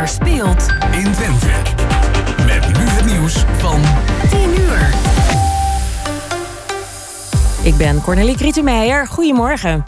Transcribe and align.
er 0.00 0.08
speelt 0.08 0.66
in 0.92 1.12
Twente. 1.12 1.46
Met 2.46 2.78
nu 2.78 2.84
het 2.84 3.04
nieuws 3.04 3.44
van 3.58 3.80
10 4.30 4.40
uur. 4.60 4.94
Ik 7.62 7.76
ben 7.76 8.02
Cornelie 8.02 8.36
Krietenmeijer. 8.36 9.06
Goedemorgen. 9.06 9.84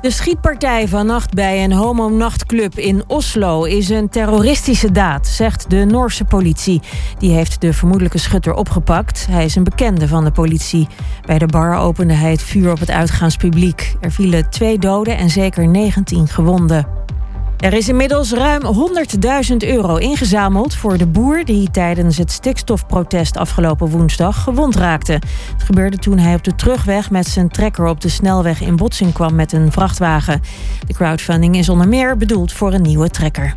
De 0.00 0.10
schietpartij 0.10 0.88
vannacht 0.88 1.34
bij 1.34 1.64
een 1.64 1.72
homo-nachtclub 1.72 2.78
in 2.78 3.02
Oslo 3.06 3.64
is 3.64 3.88
een 3.88 4.08
terroristische 4.08 4.92
daad, 4.92 5.26
zegt 5.26 5.70
de 5.70 5.84
Noorse 5.84 6.24
politie. 6.24 6.82
Die 7.18 7.32
heeft 7.32 7.60
de 7.60 7.72
vermoedelijke 7.72 8.18
schutter 8.18 8.54
opgepakt. 8.54 9.26
Hij 9.30 9.44
is 9.44 9.54
een 9.54 9.64
bekende 9.64 10.08
van 10.08 10.24
de 10.24 10.32
politie. 10.32 10.88
Bij 11.26 11.38
de 11.38 11.46
bar 11.46 11.76
opende 11.76 12.14
hij 12.14 12.30
het 12.30 12.42
vuur 12.42 12.70
op 12.70 12.78
het 12.78 12.90
uitgaanspubliek. 12.90 13.94
Er 14.00 14.12
vielen 14.12 14.50
twee 14.50 14.78
doden 14.78 15.16
en 15.16 15.30
zeker 15.30 15.68
19 15.68 16.28
gewonden. 16.28 17.01
Er 17.62 17.72
is 17.72 17.88
inmiddels 17.88 18.32
ruim 18.32 18.62
100.000 19.50 19.56
euro 19.56 19.96
ingezameld 19.96 20.74
voor 20.74 20.98
de 20.98 21.06
boer 21.06 21.44
die 21.44 21.70
tijdens 21.70 22.16
het 22.16 22.30
stikstofprotest 22.30 23.36
afgelopen 23.36 23.88
woensdag 23.88 24.42
gewond 24.42 24.76
raakte. 24.76 25.12
Het 25.52 25.62
gebeurde 25.62 25.96
toen 25.96 26.18
hij 26.18 26.34
op 26.34 26.44
de 26.44 26.54
terugweg 26.54 27.10
met 27.10 27.26
zijn 27.26 27.48
trekker 27.48 27.86
op 27.86 28.00
de 28.00 28.08
snelweg 28.08 28.60
in 28.60 28.76
botsing 28.76 29.12
kwam 29.12 29.34
met 29.34 29.52
een 29.52 29.72
vrachtwagen. 29.72 30.40
De 30.86 30.94
crowdfunding 30.94 31.56
is 31.56 31.68
onder 31.68 31.88
meer 31.88 32.16
bedoeld 32.16 32.52
voor 32.52 32.72
een 32.72 32.82
nieuwe 32.82 33.10
trekker. 33.10 33.54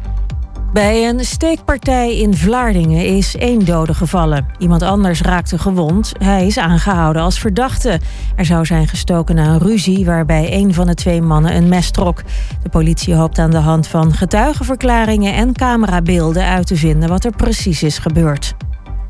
Bij 0.76 1.10
een 1.10 1.26
steekpartij 1.26 2.18
in 2.18 2.34
Vlaardingen 2.34 3.06
is 3.06 3.36
één 3.36 3.66
dode 3.66 3.94
gevallen. 3.94 4.46
Iemand 4.58 4.82
anders 4.82 5.22
raakte 5.22 5.58
gewond. 5.58 6.12
Hij 6.18 6.46
is 6.46 6.58
aangehouden 6.58 7.22
als 7.22 7.40
verdachte. 7.40 8.00
Er 8.36 8.46
zou 8.46 8.66
zijn 8.66 8.88
gestoken 8.88 9.36
na 9.36 9.46
een 9.48 9.60
ruzie 9.60 10.06
waarbij 10.06 10.54
een 10.54 10.74
van 10.74 10.88
de 10.88 10.94
twee 10.94 11.22
mannen 11.22 11.56
een 11.56 11.70
mes 11.70 11.92
trok. 11.92 12.22
De 12.64 12.70
politie 12.70 13.14
hoopt 13.14 13.40
aan 13.40 13.52
de 13.52 13.58
hand 13.58 13.88
van 13.88 14.14
getuigenverklaringen 14.14 15.34
en 15.34 15.54
camerabeelden 15.54 16.46
uit 16.46 16.68
te 16.68 16.76
vinden 16.76 17.10
wat 17.10 17.26
er 17.26 17.36
precies 17.36 17.84
is 17.84 17.98
gebeurd. 17.98 18.56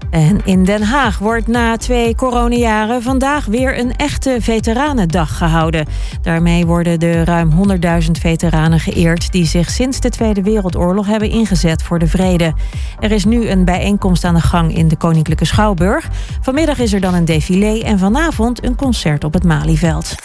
En 0.09 0.41
in 0.45 0.63
Den 0.63 0.83
Haag 0.83 1.17
wordt 1.17 1.47
na 1.47 1.77
twee 1.77 2.15
coronajaren 2.15 3.01
vandaag 3.01 3.45
weer 3.45 3.79
een 3.79 3.95
echte 3.95 4.37
veteranendag 4.39 5.37
gehouden. 5.37 5.85
Daarmee 6.21 6.65
worden 6.65 6.99
de 6.99 7.23
ruim 7.23 7.51
100.000 8.03 8.11
veteranen 8.11 8.79
geëerd 8.79 9.31
die 9.31 9.45
zich 9.45 9.69
sinds 9.69 9.99
de 9.99 10.09
Tweede 10.09 10.41
Wereldoorlog 10.41 11.07
hebben 11.07 11.29
ingezet 11.29 11.83
voor 11.83 11.99
de 11.99 12.07
vrede. 12.07 12.53
Er 12.99 13.11
is 13.11 13.25
nu 13.25 13.49
een 13.49 13.65
bijeenkomst 13.65 14.23
aan 14.23 14.35
de 14.35 14.41
gang 14.41 14.75
in 14.75 14.87
de 14.87 14.97
Koninklijke 14.97 15.45
Schouwburg. 15.45 16.09
Vanmiddag 16.41 16.79
is 16.79 16.93
er 16.93 17.01
dan 17.01 17.13
een 17.13 17.25
défilé 17.25 17.79
en 17.79 17.99
vanavond 17.99 18.63
een 18.63 18.75
concert 18.75 19.23
op 19.23 19.33
het 19.33 19.43
Malieveld. 19.43 20.15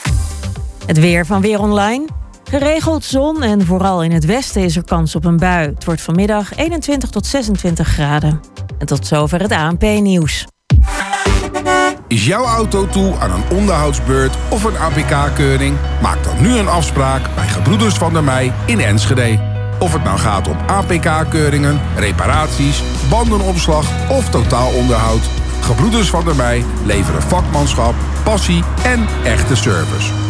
Het 0.87 0.99
weer 0.99 1.27
van 1.27 1.41
Weer 1.41 1.61
Online. 1.61 2.20
Geregeld 2.51 3.05
zon 3.05 3.43
en 3.43 3.67
vooral 3.67 4.03
in 4.03 4.13
het 4.13 4.25
westen 4.25 4.63
is 4.63 4.77
er 4.77 4.85
kans 4.85 5.15
op 5.15 5.25
een 5.25 5.37
bui. 5.37 5.69
Het 5.69 5.85
wordt 5.85 6.01
vanmiddag 6.01 6.57
21 6.57 7.11
tot 7.11 7.27
26 7.27 7.89
graden. 7.89 8.41
En 8.79 8.87
tot 8.87 9.07
zover 9.07 9.41
het 9.41 9.53
ANP-nieuws. 9.53 10.47
Is 12.07 12.27
jouw 12.27 12.45
auto 12.45 12.87
toe 12.87 13.15
aan 13.19 13.31
een 13.31 13.57
onderhoudsbeurt 13.57 14.37
of 14.49 14.65
een 14.65 14.77
APK-keuring? 14.77 15.77
Maak 16.03 16.25
dan 16.25 16.43
nu 16.43 16.57
een 16.57 16.69
afspraak 16.69 17.35
bij 17.35 17.47
Gebroeders 17.47 17.95
van 17.95 18.13
der 18.13 18.25
Mei 18.25 18.53
in 18.67 18.81
Enschede. 18.81 19.39
Of 19.79 19.93
het 19.93 20.05
nou 20.05 20.19
gaat 20.19 20.49
om 20.49 20.57
APK-keuringen, 20.67 21.81
reparaties, 21.97 22.83
bandenopslag 23.11 24.11
of 24.11 24.31
totaalonderhoud. 24.31 25.23
Gebroeders 25.61 26.11
van 26.11 26.25
der 26.25 26.37
Mei 26.37 26.65
leveren 26.85 27.23
vakmanschap, 27.23 27.95
passie 28.25 28.65
en 28.83 29.07
echte 29.25 29.57
service. 29.57 30.30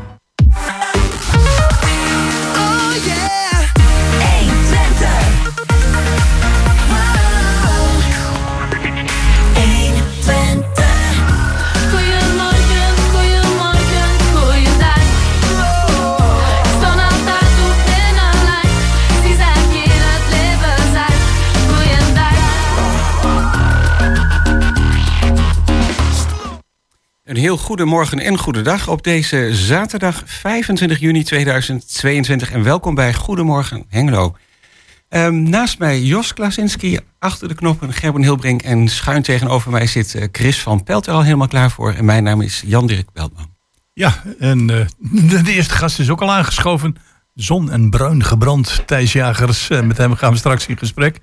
Een 27.31 27.37
heel 27.37 27.57
goedemorgen 27.57 28.19
en 28.19 28.37
goedendag 28.37 28.87
op 28.87 29.03
deze 29.03 29.55
zaterdag 29.55 30.23
25 30.25 30.99
juni 30.99 31.23
2022 31.23 32.51
en 32.51 32.63
welkom 32.63 32.95
bij 32.95 33.13
Goedemorgen 33.13 33.85
Hengelo. 33.89 34.35
Um, 35.09 35.49
naast 35.49 35.79
mij 35.79 36.01
Jos 36.01 36.33
Klasinski, 36.33 36.99
achter 37.19 37.47
de 37.47 37.53
knoppen 37.53 37.93
Gerben 37.93 38.21
Hilbrink 38.21 38.61
en 38.61 38.87
schuin 38.87 39.21
tegenover 39.21 39.71
mij 39.71 39.87
zit 39.87 40.13
uh, 40.13 40.23
Chris 40.31 40.61
van 40.61 40.83
Pelt 40.83 41.07
er 41.07 41.13
al 41.13 41.23
helemaal 41.23 41.47
klaar 41.47 41.71
voor. 41.71 41.93
En 41.93 42.05
mijn 42.05 42.23
naam 42.23 42.41
is 42.41 42.63
Jan-Dirk 42.65 43.11
Beltman. 43.13 43.55
Ja, 43.93 44.23
en 44.39 44.71
uh, 44.71 44.85
de, 45.43 45.51
eerste 45.51 45.73
gast 45.73 45.99
is 45.99 46.09
ook 46.09 46.21
al 46.21 46.31
aangeschoven. 46.31 46.95
Zon 47.33 47.71
en 47.71 47.89
bruin 47.89 48.23
gebrand, 48.23 48.83
Thijs 48.85 49.13
Jagers. 49.13 49.69
Uh, 49.69 49.81
met 49.81 49.97
hem 49.97 50.15
gaan 50.15 50.31
we 50.31 50.37
straks 50.37 50.67
in 50.67 50.77
gesprek. 50.77 51.19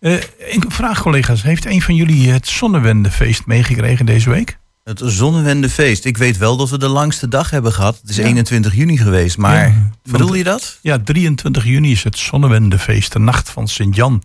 een 0.00 0.64
vraag 0.68 1.02
collega's, 1.02 1.42
heeft 1.42 1.66
een 1.66 1.82
van 1.82 1.94
jullie 1.94 2.30
het 2.30 2.48
Zonnewendefeest 2.48 3.46
meegekregen 3.46 4.06
deze 4.06 4.30
week? 4.30 4.58
Het 4.88 5.02
Zonnewendefeest. 5.04 6.04
Ik 6.04 6.16
weet 6.16 6.36
wel 6.36 6.56
dat 6.56 6.70
we 6.70 6.78
de 6.78 6.88
langste 6.88 7.28
dag 7.28 7.50
hebben 7.50 7.72
gehad. 7.72 7.98
Het 8.00 8.10
is 8.10 8.16
ja. 8.16 8.24
21 8.24 8.74
juni 8.74 8.96
geweest, 8.96 9.38
maar 9.38 9.68
ja, 9.68 9.90
bedoel 10.02 10.34
je 10.34 10.44
dat? 10.44 10.78
Ja, 10.82 10.98
23 10.98 11.64
juni 11.64 11.90
is 11.90 12.04
het 12.04 12.18
Zonnewendefeest, 12.18 13.12
de 13.12 13.18
nacht 13.18 13.50
van 13.50 13.68
Sint-Jan. 13.68 14.22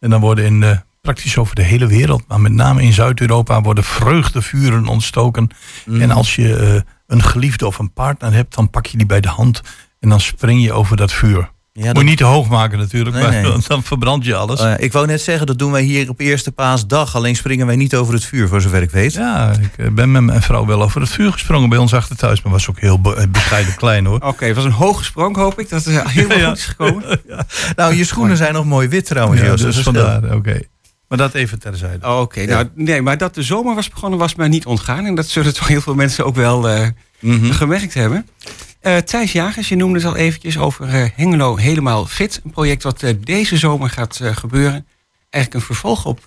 En 0.00 0.10
dan 0.10 0.20
worden 0.20 0.44
in 0.44 0.62
uh, 0.62 0.78
praktisch 1.00 1.36
over 1.36 1.54
de 1.54 1.62
hele 1.62 1.86
wereld, 1.86 2.22
maar 2.28 2.40
met 2.40 2.52
name 2.52 2.82
in 2.82 2.92
Zuid-Europa, 2.92 3.60
worden 3.60 3.84
vreugdevuren 3.84 4.86
ontstoken. 4.86 5.48
Mm. 5.86 6.00
En 6.00 6.10
als 6.10 6.34
je 6.34 6.48
uh, 6.48 6.80
een 7.06 7.22
geliefde 7.22 7.66
of 7.66 7.78
een 7.78 7.92
partner 7.92 8.32
hebt, 8.32 8.54
dan 8.54 8.70
pak 8.70 8.86
je 8.86 8.96
die 8.96 9.06
bij 9.06 9.20
de 9.20 9.28
hand 9.28 9.60
en 10.00 10.08
dan 10.08 10.20
spring 10.20 10.62
je 10.62 10.72
over 10.72 10.96
dat 10.96 11.12
vuur. 11.12 11.50
Ja, 11.80 11.92
Moet 11.92 11.98
je 11.98 12.04
niet 12.04 12.18
te 12.18 12.24
hoog 12.24 12.48
maken 12.48 12.78
natuurlijk, 12.78 13.16
nee, 13.16 13.24
maar 13.24 13.42
nee. 13.42 13.58
dan 13.68 13.82
verbrand 13.82 14.24
je 14.24 14.34
alles. 14.34 14.60
Uh, 14.60 14.74
ik 14.76 14.92
wou 14.92 15.06
net 15.06 15.20
zeggen, 15.20 15.46
dat 15.46 15.58
doen 15.58 15.72
wij 15.72 15.82
hier 15.82 16.08
op 16.08 16.20
eerste 16.20 16.52
paasdag. 16.52 17.16
Alleen 17.16 17.36
springen 17.36 17.66
wij 17.66 17.76
niet 17.76 17.94
over 17.94 18.14
het 18.14 18.24
vuur, 18.24 18.48
voor 18.48 18.60
zover 18.60 18.82
ik 18.82 18.90
weet. 18.90 19.12
Ja, 19.12 19.52
ik 19.76 19.94
ben 19.94 20.12
met 20.12 20.22
mijn 20.22 20.42
vrouw 20.42 20.66
wel 20.66 20.82
over 20.82 21.00
het 21.00 21.10
vuur 21.10 21.32
gesprongen 21.32 21.68
bij 21.68 21.78
ons 21.78 21.94
achter 21.94 22.16
thuis. 22.16 22.42
Maar 22.42 22.52
was 22.52 22.68
ook 22.70 22.80
heel 22.80 23.00
be 23.00 23.28
bescheiden 23.30 23.74
klein 23.74 24.06
hoor. 24.06 24.16
Oké, 24.16 24.26
okay, 24.26 24.48
het 24.48 24.56
was 24.56 24.66
een 24.66 24.72
hoge 24.72 25.04
sprong 25.04 25.36
hoop 25.36 25.60
ik. 25.60 25.68
Dat 25.68 25.84
het 25.84 26.10
helemaal 26.10 26.38
ja. 26.38 26.48
goed 26.48 26.56
is 26.56 26.64
gekomen. 26.64 27.20
ja. 27.28 27.46
Nou, 27.76 27.94
je 27.94 28.04
schoenen 28.04 28.36
zijn 28.36 28.52
nog 28.52 28.64
mooi 28.64 28.88
wit 28.88 29.06
trouwens. 29.06 29.40
Ja, 29.40 29.56
dus 29.56 29.78
vandaar, 29.78 30.24
oké. 30.24 30.34
Okay. 30.34 30.68
Maar 31.08 31.18
dat 31.18 31.34
even 31.34 31.58
terzijde. 31.58 32.06
Oh, 32.06 32.20
oké, 32.20 32.44
nou 32.44 32.68
nee, 32.74 33.02
maar 33.02 33.18
dat 33.18 33.34
de 33.34 33.42
zomer 33.42 33.74
was 33.74 33.88
begonnen 33.88 34.18
was 34.18 34.34
mij 34.34 34.48
niet 34.48 34.66
ontgaan. 34.66 35.06
En 35.06 35.14
dat 35.14 35.26
zullen 35.26 35.54
toch 35.54 35.68
heel 35.68 35.80
veel 35.80 35.94
mensen 35.94 36.24
ook 36.24 36.34
wel 36.34 36.70
uh, 36.70 36.86
mm 37.20 37.38
-hmm. 37.38 37.52
gemerkt 37.52 37.94
hebben. 37.94 38.26
Uh, 38.86 38.96
Thijs 38.96 39.32
Jagers, 39.32 39.68
je 39.68 39.76
noemde 39.76 39.98
het 39.98 40.06
al 40.06 40.16
eventjes 40.16 40.58
over 40.58 40.94
uh, 40.94 41.04
Hengelo 41.14 41.56
Helemaal 41.56 42.06
Fit. 42.06 42.40
Een 42.44 42.50
project 42.50 42.82
wat 42.82 43.02
uh, 43.02 43.10
deze 43.20 43.56
zomer 43.56 43.90
gaat 43.90 44.20
gebeuren. 44.22 44.86
Eigenlijk 45.30 45.54
een 45.54 45.74
vervolg 45.74 46.04
op 46.04 46.20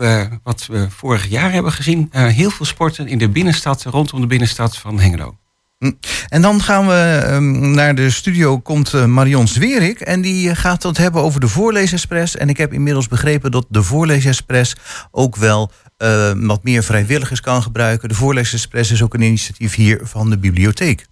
wat 0.43 0.65
we 0.65 0.87
vorig 0.89 1.27
jaar 1.27 1.51
hebben 1.51 1.71
gezien. 1.71 2.09
heel 2.11 2.49
veel 2.49 2.65
sporten 2.65 3.07
in 3.07 3.17
de 3.17 3.29
binnenstad, 3.29 3.83
rondom 3.83 4.21
de 4.21 4.27
binnenstad 4.27 4.77
van 4.77 4.99
Hengelo. 4.99 5.37
En 6.27 6.41
dan 6.41 6.61
gaan 6.61 6.87
we 6.87 7.27
um, 7.31 7.71
naar 7.71 7.95
de 7.95 8.09
studio, 8.09 8.59
komt 8.59 9.05
Marion 9.05 9.47
Zwerik. 9.47 9.99
En 9.99 10.21
die 10.21 10.55
gaat 10.55 10.83
het 10.83 10.97
hebben 10.97 11.21
over 11.21 11.39
de 11.39 11.47
voorleesexpress. 11.47 12.35
En 12.35 12.49
ik 12.49 12.57
heb 12.57 12.73
inmiddels 12.73 13.07
begrepen 13.07 13.51
dat 13.51 13.65
de 13.69 13.83
voorleesexpress 13.83 14.75
ook 15.11 15.35
wel 15.35 15.71
wat 16.35 16.63
meer 16.63 16.83
vrijwilligers 16.83 17.41
kan 17.41 17.61
gebruiken. 17.61 18.09
De 18.09 18.15
voorleesexpress 18.15 18.91
is 18.91 19.03
ook 19.03 19.13
een 19.13 19.21
initiatief 19.21 19.75
hier 19.75 19.99
van 20.03 20.29
de 20.29 20.37
bibliotheek. 20.37 21.05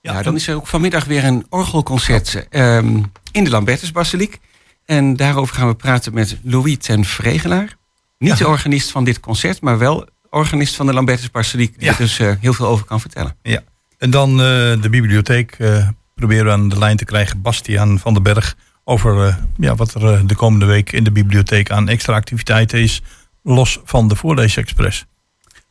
Ja, 0.00 0.12
ja 0.12 0.22
dan 0.22 0.34
is 0.34 0.48
er 0.48 0.54
ook 0.54 0.66
vanmiddag 0.66 1.04
weer 1.04 1.24
een 1.24 1.46
orgelconcert 1.48 2.46
um, 2.50 3.12
in 3.32 3.44
de 3.44 3.50
Lambertusbasiliek. 3.50 4.38
En 4.84 5.16
daarover 5.16 5.54
gaan 5.54 5.68
we 5.68 5.74
praten 5.74 6.14
met 6.14 6.38
Louis 6.42 6.76
ten 6.78 7.04
Vregelaar. 7.04 7.76
Niet 8.18 8.30
ja. 8.30 8.36
de 8.36 8.48
organist 8.48 8.90
van 8.90 9.04
dit 9.04 9.20
concert, 9.20 9.60
maar 9.60 9.78
wel 9.78 10.08
organist 10.30 10.76
van 10.76 10.86
de 10.86 10.92
Lambertusbasiliek. 10.92 11.78
Die 11.78 11.88
ja. 11.88 11.96
dus 11.96 12.18
uh, 12.18 12.32
heel 12.40 12.52
veel 12.52 12.66
over 12.66 12.84
kan 12.84 13.00
vertellen. 13.00 13.36
Ja. 13.42 13.62
En 13.98 14.10
dan 14.10 14.30
uh, 14.30 14.36
de 14.82 14.88
bibliotheek 14.90 15.58
uh, 15.58 15.88
proberen 16.14 16.44
we 16.44 16.50
aan 16.50 16.68
de 16.68 16.78
lijn 16.78 16.96
te 16.96 17.04
krijgen 17.04 17.42
Bastiaan 17.42 17.98
van 17.98 18.14
den 18.14 18.22
Berg 18.22 18.56
over 18.88 19.26
eh, 19.26 19.36
ja, 19.56 19.74
wat 19.74 19.94
er 19.94 20.12
eh, 20.12 20.20
de 20.24 20.34
komende 20.34 20.66
week 20.66 20.92
in 20.92 21.04
de 21.04 21.12
bibliotheek 21.12 21.70
aan 21.70 21.88
extra 21.88 22.14
activiteiten 22.14 22.78
is, 22.80 23.02
los 23.42 23.80
van 23.84 24.08
de 24.08 24.16
Voorleesexpress. 24.16 25.04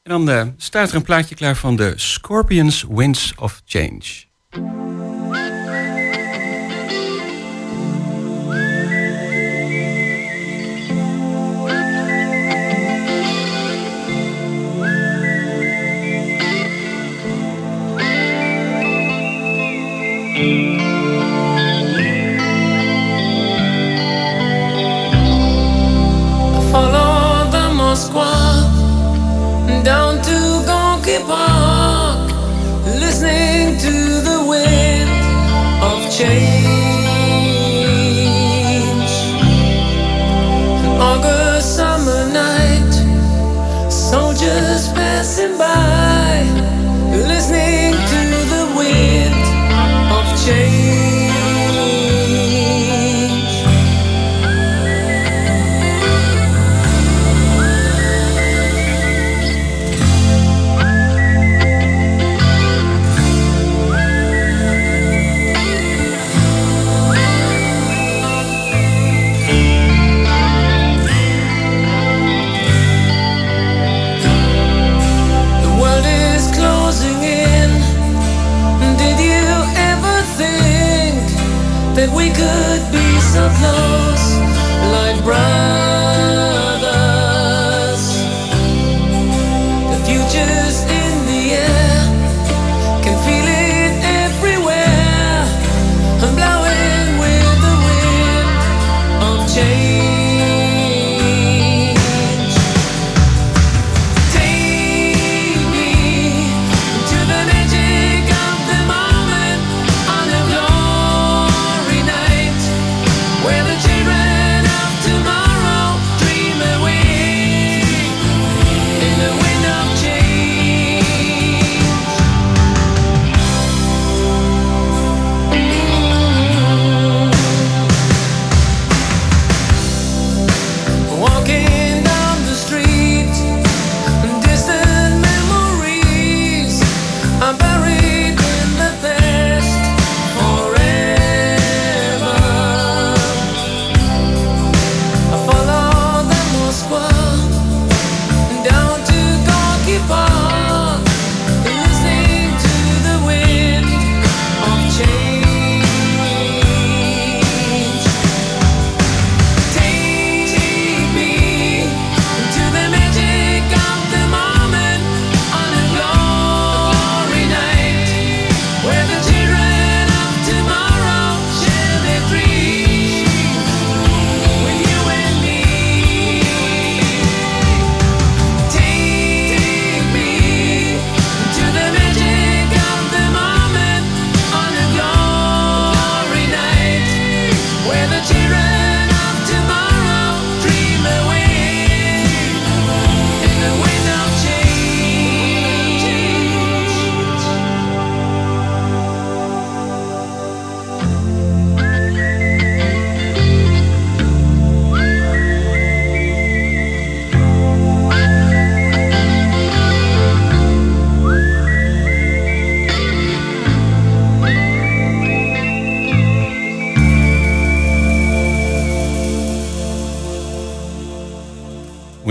En 0.08 0.14
dan 0.14 0.30
eh, 0.30 0.48
staat 0.58 0.90
er 0.90 0.96
een 0.96 1.02
plaatje 1.02 1.36
klaar 1.36 1.56
van 1.56 1.76
de 1.76 1.94
Scorpions 1.96 2.86
Winds 2.90 3.34
of 3.36 3.62
Change. 3.66 4.26
Change. 36.18 36.87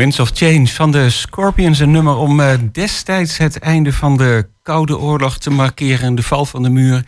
Of 0.06 0.30
Change 0.34 0.66
van 0.66 0.90
de 0.90 1.10
Scorpions. 1.10 1.78
Een 1.78 1.90
nummer 1.90 2.16
om 2.16 2.40
eh, 2.40 2.58
destijds 2.72 3.36
het 3.36 3.58
einde 3.58 3.92
van 3.92 4.16
de 4.16 4.48
Koude 4.62 4.98
Oorlog 4.98 5.38
te 5.38 5.50
markeren. 5.50 6.14
De 6.14 6.22
val 6.22 6.46
van 6.46 6.62
de 6.62 6.70
muur, 6.70 7.04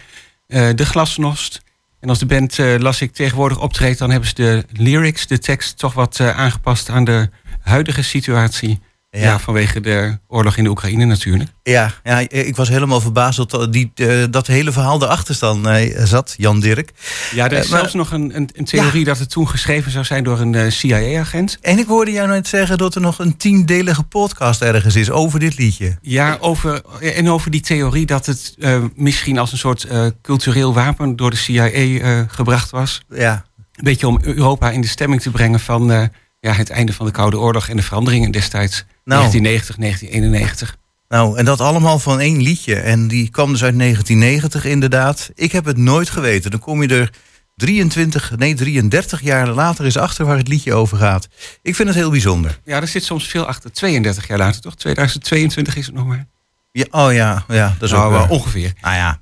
eh, 0.47 0.69
de 0.75 0.87
glasnost. 0.87 1.63
En 2.01 2.09
als 2.09 2.19
de 2.19 2.27
band, 2.27 2.59
eh, 2.59 2.75
las 2.79 3.01
ik, 3.01 3.13
tegenwoordig 3.13 3.61
optreedt... 3.61 3.99
dan 3.99 4.11
hebben 4.11 4.29
ze 4.29 4.35
de 4.35 4.65
lyrics, 4.73 5.27
de 5.27 5.39
tekst, 5.39 5.79
toch 5.79 5.93
wat 5.93 6.21
aangepast 6.21 6.89
aan 6.89 7.05
de 7.05 7.31
huidige 7.61 8.03
situatie. 8.03 8.81
Ja. 9.11 9.21
Ja. 9.21 9.39
vanwege 9.39 9.81
de 9.81 10.19
oorlog 10.27 10.57
in 10.57 10.65
de 10.65 10.71
Oekraïne 10.71 11.05
natuurlijk. 11.05 11.51
Ja, 11.63 11.93
ja, 12.05 12.19
ik 12.29 12.57
was 12.57 12.69
helemaal 12.69 13.01
verbaasd 13.01 13.51
dat 13.51 13.73
die, 13.73 13.91
eh, 13.95 14.25
dat 14.31 14.47
hele 14.47 14.73
verhaal 14.73 15.03
erachter 15.03 15.35
staan, 15.35 15.69
eh, 15.69 16.05
zat, 16.05 16.35
Jan 16.37 16.61
Dirk. 16.61 16.91
Ja, 17.35 17.45
er 17.45 17.53
is 17.53 17.65
Eh, 17.65 17.71
maar- 17.71 17.79
zelfs 17.79 17.95
nog 17.95 18.13
een, 18.13 18.37
een, 18.37 18.51
een 18.53 18.65
theorie 18.65 19.05
dat 19.05 19.19
het 19.19 19.31
toen 19.31 19.49
geschreven 19.49 19.91
zou 19.91 20.05
zijn 20.05 20.25
door 20.25 20.41
een 20.41 20.55
eh, 20.55 20.71
CIA-agent. 20.71 21.59
En 21.61 21.79
ik 21.79 21.87
hoorde 21.87 22.11
jou 22.13 22.29
net 22.29 22.49
zeggen 22.49 22.79
dat 22.79 22.95
er 22.95 23.01
nog 23.01 23.19
een 23.19 23.37
tiendelige 23.37 24.03
podcast 24.03 24.63
ergens 24.63 24.97
is 24.97 25.11
over 25.11 25.39
dit 25.41 25.59
liedje. 25.59 25.99
Ja, 26.03 26.37
over, 26.41 26.83
en 27.01 27.31
over 27.31 27.51
die 27.51 27.61
theorie 27.61 28.07
dat 28.07 28.27
het 28.27 28.55
eh, 28.59 28.85
misschien 28.95 29.39
als 29.39 29.53
een 29.53 29.59
soort 29.59 29.85
eh, 29.85 30.07
cultureel 30.23 30.75
wapen 30.75 31.17
door 31.17 31.31
de 31.31 31.37
CIA 31.37 31.69
eh, 31.71 32.21
gebracht 32.29 32.71
was. 32.71 33.03
Ja, 33.09 33.45
Een 33.75 33.85
beetje 33.85 34.07
om 34.09 34.19
Europa 34.23 34.71
in 34.71 34.81
de 34.81 34.87
stemming 34.89 35.23
te 35.23 35.31
brengen 35.31 35.61
van 35.61 35.93
eh, 35.93 36.03
ja, 36.41 36.53
het 36.53 36.71
einde 36.71 36.93
van 36.93 37.07
de 37.07 37.13
Koude 37.13 37.39
Oorlog 37.39 37.69
en 37.69 37.77
de 37.77 37.83
veranderingen 37.83 38.31
destijds. 38.31 38.85
Nou. 39.05 39.21
1990, 39.21 39.77
1991. 39.77 40.77
nou, 41.09 41.39
en 41.39 41.45
dat 41.45 41.61
allemaal 41.61 41.99
van 41.99 42.21
één 42.21 42.43
liedje. 42.43 42.75
En 42.75 43.09
die 43.09 43.31
kwam 43.31 43.53
dus 43.53 43.63
uit 43.63 43.79
1990 43.79 44.65
inderdaad. 44.65 45.31
Ik 45.35 45.53
heb 45.53 45.65
het 45.65 45.77
nooit 45.77 46.11
geweten. 46.11 46.51
Dan 46.51 46.61
kom 46.61 46.83
je 46.83 46.89
er 46.89 47.11
23, 47.57 48.37
nee 48.37 48.55
33 48.55 49.23
jaar 49.23 49.49
later 49.49 49.85
eens 49.85 49.97
achter 49.97 50.25
waar 50.27 50.37
het 50.37 50.49
liedje 50.49 50.75
over 50.75 50.99
gaat. 50.99 51.29
Ik 51.63 51.75
vind 51.75 51.89
het 51.89 51.97
heel 51.97 52.11
bijzonder. 52.11 52.61
Ja, 52.65 52.81
er 52.81 52.89
zit 52.89 53.05
soms 53.05 53.29
veel 53.29 53.47
achter. 53.47 53.73
32 53.73 54.27
jaar 54.29 54.39
later, 54.39 54.61
toch? 54.61 54.75
2022 54.77 55.77
is 55.77 55.87
het 55.87 55.95
nog 55.95 56.07
maar. 56.07 56.27
Ja, 56.73 56.85
oh 56.91 57.13
ja, 57.13 57.45
ja 57.49 57.75
dat 57.79 57.83
is 57.89 57.91
Nou, 57.91 58.05
ook 58.05 58.11
wel 58.11 58.21
waar. 58.21 58.31
ongeveer. 58.31 58.73
Nou 58.81 58.95
ja. 58.95 59.19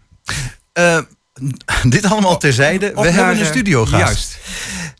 Eh, 0.72 0.98
dit 1.94 2.04
allemaal 2.04 2.38
terzijde. 2.38 2.92
Op 2.94 3.04
We 3.04 3.10
hebben 3.10 3.34
een 3.34 3.40
eh, 3.42 3.46
studiogast. 3.46 4.04
Juist. 4.04 4.38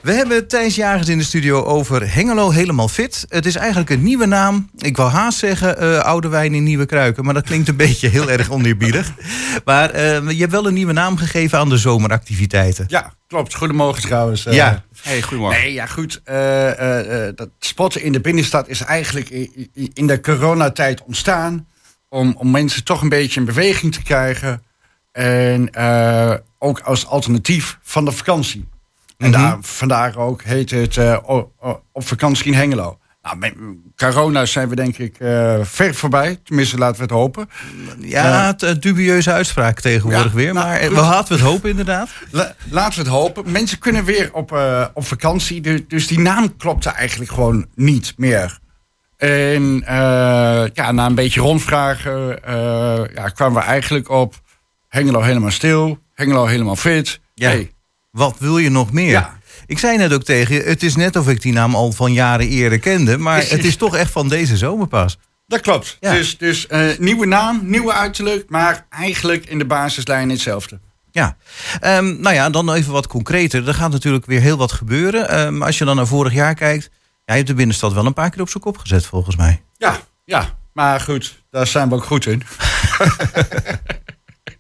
We 0.03 0.13
hebben 0.13 0.49
Thijs 0.49 0.75
Jagers 0.75 1.09
in 1.09 1.19
de 1.19 1.25
studio 1.25 1.63
over 1.65 2.13
Hengelo 2.15 2.51
Helemaal 2.51 2.89
Fit. 2.89 3.25
Het 3.29 3.47
is 3.47 3.55
eigenlijk 3.57 3.91
een 3.91 4.03
nieuwe 4.03 4.27
naam. 4.27 4.71
Ik 4.77 4.97
wou 4.97 5.11
haast 5.11 5.39
zeggen 5.39 5.79
eh, 5.79 5.99
oude 5.99 6.29
wijn 6.29 6.55
in 6.55 6.63
nieuwe 6.63 6.87
kruiken. 6.87 7.25
Maar 7.25 7.35
dat 7.35 7.45
klinkt 7.45 7.69
een 7.69 7.77
beetje 7.87 8.09
heel 8.09 8.31
erg 8.31 8.51
oneerbiedig. 8.51 9.13
Maar 9.65 9.91
eh, 9.91 10.31
je 10.31 10.39
hebt 10.41 10.53
wel 10.53 10.67
een 10.67 10.75
nieuwe 10.75 10.93
naam 10.93 11.17
gegeven 11.17 11.59
aan 11.59 11.69
de 11.69 11.77
zomeractiviteiten. 11.77 12.85
Ja, 12.89 13.13
klopt. 13.27 13.55
Goedemorgen 13.55 14.03
trouwens. 14.03 14.47
eh. 14.47 14.55
Ja. 14.55 14.85
Hey, 15.03 15.23
goedemorgen. 15.23 15.61
Nee, 15.63 15.73
ja 15.73 15.87
goed. 15.87 16.21
Eh, 16.25 16.69
eh, 16.71 17.27
eh, 17.29 17.37
dat 17.37 17.49
spotten 17.59 18.03
in 18.03 18.13
de 18.13 18.21
binnenstad 18.21 18.69
is 18.69 18.81
eigenlijk 18.81 19.29
in 19.93 20.07
de 20.07 20.21
coronatijd 20.21 21.03
ontstaan. 21.05 21.67
Om, 22.09 22.35
om 22.39 22.51
mensen 22.51 22.85
toch 22.85 23.03
een 23.03 23.09
beetje 23.09 23.41
in 23.41 23.47
beweging 23.47 23.93
te 23.95 24.03
krijgen. 24.03 24.63
En 25.13 25.71
eh, 25.73 26.35
ook 26.59 26.81
als 26.81 27.07
alternatief 27.07 27.79
van 27.83 28.05
de 28.05 28.13
vakantie. 28.13 28.69
En 29.19 29.31
Mhm. 29.31 29.41
daar, 29.41 29.57
vandaar 29.61 30.17
ook 30.17 30.43
heet 30.43 30.71
het 30.71 30.97
eh, 30.97 31.17
op 31.93 32.07
vakantie 32.07 32.47
in 32.47 32.55
Hengelo. 32.55 32.99
Nou, 33.23 33.39
met 33.39 33.55
corona 33.97 34.45
zijn 34.47 34.69
we 34.69 34.75
denk 34.75 34.99
ik 34.99 35.19
eh, 35.19 35.55
ver 35.63 35.95
voorbij. 35.95 36.39
Tenminste, 36.45 36.79
laten 36.79 36.97
we 36.97 37.03
het 37.03 37.11
hopen. 37.11 37.49
Ja, 38.01 38.47
het, 38.47 38.61
het 38.61 38.83
dubieuze 38.83 39.33
uitspraak 39.33 39.81
tegenwoordig 39.81 40.31
Ja, 40.31 40.37
weer. 40.37 40.53
nou, 40.55 40.67
Maar 40.67 40.77
eh, 40.79 40.87
goed. 40.87 40.97
we 40.97 41.03
hadden 41.03 41.39
het 41.39 41.47
hopen 41.47 41.71
inderdaad. 41.71 42.09
La- 42.31 42.55
laten 42.71 42.93
we 42.95 43.01
het 43.11 43.19
hopen. 43.19 43.51
Mensen 43.53 43.79
kunnen 43.79 44.05
weer 44.05 44.33
op, 44.33 44.53
eh, 44.53 44.87
op 44.95 45.07
vakantie. 45.07 45.61
Dus, 45.61 45.81
dus 45.89 46.07
die 46.07 46.19
naam 46.21 46.57
klopte 46.57 46.91
eigenlijk 46.91 47.31
gewoon 47.31 47.67
niet 47.75 48.15
meer. 48.17 48.59
En 49.17 49.83
eh, 49.87 50.65
ja, 50.73 50.93
na 50.93 51.07
een 51.07 51.15
beetje 51.15 51.41
rondvragen 51.41 52.45
eh, 52.45 52.55
ja, 53.15 53.29
kwamen 53.29 53.61
we 53.61 53.67
eigenlijk 53.67 54.09
op 54.11 54.35
Hengelo 54.89 55.21
helemaal 55.21 55.51
stil. 55.51 55.99
Hengelo 56.15 56.45
helemaal 56.47 56.77
fit. 56.77 57.21
Ja. 57.35 57.49
Hey, 57.49 57.71
Wat 58.17 58.37
wil 58.39 58.59
je 58.59 58.71
nog 58.71 58.93
meer? 58.93 59.11
Ja. 59.11 59.39
Ik 59.67 59.79
zei 59.79 59.97
net 59.97 60.13
ook 60.13 60.23
tegen 60.23 60.55
je, 60.55 60.63
het 60.63 60.83
is 60.83 60.97
net 60.97 61.17
of 61.17 61.29
ik 61.29 61.43
die 61.43 61.53
naam 61.53 61.75
al 61.75 61.93
van 61.93 62.13
jaren 62.13 62.49
eerder 62.49 62.79
kende. 62.79 63.19
Maar 63.19 63.35
Precies. 63.35 63.53
het 63.57 63.65
is 63.65 63.77
toch 63.77 63.97
echt 63.97 64.11
van 64.11 64.29
deze 64.29 64.57
zomer 64.57 64.87
pas. 64.87 65.19
dat 65.47 65.61
klopt. 65.61 65.97
Ja. 66.01 66.13
Dus, 66.13 66.39
dus 66.39 66.67
eh, 66.67 66.99
nieuwe 66.99 67.27
naam, 67.27 67.61
nieuwe 67.63 67.93
uiterlijk. 67.93 68.51
Maar 68.51 68.87
eigenlijk 68.91 69.47
in 69.47 69.59
de 69.59 69.65
basislijn 69.65 70.31
hetzelfde. 70.31 70.81
Ja, 71.11 71.37
Ehm, 71.81 72.21
nou 72.21 72.35
ja, 72.35 72.51
dan 72.51 72.73
even 72.73 72.93
wat 72.93 73.07
concreter. 73.07 73.69
Er 73.69 73.75
gaat 73.75 73.91
natuurlijk 73.91 74.27
weer 74.27 74.41
heel 74.41 74.57
wat 74.57 74.73
gebeuren. 74.73 75.29
Ehm, 75.29 75.63
als 75.63 75.79
je 75.79 75.85
dan 75.85 75.97
naar 75.97 76.07
vorig 76.07 76.33
jaar 76.33 76.55
kijkt, 76.55 76.85
ja, 76.93 76.93
je 77.25 77.33
hebt 77.33 77.47
de 77.47 77.55
binnenstad 77.55 77.93
wel 77.93 78.07
een 78.07 78.13
paar 78.13 78.31
keer 78.31 78.41
op 78.41 78.49
zijn 78.49 78.63
kop 78.63 78.79
gezet 78.79 79.07
volgens 79.07 79.37
mij. 79.37 79.63
Ja, 79.77 80.01
ja. 80.25 80.59
Maar 80.73 81.01
goed, 81.01 81.43
daar 81.51 81.67
zijn 81.67 81.89
we 81.89 81.95
ook 81.95 82.05
goed 82.05 82.27
in. 82.27 82.43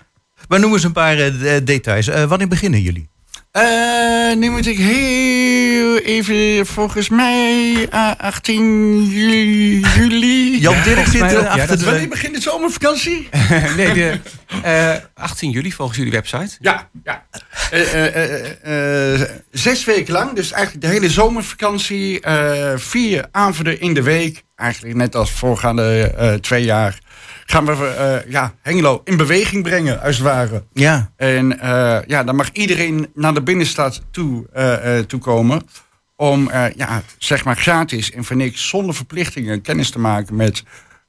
Maar 0.47 0.59
noem 0.59 0.73
eens 0.73 0.83
een 0.83 0.91
paar 0.91 1.17
eh, 1.17 1.39
de- 1.39 1.61
details. 1.63 2.07
Eh, 2.07 2.23
wanneer 2.23 2.47
beginnen 2.47 2.81
jullie? 2.81 3.09
Eh, 3.51 4.35
nu 4.35 4.49
moet 4.49 4.65
ik 4.67 4.77
heel 4.77 5.97
even, 5.97 6.65
volgens 6.65 7.09
mij, 7.09 7.87
eh, 7.91 8.11
18 8.17 9.05
juli. 9.07 9.79
juli. 9.95 10.59
Jan 10.59 10.83
Dirk 10.83 11.05
zit 11.07 11.19
ja, 11.19 11.39
achter 11.39 11.77
de... 11.79 11.85
Wanneer 11.85 12.07
begint 12.07 12.35
de 12.35 12.41
zomervakantie? 12.41 13.29
nee, 13.77 13.93
de, 13.93 14.19
eh, 14.63 14.93
18 15.13 15.49
juli 15.51 15.71
volgens 15.71 15.97
jullie 15.97 16.11
website. 16.13 16.55
Ja, 16.59 16.89
ja. 17.03 17.25
Eh, 17.71 17.93
eh, 17.93 18.15
eh, 18.63 19.21
eh, 19.21 19.29
zes 19.51 19.85
weken 19.85 20.13
lang, 20.13 20.33
dus 20.35 20.51
eigenlijk 20.51 20.85
de 20.85 20.91
hele 20.91 21.09
zomervakantie. 21.09 22.19
eh, 22.19 22.73
vier 22.77 23.25
avonden 23.31 23.79
in 23.79 23.93
de 23.93 24.03
week. 24.03 24.43
Eigenlijk 24.55 24.95
net 24.95 25.15
als 25.15 25.31
voorgaande 25.31 26.13
eh, 26.17 26.33
twee 26.33 26.63
jaar. 26.63 26.99
Gaan 27.49 27.65
we 27.65 27.85
eh, 27.85 28.31
ja, 28.31 28.53
Hengelo 28.61 29.01
in 29.03 29.17
beweging 29.17 29.63
brengen, 29.63 30.01
als 30.01 30.15
het 30.15 30.25
ware. 30.25 30.63
Ja, 30.73 31.11
En 31.15 31.59
eh, 31.59 31.97
ja, 32.07 32.23
dan 32.23 32.35
mag 32.35 32.51
iedereen 32.51 33.11
naar 33.13 33.33
de 33.33 33.41
binnenstad 33.41 34.01
toe, 34.11 34.49
eh, 34.53 34.99
toe 34.99 35.19
komen. 35.19 35.61
Om 36.15 36.51
ja, 36.75 37.01
zeg 37.17 37.43
maar 37.43 37.55
gratis 37.55 38.11
en 38.11 38.23
voor 38.23 38.35
niks, 38.35 38.69
zonder 38.69 38.95
verplichtingen, 38.95 39.61
kennis 39.61 39.89
te 39.89 39.99
maken 39.99 40.35
met 40.35 40.63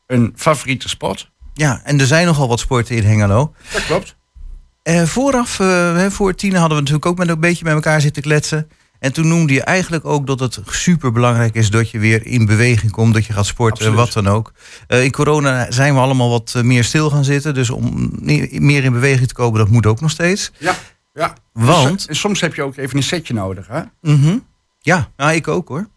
een 0.06 0.32
favoriete 0.36 0.88
spot. 0.88 1.30
ja, 1.54 1.80
en 1.84 2.00
er 2.00 2.06
zijn 2.06 2.26
nogal 2.26 2.48
wat 2.48 2.60
sporten 2.60 2.96
in 2.96 3.04
Hengelo. 3.04 3.54
Dat 3.72 3.84
klopt. 3.84 4.16
Vooraf, 5.04 5.60
voor 6.12 6.34
tien 6.34 6.54
hadden 6.54 6.76
we 6.76 6.82
natuurlijk 6.82 7.06
ook 7.06 7.18
met 7.18 7.28
een 7.28 7.40
beetje 7.40 7.64
met 7.64 7.74
elkaar 7.74 8.00
zitten 8.00 8.22
kletsen. 8.22 8.68
En 8.98 9.12
toen 9.12 9.28
noemde 9.28 9.52
je 9.52 9.62
eigenlijk 9.62 10.04
ook 10.04 10.26
dat 10.26 10.40
het 10.40 10.58
super 10.66 11.12
belangrijk 11.12 11.54
is 11.54 11.70
dat 11.70 11.90
je 11.90 11.98
weer 11.98 12.26
in 12.26 12.46
beweging 12.46 12.92
komt, 12.92 13.14
dat 13.14 13.24
je 13.26 13.32
gaat 13.32 13.46
sporten, 13.46 13.86
Absoluut. 13.86 13.98
wat 14.14 14.24
dan 14.24 14.28
ook. 14.34 14.52
Eh, 14.86 15.04
in 15.04 15.10
corona 15.10 15.70
zijn 15.70 15.94
we 15.94 16.00
allemaal 16.00 16.30
wat 16.30 16.52
eh, 16.56 16.62
meer 16.62 16.84
stil 16.84 17.10
gaan 17.10 17.24
zitten, 17.24 17.54
dus 17.54 17.70
om 17.70 18.10
meer 18.50 18.84
in 18.84 18.92
beweging 18.92 19.28
te 19.28 19.34
komen, 19.34 19.58
dat 19.58 19.68
moet 19.68 19.86
ook 19.86 20.00
nog 20.00 20.10
steeds. 20.10 20.50
Ja, 20.58 20.74
ja. 21.14 21.34
Want- 21.52 22.06
En 22.08 22.16
soms 22.16 22.40
heb 22.40 22.54
je 22.54 22.62
ook 22.62 22.76
even 22.76 22.96
een 22.96 23.02
setje 23.02 23.34
nodig, 23.34 23.66
hè? 23.66 23.80
Mhm. 24.00 24.38
Ja, 24.80 25.10
nou, 25.16 25.32
ik 25.32 25.48
ook 25.48 25.68
hoor. 25.68 25.88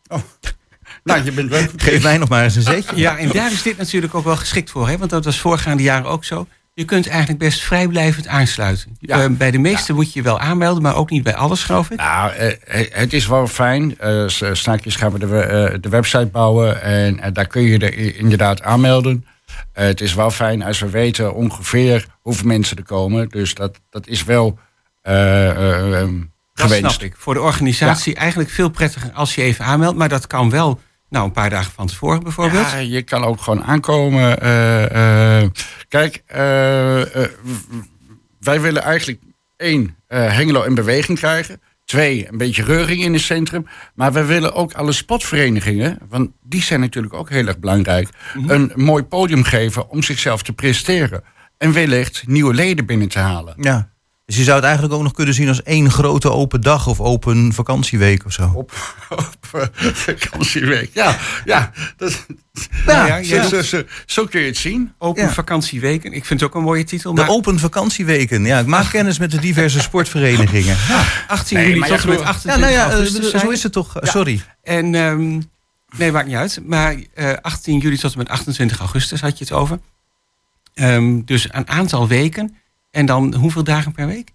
Nou, 1.03 1.24
je 1.24 1.31
bent 1.31 1.50
wel... 1.50 1.65
Geef 1.75 2.03
mij 2.03 2.17
nog 2.17 2.29
maar 2.29 2.43
eens 2.43 2.55
een 2.55 2.62
zetje. 2.62 2.96
Ja, 2.96 3.17
en 3.17 3.29
daar 3.29 3.51
is 3.51 3.62
dit 3.62 3.77
natuurlijk 3.77 4.15
ook 4.15 4.24
wel 4.24 4.36
geschikt 4.36 4.70
voor. 4.70 4.88
Hè? 4.88 4.98
Want 4.98 5.10
dat 5.10 5.25
was 5.25 5.39
voorgaande 5.39 5.84
jaren 5.84 6.10
ook 6.10 6.24
zo. 6.25 6.48
Je 6.81 6.88
kunt 6.88 7.07
eigenlijk 7.07 7.39
best 7.39 7.61
vrijblijvend 7.61 8.27
aansluiten. 8.27 8.95
Ja. 9.00 9.21
Eh, 9.23 9.29
bij 9.29 9.51
de 9.51 9.57
meeste 9.57 9.93
moet 9.93 10.13
je 10.13 10.19
je 10.19 10.25
wel 10.25 10.39
aanmelden, 10.39 10.81
maar 10.83 10.95
ook 10.95 11.09
niet 11.09 11.23
bij 11.23 11.35
alles, 11.35 11.63
geloof 11.63 11.89
ik. 11.89 11.97
Nou, 11.97 12.31
eh, 12.33 12.88
het 12.91 13.13
is 13.13 13.27
wel 13.27 13.47
fijn. 13.47 13.97
Eh, 14.00 14.23
straks 14.53 14.95
gaan 14.95 15.11
we 15.11 15.19
de, 15.19 15.39
eh, 15.39 15.77
de 15.81 15.89
website 15.89 16.25
bouwen 16.25 16.81
en 16.81 17.19
eh, 17.19 17.29
daar 17.33 17.47
kun 17.47 17.61
je 17.61 17.77
er 17.79 18.00
i- 18.00 18.17
inderdaad 18.17 18.61
aanmelden. 18.61 19.25
Eh, 19.73 19.85
het 19.85 20.01
is 20.01 20.13
wel 20.13 20.31
fijn 20.31 20.63
als 20.63 20.79
we 20.79 20.89
weten 20.89 21.33
ongeveer 21.35 22.05
hoeveel 22.21 22.47
mensen 22.47 22.77
er 22.77 22.83
komen. 22.83 23.29
Dus 23.29 23.53
dat, 23.53 23.79
dat 23.89 24.07
is 24.07 24.23
wel 24.23 24.59
eh, 25.01 25.50
eh, 25.50 26.01
ehm, 26.01 26.13
Dat 26.53 26.65
gewenst. 26.65 26.89
snap 26.95 27.03
ik. 27.09 27.15
Voor 27.17 27.33
de 27.33 27.41
organisatie 27.41 28.15
eigenlijk 28.15 28.50
veel 28.50 28.69
prettiger 28.69 29.11
als 29.13 29.35
je 29.35 29.41
even 29.41 29.65
aanmeldt. 29.65 29.97
Maar 29.97 30.09
dat 30.09 30.27
kan 30.27 30.50
wel 30.50 30.79
nou, 31.12 31.25
een 31.25 31.32
paar 31.32 31.50
dagen 31.50 31.72
van 31.72 31.88
tevoren 31.88 32.24
bijvoorbeeld. 32.24 32.72
Ja, 32.72 32.77
je 32.77 33.01
kan 33.01 33.24
ook 33.24 33.41
gewoon 33.41 33.63
aankomen. 33.63 34.41
eh, 34.41 35.41
eh, 35.41 35.50
kijk, 35.88 36.24
eh, 36.25 37.01
wij 38.39 38.62
willen 38.62 38.82
eigenlijk 38.84 39.20
één, 39.58 39.96
eh, 40.08 40.36
Hengelo 40.36 40.63
in 40.63 40.75
beweging 40.75 41.18
krijgen. 41.18 41.62
Twee, 41.86 42.27
een 42.32 42.38
beetje 42.38 42.63
reuring 42.63 43.01
in 43.03 43.13
het 43.13 43.22
centrum. 43.22 43.68
Maar 43.96 44.13
we 44.13 44.25
willen 44.25 44.53
ook 44.53 44.74
alle 44.74 44.91
sportverenigingen, 44.91 45.98
want 46.10 46.30
die 46.41 46.62
zijn 46.62 46.80
natuurlijk 46.80 47.13
ook 47.13 47.30
heel 47.30 47.48
erg 47.48 47.60
belangrijk, 47.60 48.10
een 48.48 48.72
mooi 48.75 49.03
podium 49.03 49.44
geven 49.44 49.89
om 49.89 50.03
zichzelf 50.03 50.44
te 50.44 50.53
presteren. 50.53 51.24
En 51.58 51.74
wellicht 51.74 52.27
nieuwe 52.27 52.53
leden 52.53 52.86
binnen 52.86 53.08
te 53.08 53.20
halen. 53.20 53.53
Ja. 53.58 53.90
Dus 54.31 54.39
je 54.39 54.45
zou 54.45 54.55
het 54.57 54.65
eigenlijk 54.65 54.95
ook 54.95 55.03
nog 55.03 55.13
kunnen 55.13 55.33
zien 55.33 55.47
als 55.47 55.63
één 55.63 55.91
grote 55.91 56.31
open 56.31 56.61
dag 56.61 56.88
of 56.88 57.00
open 57.00 57.53
vakantieweek 57.53 58.25
of 58.25 58.31
zo. 58.31 58.51
Op, 58.55 58.71
op 59.09 59.38
eh, 59.51 59.61
vakantieweek. 59.93 60.89
Ja, 60.93 61.17
ja, 61.45 61.71
dat, 61.97 62.25
Nou 62.85 63.07
ja, 63.07 63.23
zo, 63.23 63.35
ja. 63.35 63.47
zo, 63.47 63.61
zo, 63.61 63.83
zo 64.05 64.25
kun 64.25 64.41
je 64.41 64.47
het 64.47 64.57
zien. 64.57 64.93
Open 64.97 65.23
Ja. 65.23 65.29
vakantieweken. 65.29 66.13
Ik 66.13 66.25
vind 66.25 66.39
het 66.39 66.50
ook 66.50 66.55
een 66.55 66.63
mooie 66.63 66.83
titel. 66.83 67.13
De 67.13 67.27
open 67.27 67.59
vakantieweken. 67.59 68.45
Ja, 68.45 68.59
ik 68.59 68.65
maak 68.65 68.89
kennis 68.89 69.19
met 69.19 69.31
de 69.31 69.39
diverse 69.39 69.79
sportverenigingen. 69.89 70.77
18 71.27 71.57
Nee, 71.57 71.67
juli 71.67 71.88
tot 71.88 72.01
en 72.01 72.07
met 72.09 72.17
goed. 72.17 72.25
28 72.25 72.53
Ja, 72.53 72.57
nou 72.57 72.71
ja, 72.71 73.00
eh, 73.31 73.39
zo 73.39 73.50
is 73.50 73.63
het 73.63 73.71
toch. 73.71 73.93
Sorry. 74.01 74.41
En 74.63 74.95
ehm, 74.95 75.41
nee, 75.97 76.11
maakt 76.11 76.27
niet 76.27 76.35
uit. 76.35 76.59
Maar 76.65 76.95
eh 77.13 77.33
18 77.41 77.77
juli 77.77 77.97
tot 77.97 78.11
en 78.11 78.17
met 78.17 78.29
28 78.29 78.79
augustus 78.79 79.21
had 79.21 79.38
je 79.38 79.43
het 79.43 79.53
over. 79.53 79.79
Ehm, 80.73 81.21
dus 81.25 81.47
een 81.51 81.67
aantal 81.67 82.07
weken. 82.07 82.55
En 82.91 83.05
dan 83.05 83.33
hoeveel 83.36 83.63
dagen 83.63 83.91
per 83.91 84.07
week? 84.07 84.29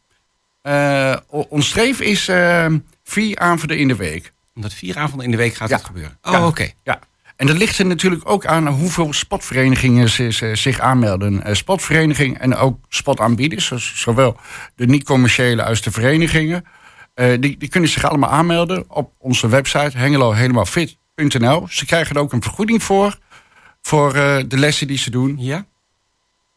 O- 1.28 1.46
ons 1.48 1.68
streef 1.68 2.00
is 2.00 2.28
eh, 2.28 2.66
vier 3.04 3.38
avonden 3.38 3.78
in 3.78 3.88
de 3.88 3.96
week. 3.96 4.32
Omdat 4.54 4.72
vier 4.72 4.98
avonden 4.98 5.24
in 5.24 5.30
de 5.30 5.36
week 5.36 5.54
gaat 5.54 5.68
Ja. 5.68 5.76
het 5.76 5.84
gebeuren. 5.84 6.18
Oh, 6.22 6.32
Ja. 6.32 6.46
oké. 6.46 6.70
Ja. 6.84 6.98
En 7.36 7.46
dat 7.46 7.56
ligt 7.56 7.78
er 7.78 7.86
natuurlijk 7.86 8.30
ook 8.30 8.46
aan 8.46 8.66
hoeveel 8.68 9.12
spotverenigingen 9.12 10.08
zich 10.58 10.78
aanmelden. 10.80 11.42
Eh, 11.44 11.54
spotvereniging 11.54 12.38
en 12.38 12.54
ook 12.56 12.78
spotaanbieders, 12.88 13.66
zo- 13.66 13.76
zowel 13.78 14.36
de 14.74 14.86
niet-commerciële 14.86 15.64
als 15.64 15.80
de 15.82 15.90
verenigingen. 15.90 16.64
eh, 17.14 17.40
die, 17.40 17.56
die 17.56 17.68
kunnen 17.68 17.90
zich 17.90 18.04
allemaal 18.04 18.30
aanmelden 18.30 18.84
op 18.90 19.12
onze 19.18 19.48
website 19.48 19.98
hengelohelemaal.fit.nl. 19.98 21.66
Ze 21.70 21.84
krijgen 21.86 22.14
er 22.16 22.20
ook 22.22 22.32
een 22.32 22.42
vergoeding 22.42 22.82
voor, 22.82 23.18
voor 23.82 24.12
de 24.12 24.58
lessen 24.58 24.86
die 24.86 24.98
ze 24.98 25.10
doen. 25.10 25.36
Ja. 25.38 25.66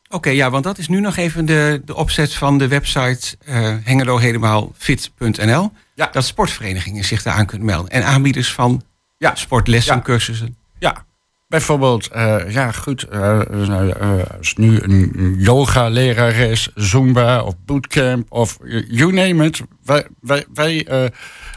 Oké, 0.10 0.30
ja, 0.30 0.50
want 0.50 0.64
dat 0.64 0.78
is 0.78 0.88
nu 0.88 1.00
nog 1.00 1.18
even 1.18 1.46
de, 1.46 1.82
de 1.86 1.96
opzet 1.96 2.34
van 2.34 2.58
de 2.58 2.68
website 2.68 3.38
eh 3.46 3.76
hengelohelemaal.fit.nl. 3.84 5.72
Ja. 5.96 6.10
Dat 6.12 6.24
sportverenigingen 6.26 7.04
zich 7.04 7.24
daar 7.24 7.34
aan 7.34 7.46
kunnen 7.46 7.68
melden. 7.68 7.92
En 7.92 8.06
aanbieders 8.06 8.54
van 8.54 8.82
Ja. 9.18 9.36
sportlessen, 9.36 9.96
Ja. 9.96 10.02
cursussen. 10.02 10.58
Ja, 10.80 11.06
bijvoorbeeld, 11.48 12.08
eh, 12.08 12.52
ja 12.52 12.72
goed, 12.72 13.04
eh, 13.04 13.40
eh, 13.42 14.20
als 14.38 14.56
nu 14.56 14.80
een 14.82 15.36
yoga-lerares, 15.38 16.70
Zumba 16.76 17.42
of 17.44 17.54
bootcamp 17.66 18.32
of 18.32 18.58
you 18.88 19.14
name 19.14 19.46
it. 19.46 19.62
Wij, 19.84 20.08
wij, 20.22 20.46
wij 20.54 20.86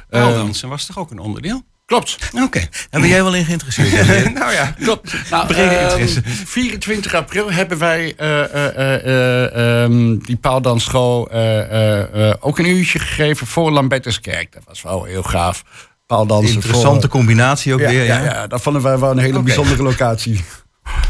Paaldansen 0.08 0.68
was 0.68 0.86
toch 0.86 0.98
ook 0.98 1.10
een 1.10 1.18
onderdeel? 1.18 1.62
Klopt. 1.92 2.18
Oké. 2.42 2.68
Daar 2.90 3.00
ben 3.00 3.10
jij 3.10 3.22
wel 3.22 3.34
in 3.34 3.44
geïnteresseerd. 3.44 4.34
nou 4.40 4.52
ja, 4.52 4.74
Klopt. 4.82 5.14
Nou, 5.30 5.46
Brede 5.46 5.74
ehm, 5.74 5.84
interesse. 5.84 6.22
24 6.44 7.14
april 7.14 7.52
hebben 7.52 7.78
wij 7.78 8.14
eh, 8.16 8.42
eh, 8.42 8.76
eh, 8.76 9.04
eh, 9.04 9.82
ehm, 9.84 10.18
die 10.18 10.36
paaldansschool 10.36 11.30
eh, 11.30 11.60
eh, 11.60 12.30
eh, 12.30 12.34
ook 12.40 12.58
een 12.58 12.66
uurtje 12.66 12.98
gegeven 12.98 13.46
voor 13.46 13.70
Lambertuskerk. 13.70 14.52
Dat 14.52 14.62
was 14.66 14.82
wel 14.82 15.04
heel 15.04 15.22
gaaf. 15.22 15.64
Paaldansen 16.06 16.54
Interessante 16.54 17.00
voor, 17.00 17.10
combinatie 17.10 17.74
ook 17.74 17.80
ja, 17.80 17.88
weer. 17.88 18.04
ja, 18.04 18.18
Ja, 18.18 18.24
ja, 18.24 18.46
dat 18.46 18.62
vonden 18.62 18.82
wij 18.82 18.98
wel 18.98 19.10
een 19.10 19.18
hele 19.18 19.42
bijzondere 19.42 19.82
locatie. 19.82 20.44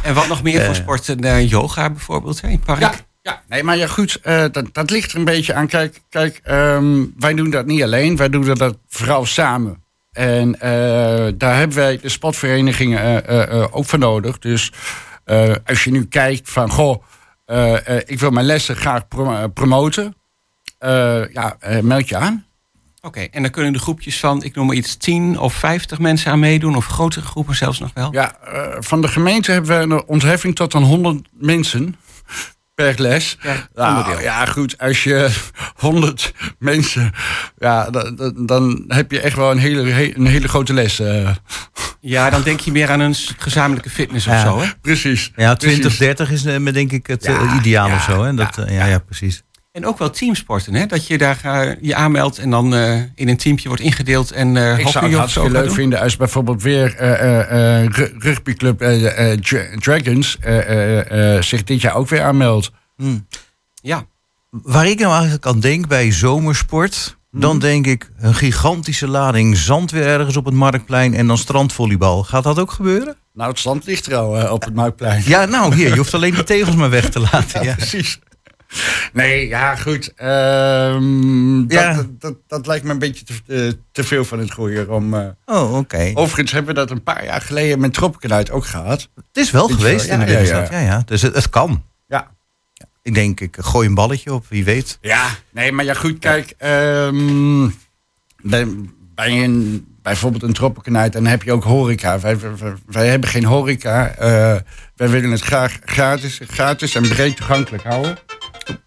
En 0.03 0.15
wat 0.15 0.29
nog 0.29 0.43
meer 0.43 0.65
voor 0.65 0.75
sporten? 0.75 1.21
Eh, 1.21 1.51
yoga 1.51 1.91
bijvoorbeeld, 1.91 2.41
hè, 2.41 2.49
in 2.49 2.55
het 2.55 2.65
park? 2.65 2.81
Ja, 2.81 2.93
ja, 3.23 3.43
nee, 3.49 3.63
maar 3.63 3.77
ja, 3.77 3.87
goed, 3.87 4.19
eh, 4.23 4.45
dat, 4.53 4.65
dat 4.73 4.91
ligt 4.91 5.13
er 5.13 5.19
een 5.19 5.25
beetje 5.25 5.55
aan. 5.55 5.67
Kijk, 5.67 6.01
kijk 6.09 6.41
ehm, 6.43 7.05
wij 7.19 7.35
doen 7.35 7.51
dat 7.51 7.67
niet 7.67 7.83
alleen, 7.83 8.17
wij 8.17 8.29
doen 8.29 8.55
dat 8.55 8.77
vooral 8.89 9.27
samen. 9.27 9.82
En 10.13 10.61
eh, 10.61 11.33
daar 11.37 11.57
hebben 11.57 11.77
wij 11.77 11.99
de 11.99 12.09
sportverenigingen 12.09 13.27
eh, 13.27 13.43
eh, 13.63 13.67
ook 13.71 13.85
voor 13.85 13.99
nodig. 13.99 14.39
Dus 14.39 14.73
als 15.65 15.85
je 15.85 15.91
nu 15.91 16.07
kijkt 16.07 16.51
van, 16.51 16.71
goh, 16.71 17.03
ik 18.07 18.21
wil 18.21 18.31
mijn 18.31 18.47
lessen 18.47 18.77
graag 18.77 19.09
pro- 19.09 19.49
promoten. 19.49 20.17
ja, 21.33 21.57
meld 21.83 22.09
je 22.09 22.17
aan. 22.17 22.45
Oké, 23.01 23.21
en 23.21 23.43
dan 23.43 23.51
kunnen 23.51 23.73
de 23.73 23.79
groepjes 23.79 24.21
van, 24.21 24.43
ik 24.43 24.55
noem 24.55 24.67
maar 24.67 24.77
iets, 24.77 24.97
10 24.97 25.39
of 25.39 25.55
50 25.55 25.99
mensen 25.99 26.33
aan 26.33 26.39
meedoen, 26.39 26.77
of 26.77 26.87
grotere 26.87 27.25
groepen 27.25 27.55
zelfs 27.55 27.79
nog 27.79 27.91
wel? 27.95 28.13
Ja, 28.13 28.37
van 28.79 29.01
de 29.01 29.09
gemeente 29.09 29.53
hebben 29.53 29.89
we 29.89 29.95
een 29.95 30.05
ontheffing 30.07 30.55
tot 30.55 30.75
aan 30.75 30.83
100 30.83 31.29
mensen 31.33 31.97
per 32.75 32.95
les. 33.01 33.37
Per 33.43 33.69
Nou, 33.75 34.23
ja, 34.23 34.45
goed, 34.47 34.79
als 34.79 35.05
je 35.05 35.31
100 35.77 36.33
mensen, 36.59 37.13
ja, 37.59 37.91
dan, 37.91 38.15
dan, 38.17 38.47
dan 38.47 38.85
heb 38.89 39.11
je 39.11 39.21
echt 39.21 39.37
wel 39.37 39.51
een 39.51 39.59
hele, 39.59 39.91
he- 39.91 40.13
een 40.15 40.27
hele 40.27 40.49
grote 40.49 40.73
les. 40.73 41.01
eh. 41.01 41.31
Ja, 42.01 42.31
dan 42.31 42.43
denk 42.43 42.61
je 42.61 42.73
meer 42.73 42.91
aan 42.91 43.01
een 43.01 43.15
gezamenlijke 43.39 43.91
fitness 43.91 44.27
of 44.27 44.33
Ja. 44.33 44.41
zo, 44.43 44.61
hè? 44.61 44.67
precies. 44.81 45.33
ja 45.37 45.55
precies. 45.55 45.79
20, 45.79 45.97
30 45.99 46.31
is 46.31 46.45
eh, 46.45 46.65
denk 46.73 46.93
ik 46.93 47.07
het 47.07 47.25
eh, 47.25 47.35
Ja, 47.35 47.57
ideaal 47.59 47.89
ja, 47.89 47.95
of 47.95 48.03
zo. 48.03 48.23
Hè? 48.23 48.35
Dat, 48.35 48.55
ja, 48.57 48.71
ja, 48.71 48.85
ja, 48.87 48.99
precies. 48.99 49.43
En 49.73 49.87
ook 49.87 49.99
wel 49.99 50.11
teamsporten, 50.11 50.75
hè? 50.75 50.87
Dat 50.87 51.07
je 51.07 51.19
daar 51.19 51.41
eh, 51.43 51.77
je 51.81 51.95
aanmeldt 51.95 52.39
en 52.39 52.51
dan 52.51 52.75
eh, 52.75 52.95
in 53.15 53.29
een 53.29 53.37
teampje 53.37 53.69
wordt 53.69 53.83
ingedeeld 53.83 54.31
en 54.31 54.57
eh 54.57 54.79
Ik 54.79 54.89
zou 54.89 54.93
hockey 54.93 55.01
het 55.01 55.05
of 55.05 55.11
zo 55.11 55.19
hartstikke 55.19 55.51
leuk 55.51 55.65
doen. 55.67 55.75
vinden 55.75 56.01
als 56.01 56.17
bijvoorbeeld 56.17 56.63
weer 56.63 56.95
eh, 56.97 57.11
eh, 57.41 57.81
eh, 57.85 57.91
ru- 57.93 58.13
rugbyclub 58.19 58.79
Dra- 59.43 59.67
Dragons 59.79 60.39
zich 61.49 61.65
dit 61.65 61.81
jaar 61.81 61.95
ook 61.95 62.09
weer 62.09 62.23
aanmeldt. 62.23 62.71
Ja, 63.83 64.05
Waar 64.51 64.87
ik 64.87 64.99
nou 64.99 65.13
eigenlijk 65.15 65.47
aan 65.47 65.61
denk 65.61 65.89
bij 65.89 66.13
zomersport... 66.13 67.17
Mhm. 67.31 67.41
dan 67.43 67.59
denk 67.59 67.87
ik 67.87 68.11
een 68.19 68.35
gigantische 68.35 69.09
lading 69.09 69.57
zand 69.57 69.91
weer 69.91 70.07
ergens 70.07 70.37
op 70.37 70.45
het 70.45 70.55
Marktplein... 70.55 71.15
en 71.15 71.27
dan 71.27 71.39
strandvolleybal. 71.39 72.23
Gaat 72.23 72.43
dat 72.45 72.59
ook 72.59 72.71
gebeuren? 72.73 73.17
Nou, 73.35 73.51
het 73.51 73.59
stand 73.59 73.85
ligt 73.87 74.07
er 74.07 74.17
al 74.17 74.51
op 74.53 74.65
het 74.65 74.75
Marktplein. 74.75 75.23
Ja, 75.27 75.45
nou 75.45 75.75
hier, 75.75 75.89
je 75.89 75.97
hoeft 75.97 76.15
alleen 76.15 76.35
die 76.35 76.45
tegels 76.45 76.75
maar 76.75 76.91
weg 76.91 77.09
te 77.11 77.21
laten. 77.21 77.63
Ja. 77.69 77.75
Precies. 77.75 78.19
Nee, 79.13 79.49
ja, 79.49 79.77
goed. 79.77 80.13
Ehm, 80.17 81.61
dat, 81.67 81.73
Ja. 81.73 81.95
Dat, 81.95 82.07
dat, 82.21 82.35
dat 82.47 82.67
lijkt 82.67 82.85
me 82.85 82.91
een 82.91 82.99
beetje 82.99 83.25
te, 83.25 83.35
te, 83.47 83.79
te 83.93 84.05
veel 84.05 84.25
van 84.25 84.39
het 84.39 84.53
gooien. 84.53 84.91
Om, 84.91 85.15
eh, 85.15 85.27
Oh, 85.45 85.77
oké. 85.77 86.11
Overigens 86.15 86.53
hebben 86.53 86.75
we 86.75 86.81
dat 86.81 86.91
een 86.91 87.03
paar 87.03 87.25
jaar 87.25 87.41
geleden 87.41 87.81
met 87.81 87.95
Tropicanight 87.95 88.51
ook 88.51 88.67
gehad. 88.67 89.09
Het 89.15 89.25
is 89.37 89.51
wel 89.51 89.69
geweest 89.69 90.07
wel, 90.07 90.19
in 90.19 90.25
de 90.27 90.33
ja, 90.33 90.39
ja, 90.39 90.43
binnenstad. 90.45 90.69
Ja, 90.81 90.87
ja. 90.87 91.03
Dus 91.07 91.23
het, 91.23 91.35
het 91.35 91.49
kan. 91.51 91.83
Ja. 92.09 92.31
Ik 93.03 93.15
denk, 93.15 93.41
ik 93.41 93.57
gooi 93.61 93.89
een 93.89 93.95
balletje 93.95 94.33
op, 94.33 94.47
wie 94.49 94.65
weet. 94.65 94.99
Ja, 95.01 95.29
nee, 95.51 95.73
maar 95.73 95.85
ja, 95.85 95.95
goed, 95.95 96.19
kijk. 96.19 96.55
ehm, 96.59 97.69
bij, 98.43 98.67
bij 99.15 99.45
een, 99.45 99.87
bijvoorbeeld 100.03 100.43
een 100.43 100.53
Tropicanight, 100.53 101.13
dan 101.13 101.27
heb 101.27 101.43
je 101.43 101.53
ook 101.53 101.65
horeca. 101.65 102.21
Wij, 102.21 102.39
wij, 102.39 102.51
wij 102.87 103.09
hebben 103.09 103.29
geen 103.29 103.45
horeca. 103.45 104.09
eh, 104.09 104.57
wij 104.97 105.09
willen 105.09 105.31
het 105.31 105.41
graag 105.41 105.79
gratis, 105.85 106.41
gratis 106.47 106.95
en 106.95 107.09
breed 107.09 107.37
toegankelijk 107.37 107.83
houden. 107.85 108.19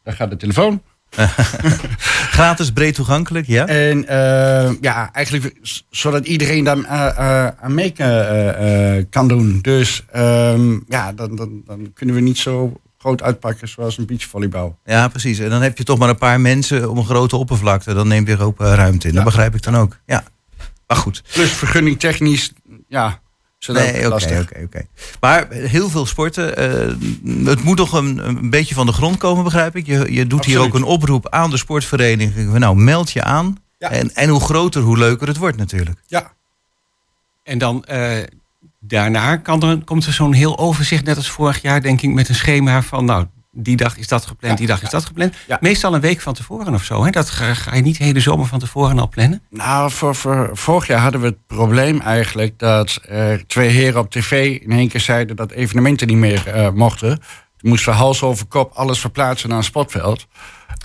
Daar 0.04 0.16
gaat 0.16 0.30
de 0.30 0.38
telefoon. 0.38 0.82
Gratis, 2.38 2.72
breed 2.72 2.96
toegankelijk, 2.96 3.48
ja. 3.48 3.68
En 3.68 4.08
eh, 4.08 4.72
ja, 4.82 5.10
eigenlijk 5.12 5.56
zodat 5.90 6.26
iedereen 6.26 6.64
daar 6.64 6.78
eh, 6.78 7.08
eh, 7.08 7.52
aan 7.60 7.74
mee 7.74 7.94
kan 9.10 9.28
doen. 9.28 9.60
Dus 9.62 10.04
ehm, 10.12 10.80
ja, 10.88 11.14
dan, 11.14 11.36
dan, 11.36 11.62
dan 11.66 11.94
kunnen 11.94 12.16
we 12.16 12.22
niet 12.22 12.38
zo 12.38 12.80
groot 12.98 13.22
uitpakken 13.22 13.68
zoals 13.68 13.98
een 13.98 14.06
beachvolleybal. 14.06 14.78
Ja, 14.86 15.08
precies. 15.08 15.40
En 15.40 15.50
dan 15.50 15.62
heb 15.62 15.78
je 15.78 15.84
toch 15.84 15.98
maar 15.98 16.10
een 16.10 16.18
paar 16.18 16.42
mensen 16.42 16.90
op 16.90 16.98
een 16.98 17.06
grote 17.06 17.38
oppervlakte. 17.38 17.94
Dan 17.94 18.08
neem 18.08 18.28
je 18.28 18.34
er 18.34 18.44
ook 18.44 18.60
ruimte 18.60 19.08
in. 19.08 19.14
Dat 19.14 19.24
begrijp 19.24 19.56
ik 19.56 19.62
dan 19.62 19.78
ook. 19.78 19.98
Ja. 20.06 20.24
Maar 20.88 20.98
goed. 20.98 21.24
Plus 21.34 21.52
vergunning 21.52 22.00
technisch, 22.00 22.54
ja, 22.88 23.20
Nee, 23.68 24.06
oké, 24.14 24.40
oké, 24.42 24.64
oké. 24.64 24.88
Maar 25.20 25.48
heel 25.52 25.90
veel 25.90 26.06
sporten. 26.06 26.58
eh, 26.58 27.46
het 27.46 27.64
moet 27.64 27.78
toch 27.78 27.94
een, 27.94 28.28
een 28.28 28.50
beetje 28.50 28.76
van 28.76 28.86
de 28.86 28.92
grond 28.92 29.18
komen, 29.18 29.44
begrijp 29.44 29.76
ik. 29.76 29.86
Je, 29.86 30.14
je 30.14 30.28
doet 30.28 30.46
hier 30.46 30.60
ook 30.60 30.74
een 30.74 30.84
oproep 30.84 31.30
aan 31.30 31.50
de 31.50 31.58
sportvereniging. 31.58 32.58
Nou, 32.58 32.76
meld 32.76 33.12
je 33.12 33.24
aan. 33.24 33.58
Ja. 33.78 33.90
En, 33.90 34.14
en 34.16 34.30
hoe 34.30 34.40
groter, 34.42 34.82
hoe 34.82 34.98
leuker 34.98 35.28
het 35.28 35.38
wordt 35.38 35.58
natuurlijk. 35.58 36.00
Ja, 36.08 36.34
en 37.44 37.58
dan 37.58 37.84
eh, 37.84 38.24
daarna 38.80 39.38
kan 39.38 39.64
er, 39.64 39.84
komt 39.84 40.06
er 40.06 40.14
zo'n 40.14 40.34
heel 40.34 40.58
overzicht, 40.58 41.06
net 41.06 41.18
als 41.18 41.30
vorig 41.30 41.62
jaar, 41.62 41.82
denk 41.82 42.02
ik, 42.02 42.10
met 42.14 42.30
een 42.30 42.36
schema 42.36 42.82
van, 42.82 43.06
nou, 43.06 43.26
die 43.56 43.76
dag 43.76 43.98
is 43.98 44.08
dat 44.08 44.26
gepland, 44.26 44.54
Ja, 44.54 44.60
die 44.60 44.68
dag 44.68 44.80
ja. 44.80 44.86
is 44.86 44.92
dat 44.92 45.06
gepland. 45.06 45.34
Ja. 45.48 45.58
Meestal 45.62 45.94
een 45.94 46.02
week 46.02 46.22
van 46.22 46.34
tevoren 46.34 46.74
of 46.74 46.84
zo, 46.84 47.04
hè? 47.04 47.10
Dat 47.12 47.30
ga, 47.30 47.54
ga 47.54 47.76
je 47.76 47.82
niet 47.82 47.98
de 47.98 48.04
hele 48.04 48.20
zomer 48.20 48.46
van 48.46 48.60
tevoren 48.60 49.00
al 49.00 49.10
plannen. 49.10 49.42
nou, 49.50 49.92
voor, 49.92 50.16
voor, 50.16 50.50
vorig 50.54 50.88
jaar 50.88 51.00
hadden 51.00 51.22
we 51.22 51.28
het 51.28 51.48
probleem 51.48 52.02
eigenlijk 52.02 52.60
dat 52.60 53.02
twee 53.48 53.70
heren 53.70 54.00
op 54.00 54.12
tv 54.12 54.60
in 54.62 54.72
één 54.72 54.88
keer 54.90 55.00
zeiden 55.00 55.36
dat 55.36 55.52
evenementen 55.52 56.08
niet 56.08 56.18
meer 56.18 56.48
eh, 56.48 56.70
mochten. 56.70 57.20
Toen 57.58 57.70
moesten 57.70 57.92
we 57.92 57.98
hals 57.98 58.22
over 58.22 58.46
kop 58.46 58.72
alles 58.74 59.00
verplaatsen 59.00 59.50
naar 59.50 59.58
een 59.58 59.64
sportveld. 59.64 60.28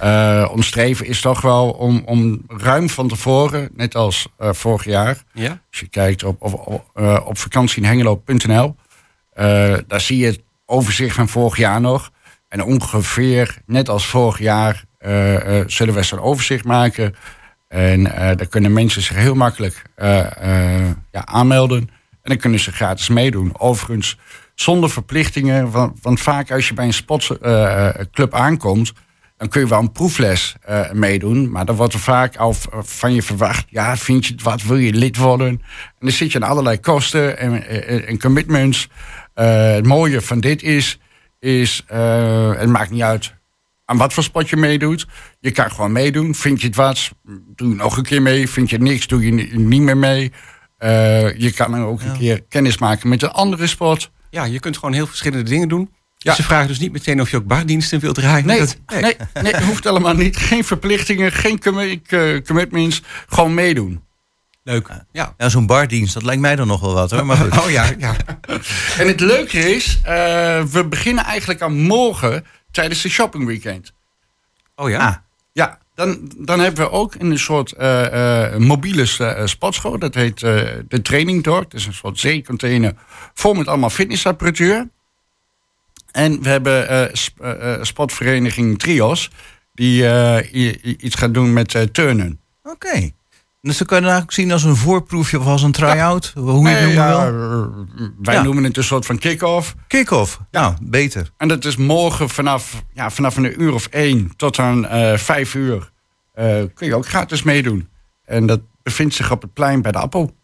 Eh 0.01 0.49
ons 0.53 0.67
streven 0.67 1.07
is 1.07 1.21
toch 1.21 1.41
wel 1.41 1.71
om, 1.71 2.03
om 2.05 2.43
ruim 2.49 2.89
van 2.91 3.09
tevoren, 3.09 3.69
net 3.75 3.95
als 3.95 4.27
eh, 4.39 4.49
vorig 4.53 4.85
jaar, 4.85 5.23
Ja. 5.33 5.61
Als 5.71 5.81
je 5.81 5.89
kijkt 5.89 6.25
op, 6.25 6.43
op, 6.43 6.67
op, 6.67 6.85
op 7.27 7.39
vakantieinhengelo.nl, 7.39 8.77
eh 9.33 9.75
daar 9.87 10.01
zie 10.01 10.19
je 10.19 10.27
het 10.27 10.43
overzicht 10.67 11.15
van 11.15 11.29
vorig 11.29 11.57
jaar 11.57 11.81
nog. 11.81 12.11
En 12.51 12.63
ongeveer, 12.63 13.57
net 13.67 13.89
als 13.89 14.07
vorig 14.07 14.39
jaar, 14.39 14.85
eh, 14.99 15.59
eh, 15.59 15.65
zullen 15.69 15.95
we 15.95 16.03
zo'n 16.03 16.21
overzicht 16.21 16.65
maken. 16.65 17.15
En 17.69 18.15
eh 18.17 18.37
daar 18.37 18.47
kunnen 18.47 18.73
mensen 18.73 19.03
zich 19.03 19.17
heel 19.17 19.35
makkelijk 19.35 19.83
ja, 21.11 21.25
aanmelden. 21.25 21.79
En 22.23 22.31
dan 22.31 22.37
kunnen 22.37 22.61
ze 22.61 22.73
gratis 22.73 23.09
meedoen. 23.09 23.53
Overigens, 23.59 24.19
zonder 24.55 24.91
verplichtingen. 24.91 25.71
Want, 26.03 26.21
vaak 26.21 26.51
als 26.51 26.69
je 26.69 26.75
bij 26.75 26.85
een 26.85 26.93
sportclub 26.93 28.35
aankomt, 28.35 28.93
dan 29.37 29.49
kun 29.49 29.61
je 29.61 29.69
wel 29.69 29.79
een 29.79 29.93
proefles 29.93 30.57
meedoen. 30.93 31.51
Maar 31.51 31.65
dan 31.65 31.77
wordt 31.77 31.95
er 31.95 32.01
vaak 32.01 32.37
al 32.37 32.55
van 32.83 33.15
je 33.15 33.23
verwacht. 33.23 33.65
Ja, 33.69 33.97
vind 33.97 34.27
je 34.27 34.33
het 34.33 34.43
wat? 34.43 34.63
Wil 34.63 34.77
je 34.77 34.93
lid 34.93 35.17
worden? 35.17 35.49
En 35.49 35.61
dan 35.99 36.11
zit 36.11 36.33
je 36.33 36.41
aan 36.41 36.51
allerlei 36.51 36.81
kosten 36.81 37.39
en, 37.39 37.67
en, 37.67 38.07
en 38.07 38.21
commitments. 38.21 38.89
Het 39.35 39.87
mooie 39.87 40.21
van 40.21 40.41
dit 40.41 40.63
is, 40.63 40.99
is 41.41 41.85
eh, 41.87 42.55
het 42.55 42.69
maakt 42.69 42.91
niet 42.91 43.03
uit 43.03 43.35
aan 43.85 43.97
wat 43.97 44.13
voor 44.13 44.23
sport 44.23 44.49
je 44.49 44.57
meedoet. 44.57 45.07
Je 45.41 45.51
kan 45.51 45.71
gewoon 45.71 45.93
meedoen. 45.93 46.35
Vind 46.35 46.61
je 46.61 46.67
het 46.67 46.77
wat? 46.77 47.11
Doe 47.57 47.69
je 47.69 47.75
nog 47.75 47.97
een 47.97 48.03
keer 48.05 48.23
mee. 48.23 48.49
Vind 48.49 48.71
je 48.71 48.79
niks? 48.79 49.07
Doe 49.07 49.25
je 49.25 49.33
ni- 49.33 49.51
niet 49.57 49.81
meer 49.81 49.97
mee. 49.97 50.33
Eh, 50.79 51.39
je 51.39 51.53
kan 51.53 51.71
dan 51.71 51.83
ook 51.85 52.03
een 52.03 52.19
keer 52.19 52.43
kennis 52.49 52.79
maken 52.79 53.09
met 53.09 53.23
een 53.23 53.31
andere 53.31 53.67
sport. 53.67 54.11
Ja, 54.31 54.45
je 54.45 54.61
kunt 54.61 54.79
gewoon 54.79 54.95
heel 54.95 55.07
verschillende 55.07 55.51
dingen 55.51 55.69
doen. 55.69 55.91
Ja. 56.17 56.35
Ze 56.35 56.43
vragen 56.43 56.69
dus 56.69 56.79
niet 56.79 56.93
meteen 56.93 57.21
of 57.21 57.31
je 57.31 57.37
ook 57.37 57.47
bardiensten 57.47 58.01
wilt 58.01 58.15
draaien. 58.15 58.47
Nee, 58.47 58.59
Dat- 58.59 58.77
nee, 58.87 59.17
nee, 59.43 59.63
hoeft 59.63 59.85
helemaal 59.85 60.15
niet. 60.15 60.37
Geen 60.37 60.65
verplichtingen, 60.65 61.33
geen 61.33 61.59
eh, 62.07 62.41
commitments. 62.47 63.03
Gewoon 63.29 63.55
meedoen. 63.55 64.03
Leuk. 64.63 64.89
Ja. 65.13 65.35
Ja, 65.39 65.49
zo'n 65.49 65.67
bardienst, 65.67 66.15
dat 66.15 66.23
lijkt 66.23 66.41
mij 66.41 66.57
dan 66.57 66.67
nog 66.67 66.81
wel 66.81 66.95
wat 66.95 67.11
hoor. 67.11 67.27
Maar 67.27 67.37
goed. 67.51 67.59
Oh 67.59 67.71
ja, 67.71 67.91
ja. 67.99 68.17
En 68.99 69.07
het 69.07 69.21
leuke 69.21 69.59
is, 69.75 70.01
eh, 70.03 70.63
we 70.65 70.87
beginnen 70.89 71.25
eigenlijk 71.25 71.63
aan 71.63 71.77
morgen 71.81 72.45
tijdens 72.71 73.03
de 73.03 73.09
shoppingweekend. 73.09 73.93
Oh 74.77 74.91
ja. 74.91 75.07
Ah. 75.07 75.15
Ja, 75.53 75.79
dan, 75.95 76.33
dan 76.39 76.61
hebben 76.61 76.85
we 76.85 76.91
ook 76.91 77.15
een 77.19 77.39
soort 77.39 77.73
eh, 77.73 78.45
eh, 78.55 78.57
mobiele 78.61 79.07
uh, 79.21 79.47
sportschool. 79.47 79.99
Dat 79.99 80.15
heet 80.15 80.43
eh, 80.43 80.63
de 80.89 81.03
Training 81.03 81.43
Dog. 81.45 81.63
Dat 81.63 81.75
is 81.75 81.87
een 81.87 81.95
soort 81.95 82.19
zeecontainer 82.19 82.95
vol 83.35 83.55
met 83.55 83.67
allemaal 83.69 83.91
fitnessapparatuur. 83.91 84.89
En 86.13 86.43
we 86.43 86.49
hebben 86.49 86.89
eh, 86.89 87.09
sp- 87.13 87.79
sportvereniging 87.83 88.79
Trios. 88.79 89.31
Die 89.75 90.09
eh, 90.09 90.73
iets 91.03 91.15
gaat 91.15 91.35
doen 91.35 91.53
met 91.53 91.89
turnen. 91.93 92.41
Oké. 92.63 93.11
Dus 93.63 93.79
je 93.79 93.85
het 93.85 93.93
eigenlijk 93.93 94.33
zien 94.33 94.53
als 94.53 94.65
een 94.65 94.77
voorproefje 94.77 95.39
of 95.39 95.47
als 95.47 95.63
een 95.63 95.73
try-out. 95.73 96.33
Hoe 96.35 96.69
je 96.69 96.75
het 96.75 96.85
Nee, 96.87 96.93
ja, 96.95 97.31
wil. 97.33 97.65
eh, 97.65 98.07
wij 98.23 98.35
Ja. 98.35 98.43
noemen 98.43 98.65
het 98.65 98.77
een 98.77 98.85
soort 98.85 99.07
van 99.07 99.19
kick-off. 99.19 99.75
Kick-off. 99.87 100.41
Nou, 100.51 100.75
beter. 100.83 101.31
En 101.37 101.49
dat 101.49 101.65
is 101.65 101.77
morgen 101.77 102.29
vanaf, 102.29 102.83
ja, 102.93 103.11
vanaf 103.11 103.37
een 103.37 103.63
uur 103.63 103.75
of 103.75 103.87
één 103.87 104.33
tot 104.37 104.59
aan 104.59 104.87
eh, 104.87 105.17
vijf 105.17 105.55
uur. 105.55 105.91
eh, 106.35 106.63
kun 106.75 106.87
je 106.87 106.95
ook 106.95 107.07
gratis 107.09 107.43
meedoen. 107.43 107.89
En 108.25 108.47
dat 108.47 108.61
bevindt 108.83 109.15
zich 109.15 109.31
op 109.31 109.43
het 109.43 109.53
plein 109.53 109.83
bij 109.83 109.93
de 109.93 109.99
Appel. 109.99 110.35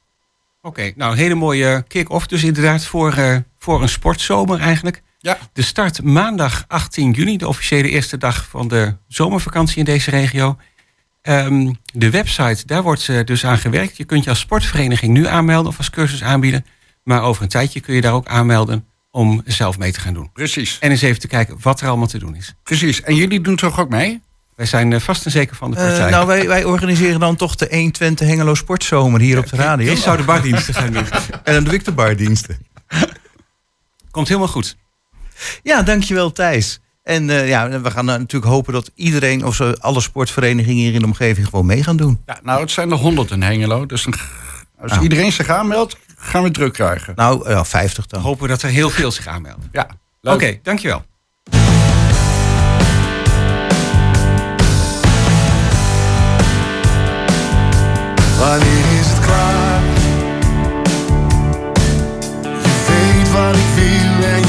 Oké, 0.62 0.92
nou 0.96 1.12
een 1.12 1.18
hele 1.18 1.35
mooie 1.35 1.85
kick-off 1.88 2.26
dus 2.26 2.44
inderdaad 2.44 2.85
voor, 2.85 3.12
eh, 3.12 3.37
voor 3.59 3.83
een 3.83 3.88
sportzomer 3.88 4.61
eigenlijk. 4.61 5.02
Ja. 5.18 5.38
De 5.52 5.62
start 5.62 6.02
maandag 6.02 6.64
18 6.68 7.11
juni, 7.11 7.37
de 7.37 7.48
officiële 7.48 7.88
eerste 7.88 8.16
dag 8.18 8.46
van 8.50 8.68
de 8.68 8.96
zomervakantie 9.09 9.79
in 9.79 9.85
deze 9.85 10.11
regio. 10.11 10.57
Ehm, 11.26 11.72
de 11.92 12.10
website, 12.10 12.66
daar 12.66 12.82
wordt 12.82 13.08
eh, 13.08 13.24
dus 13.24 13.44
aan 13.44 13.58
gewerkt. 13.58 13.96
Je 13.96 14.04
kunt 14.04 14.24
je 14.24 14.30
als 14.30 14.38
sportvereniging 14.38 15.12
nu 15.12 15.26
aanmelden 15.26 15.70
of 15.70 15.78
als 15.78 15.90
cursus 15.90 16.22
aanbieden. 16.22 16.64
Maar 17.02 17.22
over 17.22 17.42
een 17.42 17.48
tijdje 17.48 17.80
kun 17.80 17.94
je 17.94 18.00
daar 18.00 18.12
ook 18.12 18.26
aanmelden 18.26 18.84
om 19.10 19.42
zelf 19.44 19.78
mee 19.78 19.92
te 19.92 20.00
gaan 20.00 20.14
doen. 20.14 20.30
Precies. 20.32 20.78
En 20.80 20.90
eens 20.90 21.02
even 21.02 21.20
te 21.20 21.26
kijken 21.28 21.56
wat 21.60 21.80
er 21.80 21.88
allemaal 21.88 22.06
te 22.06 22.18
doen 22.18 22.34
is. 22.36 22.54
Precies. 22.62 23.02
En 23.02 23.14
jullie 23.14 23.40
doen 23.40 23.56
toch 23.56 23.80
ook 23.80 23.88
mee? 23.88 24.22
Wij 24.56 24.66
zijn 24.66 24.92
eh, 24.92 25.00
vast 25.00 25.24
en 25.24 25.30
zeker 25.30 25.56
van 25.56 25.70
de 25.70 25.76
Eh, 25.76 25.86
partij. 25.86 26.10
nou, 26.10 26.26
wij, 26.26 26.46
wij 26.48 26.64
organiseren 26.64 27.20
dan 27.20 27.36
toch 27.36 27.54
de 27.56 27.66
120 27.70 28.26
Hengelo 28.28 28.54
Sportzomer 28.54 29.20
hier 29.20 29.38
op 29.38 29.48
de 29.50 29.56
radio. 29.56 29.92
Ik 29.92 29.98
zou 29.98 30.16
de 30.16 30.22
bardiensten 30.22 30.74
gaan 30.74 30.92
doen. 30.92 31.06
En 31.44 31.54
dan 31.54 31.64
doe 31.64 31.74
ik 31.74 31.84
de 31.84 31.92
bardiensten. 31.92 32.58
Komt 34.10 34.28
helemaal 34.28 34.48
goed. 34.48 34.76
Ja, 35.62 35.82
dankjewel 35.82 36.32
Thijs. 36.32 36.80
En 37.07 37.31
eh, 37.31 37.49
ja, 37.49 37.81
we 37.81 37.90
gaan 37.90 38.11
eh, 38.11 38.16
natuurlijk 38.19 38.53
hopen 38.53 38.73
dat 38.73 38.90
iedereen 38.95 39.45
of 39.45 39.55
zo, 39.55 39.73
alle 39.79 40.01
sportverenigingen 40.01 40.83
hier 40.83 40.95
in 40.95 41.01
de 41.01 41.07
omgeving 41.07 41.49
gewoon 41.49 41.66
mee 41.66 41.83
gaan 41.83 41.97
doen. 41.97 42.23
Ja, 42.27 42.38
nou, 42.42 42.61
het 42.61 42.71
zijn 42.71 42.90
er 42.90 42.97
100 42.97 43.31
in 43.31 43.42
Hengelo. 43.42 43.87
Dus 43.87 44.07
als 44.81 44.90
Nou. 44.90 45.03
iedereen 45.03 45.33
zich 45.33 45.49
aanmeldt, 45.49 45.97
gaan 46.16 46.42
we 46.42 46.51
druk 46.51 46.73
krijgen. 46.73 47.12
Nou, 47.16 47.49
ja, 47.51 47.64
50 47.64 48.07
dan. 48.07 48.21
Hopen 48.23 48.49
dat 48.49 48.62
er 48.62 48.69
heel 48.69 48.90
veel 48.90 49.11
zich 49.11 49.27
aanmelden. 49.27 49.69
Ja. 49.73 49.87
Oké, 50.23 50.59
dankjewel. 50.62 51.05
Wanneer 58.38 58.99
is 59.01 59.07
het 59.09 59.21
klaar? 59.21 59.81
Je 62.62 62.75
weet 62.88 63.31
wat 63.33 63.57
ik 63.57 63.71
wil 63.75 64.29
en 64.29 64.45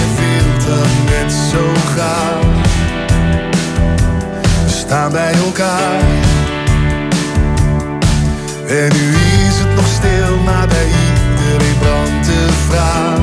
zo 1.51 1.73
graag. 1.93 2.45
We 4.63 4.69
staan 4.69 5.11
bij 5.11 5.33
elkaar. 5.33 5.99
En 8.67 8.91
nu 8.93 9.09
is 9.47 9.59
het 9.59 9.75
nog 9.75 9.87
stil, 9.87 10.37
maar 10.45 10.67
bij 10.67 10.85
iedereen 10.85 11.77
brandt 11.79 12.25
de 12.25 12.47
vraag. 12.69 13.19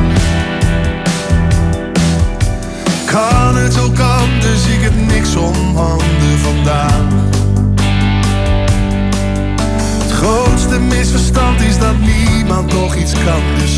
Kan 3.05 3.57
het 3.57 3.81
ook 3.81 3.99
anders? 3.99 4.67
Ik 4.67 4.83
heb 4.83 4.95
niks 5.07 5.37
om 5.37 5.77
handen 5.77 6.39
vandaag. 6.43 7.03
Het 10.03 10.13
grootste 10.13 10.81
misverstand 10.81 11.61
is 11.61 11.79
dat 11.79 11.99
niemand 11.99 12.73
nog 12.73 12.95
iets 12.95 13.13
kan, 13.13 13.43
dus. 13.59 13.75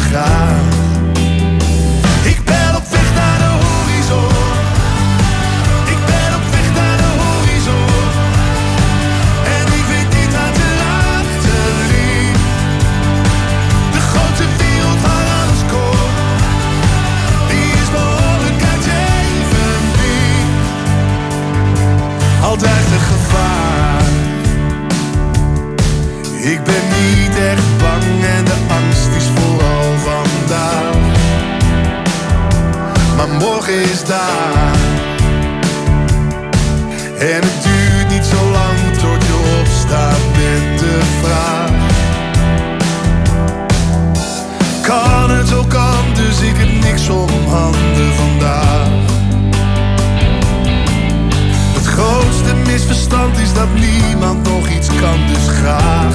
Is 33.67 34.05
daar. 34.05 34.77
En 37.19 37.41
het 37.41 37.63
duurt 37.63 38.09
niet 38.09 38.25
zo 38.25 38.51
lang 38.51 38.79
tot 38.93 39.27
je 39.27 39.61
opstaat 39.61 40.19
met 40.37 40.79
de 40.79 41.01
vraag. 41.23 41.71
Kan 44.83 45.31
het 45.31 45.55
ook 45.55 45.75
anders? 45.75 46.41
Ik 46.41 46.57
heb 46.57 46.83
niks 46.83 47.09
om 47.09 47.29
handen 47.49 48.13
vandaag. 48.15 48.89
Het 51.75 51.87
grootste 51.87 52.55
misverstand 52.67 53.39
is 53.39 53.53
dat 53.53 53.69
niemand 53.75 54.49
nog 54.49 54.69
iets 54.69 54.89
kan, 55.01 55.27
dus 55.27 55.49
graag. 55.49 56.15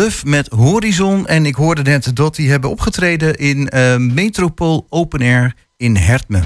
Bluff 0.00 0.24
met 0.24 0.48
Horizon. 0.48 1.26
En 1.26 1.46
ik 1.46 1.54
hoorde 1.54 1.82
net 1.82 2.16
dat 2.16 2.34
die 2.34 2.50
hebben 2.50 2.70
opgetreden 2.70 3.36
in 3.36 3.68
eh, 3.68 3.96
Metropool 3.96 4.86
Open 4.88 5.20
Air 5.20 5.54
in 5.76 5.96
Hertme. 5.96 6.42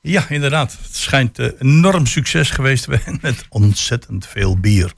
Ja, 0.00 0.28
inderdaad. 0.28 0.78
Het 0.82 0.96
schijnt 0.96 1.38
eh, 1.38 1.48
enorm 1.58 2.06
succes 2.06 2.50
geweest 2.50 2.84
te 2.84 3.00
zijn 3.04 3.18
met 3.22 3.46
ontzettend 3.48 4.26
veel 4.26 4.58
bier. 4.58 4.92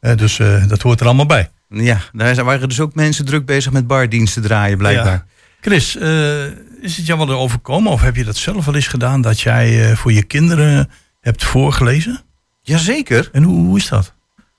Eh, 0.00 0.16
dus 0.16 0.36
dat 0.68 0.82
hoort 0.82 1.00
er 1.00 1.06
allemaal 1.06 1.26
bij. 1.26 1.50
Ja, 1.68 2.00
daar 2.12 2.44
waren 2.44 2.68
dus 2.68 2.80
ook 2.80 2.94
mensen 2.94 3.24
druk 3.24 3.46
bezig 3.46 3.72
met 3.72 3.86
bardiensten 3.86 4.42
draaien, 4.42 4.78
blijkbaar. 4.78 5.12
Ja. 5.12 5.26
Chris, 5.60 5.96
is 6.80 6.96
het 6.96 7.06
jou 7.06 7.26
wel 7.26 7.38
overkomen 7.38 7.92
of 7.92 8.00
heb 8.00 8.16
je 8.16 8.24
dat 8.24 8.36
zelf 8.36 8.64
wel 8.64 8.74
eens 8.74 8.86
gedaan 8.86 9.20
dat 9.20 9.40
jij 9.40 9.96
voor 9.96 10.12
je 10.12 10.22
kinderen 10.22 10.90
hebt 11.20 11.44
voorgelezen? 11.44 12.20
Jazeker. 12.62 13.28
En 13.32 13.42
hoe, 13.42 13.66
hoe 13.66 13.76
is 13.76 13.88
dat? 13.88 14.16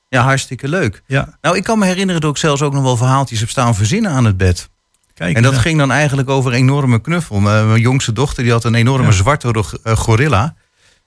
Ja, 0.10 0.24
hartstikke 0.24 0.68
leuk. 0.68 1.02
Ja. 1.06 1.38
Nou, 1.42 1.56
ik 1.58 1.64
kan 1.64 1.80
me 1.80 1.86
herinneren 1.86 2.22
dat 2.22 2.32
ik 2.32 2.38
zelfs 2.38 2.62
ook 2.62 2.74
nog 2.74 2.84
wel 2.84 2.98
verhaaltjes 2.98 3.40
heb 3.40 3.50
staan 3.50 3.76
verzinnen 3.76 4.12
aan 4.12 4.26
het 4.26 4.38
bed. 4.38 4.70
Kijk, 5.14 5.36
en 5.36 5.44
dat 5.44 5.54
ja. 5.54 5.60
ging 5.60 5.78
dan 5.78 5.92
eigenlijk 5.92 6.30
over 6.30 6.52
een 6.52 6.58
enorme 6.58 7.02
knuffel. 7.02 7.40
Mijn, 7.40 7.68
mijn 7.68 7.82
jongste 7.82 8.14
dochter 8.14 8.44
die 8.44 8.52
had 8.52 8.64
een 8.64 8.76
enorme 8.76 9.06
Ja. 9.06 9.12
zwarte 9.12 9.64
eh, 9.84 9.96
gorilla. 9.98 10.56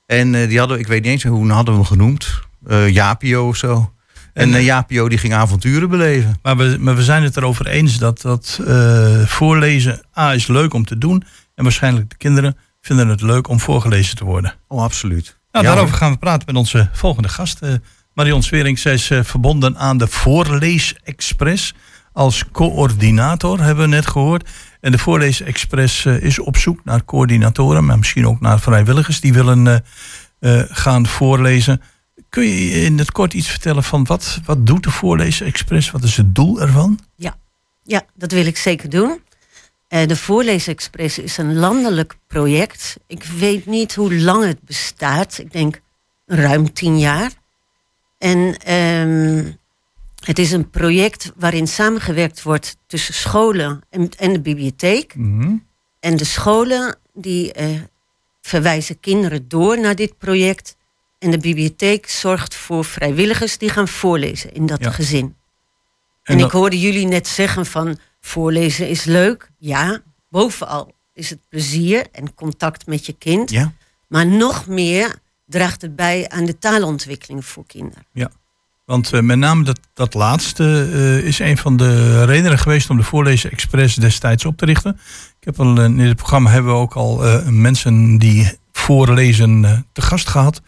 En 0.07 0.35
eh, 0.35 0.49
die 0.49 0.59
hadden, 0.59 0.79
ik 0.79 0.87
weet 0.87 1.03
niet 1.03 1.13
eens 1.13 1.23
hoe 1.23 1.51
hadden 1.51 1.75
we 1.75 1.81
hem 1.81 1.89
genoemd. 1.89 2.41
Eh 2.67 2.89
Japio 2.89 3.49
of 3.49 3.57
zo. 3.57 3.93
En 4.33 4.55
eh, 4.55 4.65
Jaapio 4.65 5.09
die 5.09 5.19
ging 5.19 5.35
avonturen 5.35 5.89
beleven. 5.89 6.39
Maar 6.43 6.57
we, 6.57 6.77
maar 6.81 6.97
we 6.97 7.03
zijn 7.03 7.23
het 7.23 7.37
erover 7.37 7.67
eens 7.67 7.99
dat, 7.99 8.21
dat 8.21 8.61
eh, 8.67 9.21
voorlezen 9.27 10.01
A 10.19 10.35
is 10.35 10.47
leuk 10.47 10.75
om 10.75 10.85
te 10.85 10.99
doen. 10.99 11.25
En 11.55 11.63
waarschijnlijk 11.63 12.11
de 12.11 12.17
kinderen 12.17 12.57
vinden 12.81 13.09
het 13.09 13.21
leuk 13.21 13.49
om 13.49 13.61
voorgelezen 13.61 14.17
te 14.17 14.25
worden. 14.25 14.55
Oh, 14.69 14.83
absoluut. 14.83 15.39
Nou, 15.53 15.65
Ja, 15.67 15.73
daarover 15.73 15.97
gaan 15.97 16.13
we 16.13 16.19
praten 16.19 16.47
met 16.47 16.57
onze 16.57 16.89
volgende 16.93 17.29
gast. 17.29 17.61
Marion 18.15 18.43
Swering, 18.43 18.79
zij 18.79 18.93
is 18.93 19.11
eh, 19.11 19.25
verbonden 19.25 19.79
aan 19.79 19.99
de 19.99 20.09
Voorleesexpress. 20.09 21.75
Als 22.13 22.45
coördinator 22.53 23.61
hebben 23.61 23.85
we 23.85 23.91
net 23.91 24.07
gehoord. 24.07 24.49
En 24.81 24.93
de 24.93 24.99
Voorleesexpress 24.99 26.05
eh, 26.05 26.23
is 26.23 26.39
op 26.39 26.57
zoek 26.57 26.85
naar 26.85 27.05
coördinatoren, 27.05 27.85
maar 27.85 27.99
misschien 27.99 28.27
ook 28.27 28.41
naar 28.41 28.61
vrijwilligers 28.61 29.21
die 29.21 29.33
willen 29.33 29.85
eh, 30.39 30.63
gaan 30.69 31.07
voorlezen. 31.07 31.83
Kun 32.29 32.45
je 32.45 32.71
in 32.71 32.99
het 32.99 33.13
kort 33.13 33.35
iets 33.35 33.49
vertellen 33.49 33.85
van 33.85 34.05
wat, 34.05 34.41
wat 34.45 34.67
doet 34.67 34.83
de 34.83 34.91
Voorleesexpress? 34.91 35.91
Wat 35.91 36.03
is 36.03 36.17
het 36.17 36.35
doel 36.35 36.61
ervan? 36.61 36.99
Ja, 37.17 37.37
ja 37.83 38.03
dat 38.15 38.33
wil 38.33 38.47
ik 38.47 38.57
zeker 38.57 38.91
doen. 38.91 39.21
De 39.89 40.17
Voorleesexpress 40.17 41.19
is 41.19 41.37
een 41.37 41.55
landelijk 41.55 42.17
project. 42.27 42.97
Ik 43.07 43.25
weet 43.25 43.67
niet 43.67 43.95
hoe 43.95 44.15
lang 44.15 44.45
het 44.45 44.63
bestaat. 44.63 45.39
Ik 45.39 45.53
denk 45.53 45.81
ruim 46.27 46.73
tien 46.73 46.99
jaar. 46.99 47.31
En 48.23 48.57
ehm, 48.59 49.53
het 50.25 50.39
is 50.39 50.53
een 50.53 50.71
project 50.71 51.33
waarin 51.37 51.67
samengewerkt 51.69 52.43
wordt 52.43 52.77
tussen 52.87 53.15
scholen 53.15 53.81
en, 53.91 54.09
en 54.19 54.33
de 54.33 54.41
bibliotheek. 54.41 55.15
En 56.01 56.17
de 56.17 56.25
scholen 56.25 56.97
die 57.15 57.53
eh, 57.53 57.81
verwijzen 58.41 59.01
kinderen 59.01 59.49
door 59.49 59.81
naar 59.81 59.95
dit 59.95 60.19
project. 60.19 60.77
En 61.19 61.31
de 61.31 61.39
bibliotheek 61.39 62.09
zorgt 62.09 62.55
voor 62.55 62.85
vrijwilligers 62.85 63.59
die 63.59 63.69
gaan 63.69 63.89
voorlezen 63.89 64.53
in 64.55 64.67
dat 64.67 64.81
Ja. 64.85 64.91
gezin. 64.91 65.37
En 66.23 66.39
ik 66.39 66.51
hoorde 66.51 66.81
jullie 66.81 67.07
net 67.07 67.29
zeggen 67.29 67.67
van 67.67 67.99
voorlezen 68.21 68.89
is 68.89 69.05
leuk. 69.05 69.51
Ja, 69.59 70.03
bovenal 70.29 70.93
is 71.13 71.31
het 71.31 71.39
plezier 71.49 72.07
en 72.13 72.35
contact 72.35 72.87
met 72.87 73.07
je 73.07 73.13
kind. 73.13 73.51
Ja. 73.51 73.73
Maar 74.09 74.27
nog 74.27 74.67
meer 74.67 75.21
draagt 75.47 75.83
het 75.83 75.97
bij 75.97 76.29
aan 76.29 76.45
de 76.45 76.59
taalontwikkeling 76.59 77.45
voor 77.45 77.67
kinderen. 77.67 78.07
Ja, 78.13 78.31
want 78.85 79.13
eh, 79.13 79.21
met 79.21 79.39
name 79.39 79.65
dat, 79.65 79.81
dat 79.95 80.15
laatste 80.15 80.89
eh, 80.93 81.27
is 81.27 81.39
een 81.39 81.59
van 81.59 81.77
de 81.77 82.25
redenen 82.25 82.59
geweest 82.59 82.91
om 82.91 82.97
de 82.97 83.03
Voorlezen 83.03 83.51
Express 83.51 83.97
destijds 83.97 84.45
op 84.45 84.57
te 84.57 84.65
richten. 84.65 84.99
Ik 85.41 85.45
heb 85.45 85.61
al, 85.61 85.77
eh, 85.77 85.85
in 85.85 85.97
dit 85.97 86.17
programma 86.17 86.51
hebben 86.51 86.73
we 86.73 86.79
ook 86.79 86.95
al 86.95 87.23
mensen 87.51 88.19
die 88.19 88.59
voorlezen 88.73 89.87
te 89.93 90.03
gast 90.03 90.29
gehad. 90.29 90.63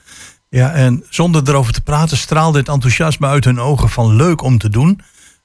Ja, 0.48 0.72
en 0.72 1.04
zonder 1.08 1.48
erover 1.48 1.72
te 1.72 1.80
praten 1.80 2.16
straalde 2.16 2.58
het 2.58 2.68
enthousiasme 2.68 3.26
uit 3.26 3.44
hun 3.44 3.60
ogen 3.60 3.88
van 3.88 4.16
leuk 4.16 4.42
om 4.42 4.58
te 4.58 4.68
doen. 4.68 5.00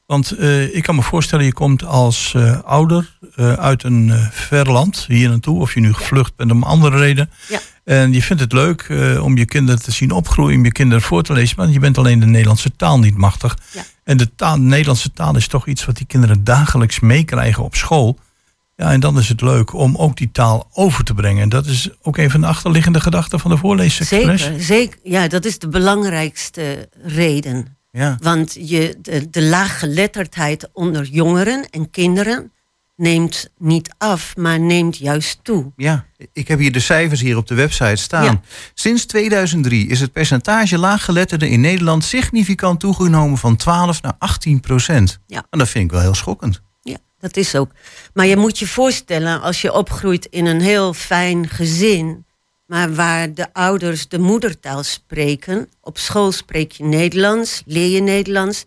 Want 0.10 0.32
eh, 0.32 0.76
ik 0.76 0.84
kan 0.84 0.96
me 0.96 1.02
voorstellen, 1.02 1.46
je 1.46 1.54
komt 1.54 1.86
als 1.86 2.34
eh, 2.36 2.62
ouder 2.62 3.18
eh, 3.36 3.54
uit 3.54 3.84
een 3.84 4.12
ver 4.32 4.72
land 4.72 5.06
hier 5.08 5.30
naartoe. 5.30 5.60
Of 5.60 5.74
je 5.74 5.80
nu 5.80 5.94
gevlucht 5.94 6.36
bent 6.36 6.52
om 6.52 6.64
andere 6.64 6.98
reden. 6.98 7.30
Ja. 7.48 7.60
En 7.84 8.14
je 8.14 8.22
vindt 8.22 8.42
het 8.42 8.52
leuk 8.52 8.88
om 9.22 9.38
je 9.38 9.46
kinderen 9.46 9.82
te 9.82 9.92
zien 9.92 10.12
opgroeien, 10.12 10.58
om 10.58 10.66
je 10.66 10.72
kinderen 10.72 11.04
voor 11.04 11.24
te 11.24 11.34
lezen. 11.34 11.56
Maar 11.58 11.70
je 11.70 11.80
bent 11.80 11.98
alleen 11.98 12.20
de 12.20 12.26
Nederlandse 12.26 12.76
taal 12.76 13.00
niet 13.00 13.18
machtig. 13.18 13.58
Ja. 13.72 13.84
En 14.04 14.18
de, 14.18 14.36
taal, 14.36 14.56
de 14.56 14.62
Nederlandse 14.62 15.14
taal 15.14 15.36
is 15.36 15.48
toch 15.48 15.68
iets 15.68 15.86
wat 15.86 15.98
die 15.98 16.06
kinderen 16.06 16.44
dagelijks 16.44 17.00
meekrijgen 17.00 17.64
op 17.64 17.76
school. 17.76 18.20
Ja, 18.76 18.92
en 18.92 19.00
dan 19.00 19.18
is 19.20 19.30
het 19.30 19.42
leuk 19.42 19.74
om 19.74 19.96
ook 19.96 20.18
die 20.18 20.32
taal 20.32 20.70
over 20.74 21.04
te 21.04 21.14
brengen. 21.14 21.42
En 21.42 21.50
dat 21.50 21.66
is 21.66 21.90
ook 22.02 22.18
een 22.18 22.32
van 22.32 22.42
de 22.42 22.48
achterliggende 22.48 23.02
gedachten 23.02 23.40
van 23.40 23.52
de 23.52 23.58
Voorleesexpress. 23.58 24.44
Zeker, 24.44 24.64
zeker. 24.64 25.00
Ja, 25.04 25.28
dat 25.28 25.46
is 25.46 25.60
de 25.60 25.68
belangrijkste 25.68 26.90
reden. 27.04 27.78
Ja. 27.92 28.18
Want 28.22 28.54
je, 28.60 28.98
de, 29.02 29.30
de 29.30 29.42
laaggeletterdheid 29.42 30.70
onder 30.74 31.06
jongeren 31.06 31.70
en 31.70 31.90
kinderen 31.90 32.52
neemt 33.00 33.50
niet 33.58 33.94
af, 33.98 34.36
maar 34.36 34.60
neemt 34.60 34.98
juist 34.98 35.40
toe. 35.44 35.72
Ja, 35.76 36.06
ik 36.34 36.48
heb 36.48 36.60
hier 36.60 36.72
de 36.72 36.80
cijfers 36.80 37.22
hier 37.22 37.38
op 37.38 37.48
de 37.48 37.56
website 37.56 37.96
staan. 37.96 38.24
Ja. 38.24 38.42
Sinds 38.74 39.06
2003 39.06 39.88
is 39.88 40.00
het 40.00 40.12
percentage 40.12 40.78
laaggeletterden 40.78 41.50
in 41.50 41.62
Nederland 41.62 42.04
significant 42.04 42.80
toegenomen 42.80 43.38
van 43.38 43.56
12 43.56 44.02
naar 44.02 44.16
18 44.18 44.60
procent. 44.60 45.20
Ja. 45.28 45.46
En 45.50 45.60
dat 45.60 45.70
vind 45.70 45.86
ik 45.86 45.92
wel 45.92 46.02
heel 46.02 46.16
schokkend. 46.16 46.62
Ja, 46.82 46.98
dat 47.20 47.38
is 47.38 47.56
ook. 47.56 47.72
Maar 48.14 48.26
je 48.26 48.38
moet 48.38 48.60
je 48.60 48.68
voorstellen, 48.68 49.42
als 49.42 49.62
je 49.62 49.74
opgroeit 49.74 50.26
in 50.26 50.46
een 50.46 50.62
heel 50.62 50.94
fijn 50.94 51.48
gezin, 51.50 52.26
maar 52.70 52.94
waar 52.96 53.34
de 53.34 53.54
ouders 53.54 54.08
de 54.08 54.20
moedertaal 54.20 54.84
spreken, 54.84 55.70
op 55.82 55.98
school 55.98 56.32
spreek 56.32 56.72
je 56.72 56.84
Nederlands, 56.84 57.64
leer 57.66 57.90
je 57.90 58.02
Nederlands, 58.02 58.66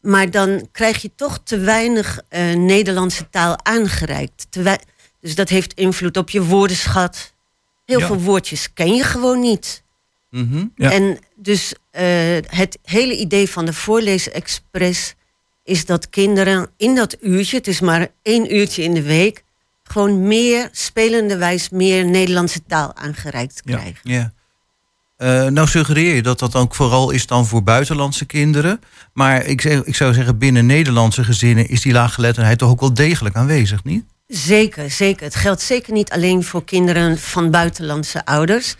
maar 0.00 0.30
dan 0.30 0.68
krijg 0.72 1.02
je 1.02 1.10
toch 1.16 1.40
te 1.44 1.58
weinig 1.58 2.20
eh, 2.28 2.54
Nederlandse 2.54 3.30
taal 3.30 3.64
aangereikt. 3.64 4.46
Te 4.50 4.78
dus 5.20 5.34
dat 5.34 5.48
heeft 5.48 5.72
invloed 5.74 6.16
op 6.16 6.30
je 6.30 6.44
woordenschat. 6.44 7.32
Heel 7.84 7.98
Ja. 7.98 8.06
veel 8.06 8.20
woordjes 8.20 8.72
ken 8.72 8.94
je 8.94 9.02
gewoon 9.02 9.40
niet. 9.40 9.82
Ja. 10.76 10.90
En 10.90 11.18
dus 11.34 11.74
eh, 11.90 12.04
het 12.46 12.78
hele 12.82 13.16
idee 13.16 13.48
van 13.48 13.64
de 13.64 13.72
Voorleesexpress 13.72 15.14
is 15.64 15.86
dat 15.86 16.10
kinderen 16.10 16.70
in 16.76 16.94
dat 16.94 17.16
uurtje, 17.20 17.56
het 17.56 17.66
is 17.66 17.80
maar 17.80 18.08
één 18.22 18.54
uurtje 18.56 18.82
in 18.82 18.94
de 18.94 19.02
week, 19.02 19.44
gewoon 19.92 20.26
meer, 20.26 20.68
spelenderwijs 20.72 21.68
meer 21.68 22.04
Nederlandse 22.04 22.62
taal 22.66 22.94
aangereikt 22.94 23.62
krijgen. 23.64 24.00
Ja. 24.02 24.32
Eh, 25.16 25.46
nou 25.46 25.68
suggereer 25.68 26.14
je 26.14 26.22
dat 26.22 26.38
dat 26.38 26.54
ook 26.54 26.74
vooral 26.74 27.10
is 27.10 27.26
dan 27.26 27.46
voor 27.46 27.62
buitenlandse 27.62 28.24
kinderen. 28.24 28.80
Maar 29.12 29.46
ik, 29.46 29.64
ik 29.64 29.94
zou 29.94 30.14
zeggen, 30.14 30.38
binnen 30.38 30.66
Nederlandse 30.66 31.24
gezinnen 31.24 31.68
is 31.68 31.80
die 31.80 31.92
laaggeletterdheid 31.92 32.58
toch 32.58 32.70
ook 32.70 32.80
wel 32.80 32.94
degelijk 32.94 33.34
aanwezig, 33.34 33.84
niet? 33.84 34.04
Zeker, 34.26 34.90
zeker. 34.90 35.24
Het 35.24 35.34
geldt 35.34 35.62
zeker 35.62 35.92
niet 35.92 36.10
alleen 36.10 36.44
voor 36.44 36.64
kinderen 36.64 37.18
van 37.18 37.50
buitenlandse 37.50 38.24
ouders. 38.24 38.76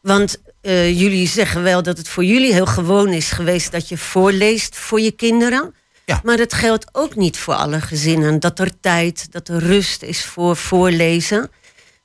Want 0.00 0.36
eh, 0.60 1.00
jullie 1.00 1.28
zeggen 1.28 1.62
wel 1.62 1.82
dat 1.82 1.98
het 1.98 2.08
voor 2.08 2.24
jullie 2.24 2.52
heel 2.52 2.66
gewoon 2.66 3.08
is 3.08 3.30
geweest 3.30 3.72
dat 3.72 3.88
je 3.88 3.98
voorleest 3.98 4.76
voor 4.76 5.00
je 5.00 5.10
kinderen. 5.10 5.74
Ja. 6.08 6.20
Maar 6.24 6.38
het 6.38 6.52
geldt 6.52 6.86
ook 6.92 7.16
niet 7.16 7.38
voor 7.38 7.54
alle 7.54 7.80
gezinnen. 7.80 8.40
Dat 8.40 8.58
er 8.58 8.80
tijd, 8.80 9.32
dat 9.32 9.48
er 9.48 9.58
rust 9.58 10.02
is 10.02 10.24
voor 10.24 10.56
voorlezen. 10.56 11.50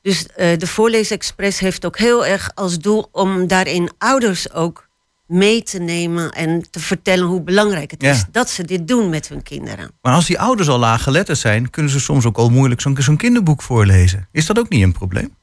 Dus 0.01 0.25
eh, 0.35 0.57
de 0.57 0.67
Voorleesexpress 0.67 1.59
heeft 1.59 1.85
ook 1.85 1.97
heel 1.97 2.25
erg 2.25 2.51
als 2.55 2.77
doel 2.79 3.07
om 3.11 3.47
daarin 3.47 3.91
ouders 3.97 4.51
ook 4.53 4.87
mee 5.27 5.63
te 5.63 5.79
nemen 5.79 6.31
en 6.31 6.65
te 6.69 6.79
vertellen 6.79 7.25
hoe 7.27 7.41
belangrijk 7.41 7.91
het 7.91 8.01
Ja. 8.01 8.11
is 8.11 8.23
dat 8.31 8.49
ze 8.49 8.63
dit 8.63 8.87
doen 8.87 9.09
met 9.09 9.27
hun 9.27 9.43
kinderen. 9.43 9.91
Maar 10.01 10.13
als 10.13 10.25
die 10.25 10.39
ouders 10.39 10.67
al 10.69 10.79
laaggeletterd 10.79 11.37
zijn, 11.37 11.69
kunnen 11.69 11.91
ze 11.91 11.99
soms 11.99 12.25
ook 12.25 12.37
al 12.37 12.49
moeilijk 12.49 12.81
zo'n 12.81 12.97
zo'n 12.99 13.17
kinderboek 13.17 13.61
voorlezen. 13.61 14.27
Is 14.31 14.45
dat 14.45 14.59
ook 14.59 14.69
niet 14.69 14.83
een 14.83 14.91
probleem? 14.91 15.35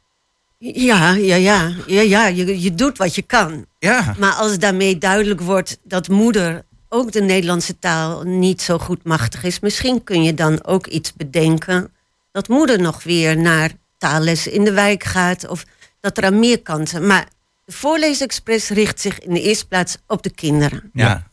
Ja, 0.59 1.13
ja, 1.13 1.35
ja, 1.37 1.73
ja, 1.87 2.01
ja. 2.01 2.27
Je, 2.27 2.61
je 2.63 2.75
doet 2.75 2.99
wat 2.99 3.15
je 3.15 3.23
kan. 3.23 3.67
Ja. 3.79 4.15
Maar 4.19 4.33
als 4.33 4.59
daarmee 4.59 4.99
duidelijk 4.99 5.41
wordt 5.41 5.79
dat 5.85 6.09
moeder 6.09 6.65
ook 6.93 7.13
de 7.13 7.23
Nederlandse 7.23 7.79
taal 7.79 8.23
niet 8.23 8.63
zo 8.63 8.79
goed 8.79 9.05
machtig 9.05 9.43
is, 9.43 9.61
misschien 9.61 10.05
kun 10.05 10.23
je 10.23 10.35
dan 10.35 10.65
ook 10.65 10.87
iets 10.87 11.13
bedenken 11.13 11.93
dat 12.33 12.49
moeder 12.49 12.81
nog 12.81 13.03
weer 13.03 13.37
naar 13.37 13.71
taallessen 13.99 14.53
in 14.53 14.65
de 14.65 14.73
wijk 14.73 15.05
gaat 15.05 15.49
of 15.49 15.65
dat 16.01 16.19
er 16.19 16.25
aan 16.25 16.39
meer 16.39 16.63
kanten. 16.63 17.07
Maar 17.07 17.29
de 17.65 17.73
Voorleesexpress 17.73 18.69
richt 18.69 19.01
zich 19.01 19.19
in 19.19 19.35
de 19.35 19.43
eerste 19.43 19.67
plaats 19.67 19.97
op 20.07 20.23
de 20.23 20.31
kinderen. 20.31 20.91
Ja. 20.93 21.29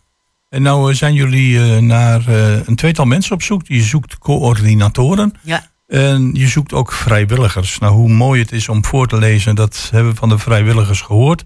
En 0.49 0.61
nou 0.61 0.91
eh, 0.91 0.97
zijn 0.97 1.13
jullie 1.13 1.59
eh, 1.59 1.77
naar 1.77 2.27
eh, 2.27 2.67
een 2.67 2.75
tweetal 2.75 3.05
mensen 3.05 3.33
op 3.33 3.41
zoek. 3.41 3.61
Je 3.67 3.81
zoekt 3.81 4.17
coördinatoren. 4.17 5.33
Ja. 5.41 5.69
En 5.87 6.29
je 6.33 6.47
zoekt 6.47 6.73
ook 6.73 6.91
vrijwilligers. 6.91 7.79
Nou, 7.79 7.93
hoe 7.93 8.09
mooi 8.09 8.41
het 8.41 8.51
is 8.51 8.69
om 8.69 8.85
voor 8.85 9.07
te 9.07 9.17
lezen, 9.17 9.55
dat 9.55 9.87
hebben 9.91 10.11
we 10.11 10.17
van 10.17 10.29
de 10.29 10.37
vrijwilligers 10.37 11.01
gehoord. 11.01 11.43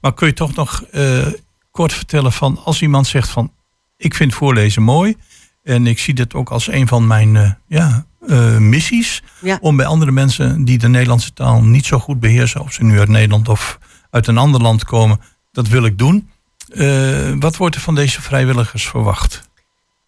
Maar 0.00 0.14
kun 0.14 0.26
je 0.26 0.32
toch 0.32 0.54
nog 0.54 0.84
eh, 0.90 1.26
kort 1.74 1.92
vertellen 1.92 2.32
van 2.32 2.60
als 2.64 2.82
iemand 2.82 3.06
zegt 3.06 3.28
van 3.28 3.52
ik 3.96 4.14
vind 4.14 4.34
voorlezen 4.34 4.82
mooi. 4.82 5.16
En 5.62 5.86
ik 5.86 5.98
zie 5.98 6.14
dit 6.14 6.34
ook 6.34 6.50
als 6.50 6.68
een 6.68 6.88
van 6.88 7.06
mijn 7.06 7.36
eh, 7.36 7.50
ja, 7.66 8.06
eh, 8.28 8.56
missies. 8.56 9.22
Ja. 9.40 9.58
Om 9.60 9.76
bij 9.76 9.86
andere 9.86 10.10
mensen 10.10 10.64
die 10.64 10.78
de 10.78 10.88
Nederlandse 10.88 11.32
taal 11.32 11.62
niet 11.62 11.86
zo 11.86 11.98
goed 11.98 12.20
beheersen, 12.20 12.60
of 12.60 12.72
ze 12.72 12.84
nu 12.84 12.98
uit 12.98 13.08
Nederland 13.08 13.48
of 13.48 13.78
uit 14.10 14.26
een 14.26 14.38
ander 14.38 14.60
land 14.60 14.84
komen, 14.84 15.20
dat 15.52 15.68
wil 15.68 15.84
ik 15.84 15.98
doen. 15.98 16.30
Eh, 16.68 17.32
wat 17.38 17.56
wordt 17.56 17.74
er 17.74 17.80
van 17.80 17.94
deze 17.94 18.22
vrijwilligers 18.22 18.88
verwacht? 18.88 19.48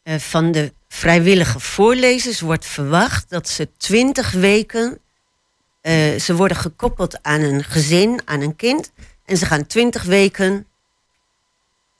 Van 0.04 0.52
de 0.52 0.72
vrijwillige 0.88 1.60
voorlezers 1.60 2.40
wordt 2.40 2.66
verwacht 2.66 3.30
dat 3.30 3.48
ze 3.48 3.68
twintig 3.76 4.32
weken. 4.32 4.98
ze 6.20 6.34
worden 6.36 6.56
gekoppeld 6.56 7.22
aan 7.22 7.40
een 7.40 7.64
gezin, 7.64 8.20
aan 8.24 8.40
een 8.40 8.56
kind. 8.56 8.92
En 9.24 9.36
ze 9.36 9.46
gaan 9.46 9.66
twintig 9.66 10.02
weken 10.02 10.66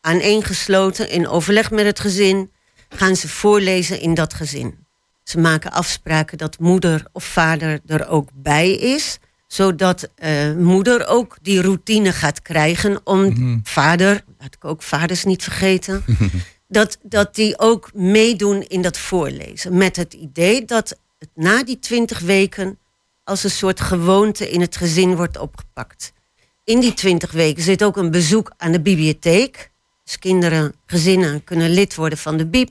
aaneengesloten 0.07 1.11
in 1.11 1.29
overleg 1.29 1.71
met 1.71 1.85
het 1.85 2.01
gezin. 2.01 2.51
gaan 2.89 3.17
ze 3.17 3.29
voorlezen 3.29 4.01
in 4.01 4.15
dat 4.15 4.35
gezin. 4.35 4.87
Ze 5.23 5.39
maken 5.39 5.73
afspraken 5.73 6.39
dat 6.39 6.59
moeder 6.59 7.05
of 7.13 7.25
vader 7.25 7.81
er 7.87 8.09
ook 8.09 8.29
bij 8.35 8.71
is. 8.71 9.19
Zodat 9.47 10.09
eh, 10.15 10.53
moeder 10.53 11.07
ook 11.07 11.37
die 11.43 11.61
routine 11.61 12.13
gaat 12.13 12.43
krijgen 12.43 13.01
om 13.05 13.21
Mhm. 13.21 13.59
vader, 13.63 14.25
laat 14.39 14.55
ik 14.55 14.65
ook 14.65 14.83
vaders 14.83 15.25
niet 15.25 15.43
vergeten, 15.43 16.05
dat, 16.69 16.99
dat 17.03 17.35
die 17.35 17.59
ook 17.59 17.91
meedoen 17.95 18.63
in 18.63 18.83
dat 18.83 18.99
voorlezen. 18.99 19.77
Met 19.77 19.97
het 19.97 20.15
idee 20.15 20.65
dat 20.65 20.99
het 21.19 21.31
na 21.35 21.65
die 21.65 21.79
twintig 21.79 22.19
weken 22.19 22.79
als 23.25 23.45
een 23.45 23.51
soort 23.51 23.81
gewoonte 23.81 24.51
in 24.51 24.61
het 24.61 24.77
gezin 24.77 25.17
wordt 25.17 25.39
opgepakt. 25.39 26.13
In 26.65 26.81
die 26.81 26.95
twintig 26.95 27.33
weken 27.33 27.63
zit 27.63 27.85
ook 27.85 27.97
een 27.97 28.11
bezoek 28.11 28.53
aan 28.57 28.73
de 28.73 28.81
bibliotheek. 28.81 29.71
Dus 30.07 30.19
kinderen, 30.19 30.75
gezinnen 30.87 31.45
kunnen 31.45 31.71
lid 31.71 31.95
worden 31.95 32.19
van 32.19 32.37
de 32.37 32.47
bib. 32.47 32.71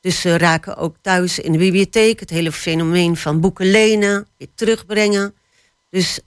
Dus 0.00 0.20
ze 0.20 0.38
raken 0.38 0.76
ook 0.76 0.96
thuis 1.00 1.38
in 1.38 1.52
de 1.52 1.58
bibliotheek. 1.58 2.20
Het 2.20 2.30
hele 2.30 2.52
fenomeen 2.52 3.16
van 3.16 3.40
boeken 3.40 3.70
lenen, 3.70 4.26
weer 4.38 4.48
terugbrengen. 4.54 5.34
Dus 5.90 6.20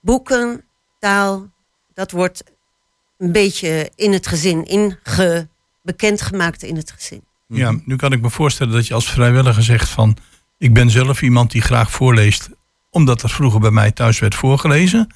boeken, 0.00 0.64
taal, 0.98 1.50
dat 1.94 2.10
wordt 2.10 2.42
een 3.18 3.32
beetje 3.32 3.90
in 3.94 4.12
het 4.12 4.26
gezin 4.26 4.64
inge, 4.64 5.48
bekendgemaakt 5.82 6.62
in 6.62 6.76
het 6.76 6.90
gezin. 6.90 7.22
Ja, 7.46 7.74
nu 7.84 7.96
kan 7.96 8.12
ik 8.12 8.20
me 8.20 8.30
voorstellen 8.30 8.72
dat 8.72 8.86
je 8.86 8.94
als 8.94 9.10
vrijwilliger 9.10 9.62
zegt 9.62 9.88
van... 9.88 10.16
ik 10.58 10.74
ben 10.74 10.90
zelf 10.90 11.22
iemand 11.22 11.50
die 11.50 11.62
graag 11.62 11.90
voorleest... 11.90 12.48
omdat 12.90 13.22
er 13.22 13.30
vroeger 13.30 13.60
bij 13.60 13.70
mij 13.70 13.92
thuis 13.92 14.18
werd 14.18 14.34
voorgelezen. 14.34 15.14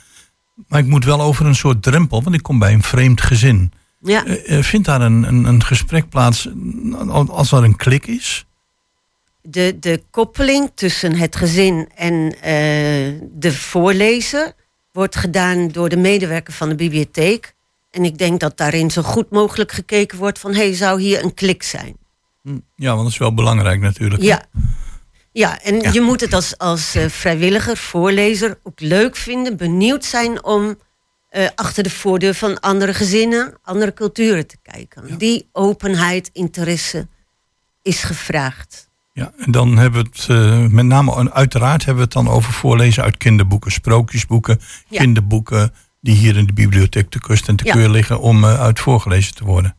Maar 0.68 0.80
ik 0.80 0.86
moet 0.86 1.04
wel 1.04 1.20
over 1.20 1.46
een 1.46 1.54
soort 1.54 1.82
drempel, 1.82 2.22
want 2.22 2.34
ik 2.34 2.42
kom 2.42 2.58
bij 2.58 2.72
een 2.72 2.82
vreemd 2.82 3.20
gezin. 3.20 3.72
Ja. 4.02 4.24
Eh, 4.24 4.58
eh, 4.58 4.64
vindt 4.64 4.86
daar 4.86 5.00
een, 5.00 5.22
een, 5.22 5.44
een 5.44 5.64
gesprek 5.64 6.08
plaats 6.08 6.48
als 7.28 7.52
er 7.52 7.64
een 7.64 7.76
klik 7.76 8.06
is? 8.06 8.46
de, 9.42 9.76
de 9.80 10.02
koppeling 10.10 10.70
tussen 10.74 11.16
het 11.16 11.36
gezin 11.36 11.88
en 11.94 12.34
eh, 12.40 13.20
de 13.32 13.52
voorlezer 13.52 14.52
wordt 14.92 15.16
gedaan 15.16 15.68
door 15.68 15.88
de 15.88 15.96
medewerker 15.96 16.52
van 16.52 16.68
de 16.68 16.74
bibliotheek. 16.74 17.54
En 17.90 18.04
ik 18.04 18.18
denk 18.18 18.40
dat 18.40 18.56
daarin 18.56 18.90
zo 18.90 19.02
goed 19.02 19.30
mogelijk 19.30 19.72
gekeken 19.72 20.18
wordt 20.18 20.38
van, 20.38 20.54
hey, 20.54 20.74
zou 20.74 21.00
hier 21.00 21.24
een 21.24 21.34
klik 21.34 21.62
zijn? 21.62 21.96
Ja, 22.76 22.90
want 22.90 23.02
dat 23.02 23.12
is 23.12 23.18
wel 23.18 23.34
belangrijk 23.34 23.80
natuurlijk. 23.80 24.22
Ja. 24.22 24.42
Ja, 25.32 25.62
en 25.62 25.92
je 25.92 26.00
moet 26.00 26.20
het 26.20 26.32
als, 26.32 26.58
als 26.58 26.96
vrijwilliger, 27.08 27.76
voorlezer 27.76 28.58
ook 28.62 28.80
leuk 28.80 29.16
vinden, 29.16 29.56
benieuwd 29.56 30.04
zijn 30.04 30.44
om 30.44 30.78
eh, 31.32 31.48
achter 31.54 31.82
de 31.82 31.90
voordeur 31.90 32.34
van 32.34 32.60
andere 32.60 32.94
gezinnen, 32.94 33.54
andere 33.62 33.94
culturen 33.94 34.46
te 34.46 34.56
kijken. 34.62 35.18
Die 35.18 35.48
openheid, 35.52 36.30
interesse 36.32 37.06
is 37.82 38.02
gevraagd. 38.02 38.90
Ja, 39.12 39.32
en 39.38 39.52
dan 39.52 39.76
hebben 39.78 40.02
we 40.02 40.08
het 40.12 40.26
eh, 40.28 40.66
met 40.66 40.84
name, 40.86 41.32
uiteraard 41.32 41.84
hebben 41.84 42.08
we 42.08 42.14
het 42.14 42.26
dan 42.26 42.34
over 42.34 42.52
voorlezen 42.52 43.02
uit 43.02 43.16
kinderboeken, 43.16 43.72
sprookjesboeken, 43.72 44.60
Ja. 44.88 45.00
kinderboeken 45.00 45.72
die 46.00 46.14
hier 46.16 46.36
in 46.36 46.46
de 46.46 46.52
bibliotheek 46.52 47.10
te 47.10 47.20
kust 47.20 47.48
en 47.48 47.56
te 47.56 47.64
Ja. 47.64 47.72
keur 47.72 47.90
liggen 47.90 48.20
om 48.20 48.44
eh, 48.44 48.60
uit 48.60 48.80
voorgelezen 48.80 49.34
te 49.34 49.44
worden. 49.44 49.76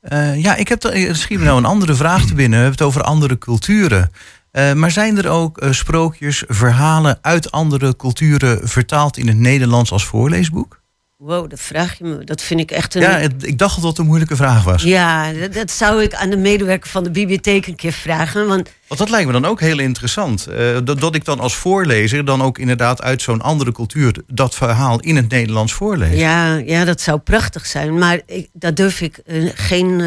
Eh, 0.00 0.42
ja, 0.42 0.54
ik 0.56 0.68
heb 0.68 0.82
er 0.84 0.92
er 1.08 1.16
schiet 1.16 1.38
me 1.38 1.44
nou 1.44 1.58
een 1.58 1.64
andere 1.64 1.94
vraag 1.94 2.24
te 2.26 2.34
binnen. 2.34 2.58
We 2.58 2.64
hebben 2.64 2.72
het 2.78 2.82
over 2.88 3.02
andere 3.02 3.38
culturen. 3.38 4.10
Eh, 4.52 4.72
maar 4.72 4.90
zijn 4.90 5.18
er 5.18 5.28
ook 5.28 5.58
eh, 5.58 5.72
sprookjes, 5.72 6.44
verhalen 6.46 7.18
uit 7.20 7.50
andere 7.50 7.96
culturen 7.96 8.68
vertaald 8.68 9.16
in 9.16 9.28
het 9.28 9.36
Nederlands 9.36 9.92
als 9.92 10.04
voorleesboek? 10.04 10.80
Wow, 11.18 11.50
dat 11.50 11.60
vraag 11.60 11.98
je 11.98 12.04
me. 12.04 12.24
Dat 12.24 12.42
vind 12.42 12.60
ik 12.60 12.70
echt 12.70 12.94
een. 12.94 13.00
Ja, 13.02 13.18
het- 13.18 13.46
ik 13.46 13.58
dacht 13.58 13.74
dat 13.74 13.82
dat 13.84 13.98
een 13.98 14.06
moeilijke 14.06 14.36
vraag 14.36 14.64
was. 14.64 14.82
Ja, 14.82 15.32
dat, 15.32 15.52
dat 15.54 15.70
zou 15.70 16.02
ik 16.02 16.14
aan 16.14 16.30
de 16.30 16.36
medewerker 16.36 16.90
van 16.90 17.04
de 17.04 17.10
bibliotheek 17.10 17.66
een 17.66 17.74
keer 17.76 17.92
vragen. 17.92 18.46
Want 18.46 18.70
Want 18.88 19.00
dat 19.00 19.10
lijkt 19.10 19.26
me 19.26 19.32
dan 19.32 19.44
ook 19.44 19.60
heel 19.60 19.78
interessant. 19.78 20.46
Eh, 20.46 20.76
dat, 20.84 21.00
dat 21.00 21.14
ik 21.14 21.24
dan 21.24 21.40
als 21.40 21.54
voorlezer 21.56 22.24
dan 22.24 22.42
ook 22.42 22.58
inderdaad 22.58 23.02
uit 23.02 23.22
zo'n 23.22 23.40
andere 23.42 23.72
cultuur 23.72 24.14
dat 24.26 24.54
verhaal 24.54 25.00
in 25.00 25.16
het 25.16 25.28
Nederlands 25.28 25.72
voorlees. 25.72 26.18
ja, 26.18 26.54
ja, 26.54 26.84
dat 26.84 27.00
zou 27.00 27.18
prachtig 27.18 27.66
zijn. 27.66 27.98
Maar 27.98 28.20
ik, 28.26 28.48
daar 28.52 28.74
durf 28.74 29.00
ik 29.00 29.20
geen 29.54 30.00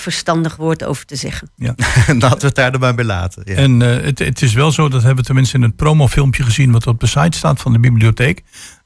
verstandig 0.00 0.56
woord 0.56 0.84
over 0.84 1.06
te 1.06 1.16
zeggen. 1.16 1.50
Ja. 1.56 1.74
Laten 2.18 2.40
we 2.40 2.46
het 2.46 2.54
daar 2.54 2.72
dan 2.72 2.80
maar 2.80 2.94
bij 2.94 3.04
laten. 3.04 3.42
Ja. 3.46 3.54
En 3.54 3.82
eh, 3.82 4.04
het, 4.04 4.18
het 4.18 4.42
is 4.42 4.52
wel 4.52 4.72
zo, 4.72 4.88
dat 4.88 5.00
hebben 5.00 5.20
we 5.20 5.24
tenminste 5.26 5.56
in 5.56 5.62
het 5.62 5.76
promofilmpje 5.76 6.42
gezien, 6.42 6.72
wat 6.72 6.86
op 6.86 7.00
de 7.00 7.06
site 7.06 7.36
staat 7.38 7.60
van 7.60 7.72
de 7.72 7.78
bibliotheek, 7.78 8.42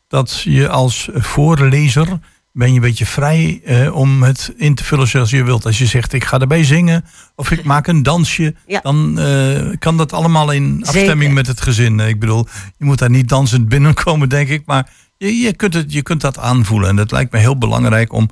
dat 0.08 0.40
je 0.40 0.68
als 0.68 1.08
voorlezer 1.12 2.18
ben 2.52 2.68
je 2.68 2.74
een 2.74 2.80
beetje 2.80 3.06
vrij 3.06 3.60
eh, 3.64 3.94
om 3.94 4.22
het 4.22 4.52
in 4.56 4.74
te 4.74 4.84
vullen 4.84 5.08
zoals 5.08 5.30
je 5.30 5.44
wilt. 5.44 5.66
Als 5.66 5.78
je 5.78 5.86
zegt, 5.86 6.12
ik 6.12 6.24
ga 6.24 6.38
erbij 6.38 6.64
zingen 6.64 7.04
of 7.36 7.50
ik 7.50 7.64
maak 7.72 7.86
een 7.86 8.02
dansje, 8.02 8.54
Ja. 8.66 8.80
dan 8.82 9.18
eh, 9.18 9.78
kan 9.78 9.96
dat 9.96 10.12
allemaal 10.12 10.50
in 10.50 10.78
afstemming 10.80 11.18
Zeker. 11.18 11.34
met 11.34 11.46
het 11.46 11.60
gezin. 11.60 12.00
Ik 12.00 12.20
bedoel, 12.20 12.46
je 12.76 12.84
moet 12.84 12.98
daar 12.98 13.10
niet 13.10 13.28
dansend 13.28 13.68
binnenkomen, 13.68 14.28
denk 14.28 14.48
ik, 14.48 14.62
maar 14.66 14.90
je, 15.16 15.36
je, 15.36 15.52
kunt, 15.56 15.74
het, 15.74 15.92
je 15.92 16.02
kunt 16.02 16.20
dat 16.20 16.38
aanvoelen. 16.38 16.88
En 16.88 16.96
dat 16.96 17.10
lijkt 17.10 17.32
me 17.32 17.38
heel 17.38 17.58
belangrijk 17.58 18.12
om 18.12 18.28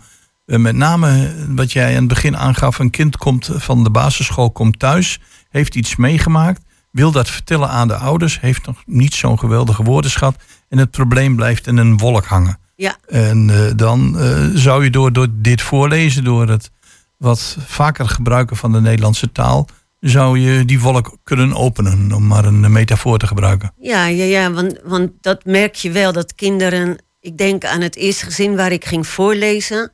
met 0.46 0.76
name 0.76 1.08
eh, 1.08 1.30
wat 1.48 1.72
jij 1.72 1.88
aan 1.88 1.94
het 1.94 2.08
begin 2.08 2.36
aangaf, 2.36 2.78
een 2.78 2.90
kind 2.90 3.16
komt 3.16 3.50
van 3.52 3.84
de 3.84 3.90
basisschool, 3.90 4.50
komt 4.50 4.78
thuis, 4.78 5.20
heeft 5.48 5.74
iets 5.74 5.96
meegemaakt, 5.96 6.62
wil 6.90 7.10
dat 7.10 7.30
vertellen 7.30 7.68
aan 7.68 7.88
de 7.88 7.96
ouders, 7.96 8.40
heeft 8.40 8.66
nog 8.66 8.82
niet 8.86 9.14
zo'n 9.14 9.38
geweldige 9.38 9.82
woordenschat 9.82 10.36
en 10.68 10.78
het 10.78 10.90
probleem 10.90 11.36
blijft 11.36 11.66
in 11.66 11.76
een 11.76 11.98
wolk 11.98 12.24
hangen. 12.24 12.58
Ja, 12.76 12.96
En 13.08 13.50
eh, 13.50 13.72
dan 13.76 14.18
eh, 14.18 14.44
zou 14.54 14.84
je 14.84 14.90
door, 14.90 15.12
door 15.12 15.28
dit 15.32 15.62
voorlezen, 15.62 16.24
door 16.24 16.48
het 16.48 16.70
wat 17.16 17.56
vaker 17.66 18.08
gebruiken 18.08 18.56
van 18.56 18.72
de 18.72 18.80
Nederlandse 18.80 19.32
taal, 19.32 19.68
zou 20.00 20.38
je 20.38 20.64
die 20.64 20.80
wolk 20.80 21.16
kunnen 21.22 21.54
openen, 21.54 22.12
om 22.12 22.26
maar 22.26 22.44
een 22.44 22.72
metafoor 22.72 23.18
te 23.18 23.26
gebruiken. 23.26 23.72
ja, 23.78 24.06
ja, 24.06 24.24
ja 24.24 24.50
want, 24.50 24.80
want 24.84 25.10
dat 25.20 25.44
merk 25.44 25.74
je 25.74 25.90
wel 25.90 26.12
dat 26.12 26.34
kinderen. 26.34 26.98
Ik 27.20 27.38
denk 27.38 27.64
aan 27.64 27.80
het 27.80 27.96
eerste 27.96 28.24
gezin 28.24 28.56
waar 28.56 28.72
ik 28.72 28.84
ging 28.84 29.06
voorlezen. 29.06 29.92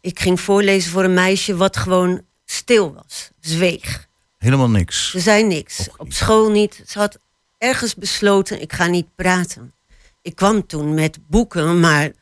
Ik 0.00 0.20
ging 0.20 0.40
voorlezen 0.40 0.90
voor 0.90 1.04
een 1.04 1.14
meisje 1.14 1.56
wat 1.56 1.76
gewoon 1.76 2.22
stil 2.44 2.94
was, 2.94 3.30
zweeg. 3.40 4.08
Helemaal 4.38 4.70
niks. 4.70 5.10
Ze 5.10 5.20
zei 5.20 5.44
niks. 5.44 5.88
Op 5.96 6.12
school 6.12 6.50
niet. 6.50 6.82
Ze 6.86 6.98
had 6.98 7.18
ergens 7.58 7.94
besloten, 7.94 8.60
ik 8.60 8.72
ga 8.72 8.86
niet 8.86 9.14
praten. 9.14 9.74
Ik 10.22 10.36
kwam 10.36 10.66
toen 10.66 10.94
met 10.94 11.18
boeken, 11.26 11.80
maar 11.80 12.12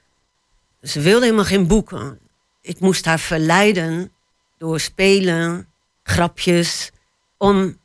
ze 0.83 1.01
wilde 1.01 1.25
helemaal 1.25 1.45
geen 1.45 1.67
boeken. 1.67 2.19
Ik 2.61 2.81
moest 2.81 3.05
haar 3.05 3.19
verleiden 3.19 4.13
door 4.59 4.81
spelen, 4.81 5.69
grapjes, 6.03 6.91
om 7.37 7.79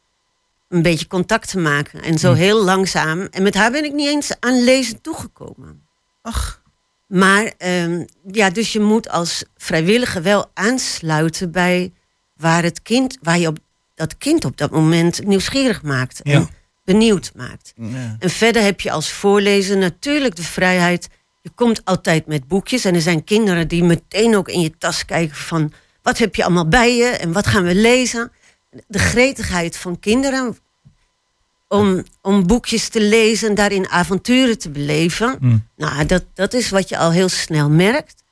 een 0.67 0.82
beetje 0.82 1.08
contact 1.08 1.50
te 1.50 1.60
maken. 1.60 2.02
En 2.02 2.17
zo 2.17 2.34
heel 2.34 2.63
langzaam. 2.63 3.21
En 3.21 3.43
met 3.43 3.56
haar 3.56 3.71
ben 3.71 3.84
ik 3.84 3.93
niet 3.93 4.08
eens 4.08 4.39
aan 4.39 4.63
lezen 4.63 5.02
toegekomen. 5.02 5.88
Ach. 6.21 6.63
Maar 7.08 7.54
ehm, 7.58 8.04
ja, 8.32 8.50
dus 8.50 8.74
je 8.74 8.80
moet 8.80 9.10
als 9.10 9.44
vrijwilliger 9.58 10.22
wel 10.22 10.46
aansluiten 10.54 11.52
bij 11.52 11.91
waar 12.38 12.63
het 12.63 12.82
kind, 12.82 13.18
waar 13.22 13.39
je 13.39 13.48
op 13.48 13.58
dat 13.96 14.18
kind 14.18 14.46
op 14.46 14.58
dat 14.58 14.72
moment 14.72 15.26
nieuwsgierig 15.26 15.82
maakt 15.84 16.22
en 16.22 16.32
Ja. 16.32 16.48
benieuwd 16.84 17.32
maakt. 17.36 17.74
Ja. 17.76 18.15
En 18.20 18.30
verder 18.30 18.63
heb 18.63 18.82
je 18.82 18.91
als 18.91 19.12
voorlezer 19.12 19.78
natuurlijk 19.78 20.36
de 20.36 20.44
vrijheid. 20.44 21.08
Je 21.41 21.50
komt 21.56 21.86
altijd 21.86 22.26
met 22.26 22.48
boekjes 22.48 22.86
en 22.86 22.96
er 22.96 23.02
zijn 23.02 23.24
kinderen 23.24 23.68
die 23.68 23.84
meteen 23.84 24.36
ook 24.36 24.50
in 24.50 24.62
je 24.62 24.72
tas 24.78 25.06
kijken 25.06 25.36
van 25.36 25.72
wat 26.02 26.18
heb 26.18 26.36
je 26.36 26.44
allemaal 26.44 26.68
bij 26.68 26.96
je 26.96 27.06
en 27.06 27.32
wat 27.32 27.48
gaan 27.48 27.63
we 27.63 27.76
lezen. 27.76 28.32
De 28.88 29.00
gretigheid 29.00 29.78
van 29.78 30.00
kinderen 30.00 30.58
om, 31.67 32.04
om 32.21 32.47
boekjes 32.47 32.88
te 32.89 33.01
lezen 33.01 33.49
en 33.49 33.56
daarin 33.56 33.89
avonturen 33.89 34.58
te 34.58 34.69
beleven. 34.69 35.38
Mm. 35.39 35.67
Nou, 35.75 36.06
dat, 36.06 36.23
dat 36.34 36.54
is 36.54 36.69
wat 36.69 36.89
je 36.89 36.97
al 36.97 37.12
heel 37.12 37.30
snel 37.30 37.69
merkt. 37.69 38.23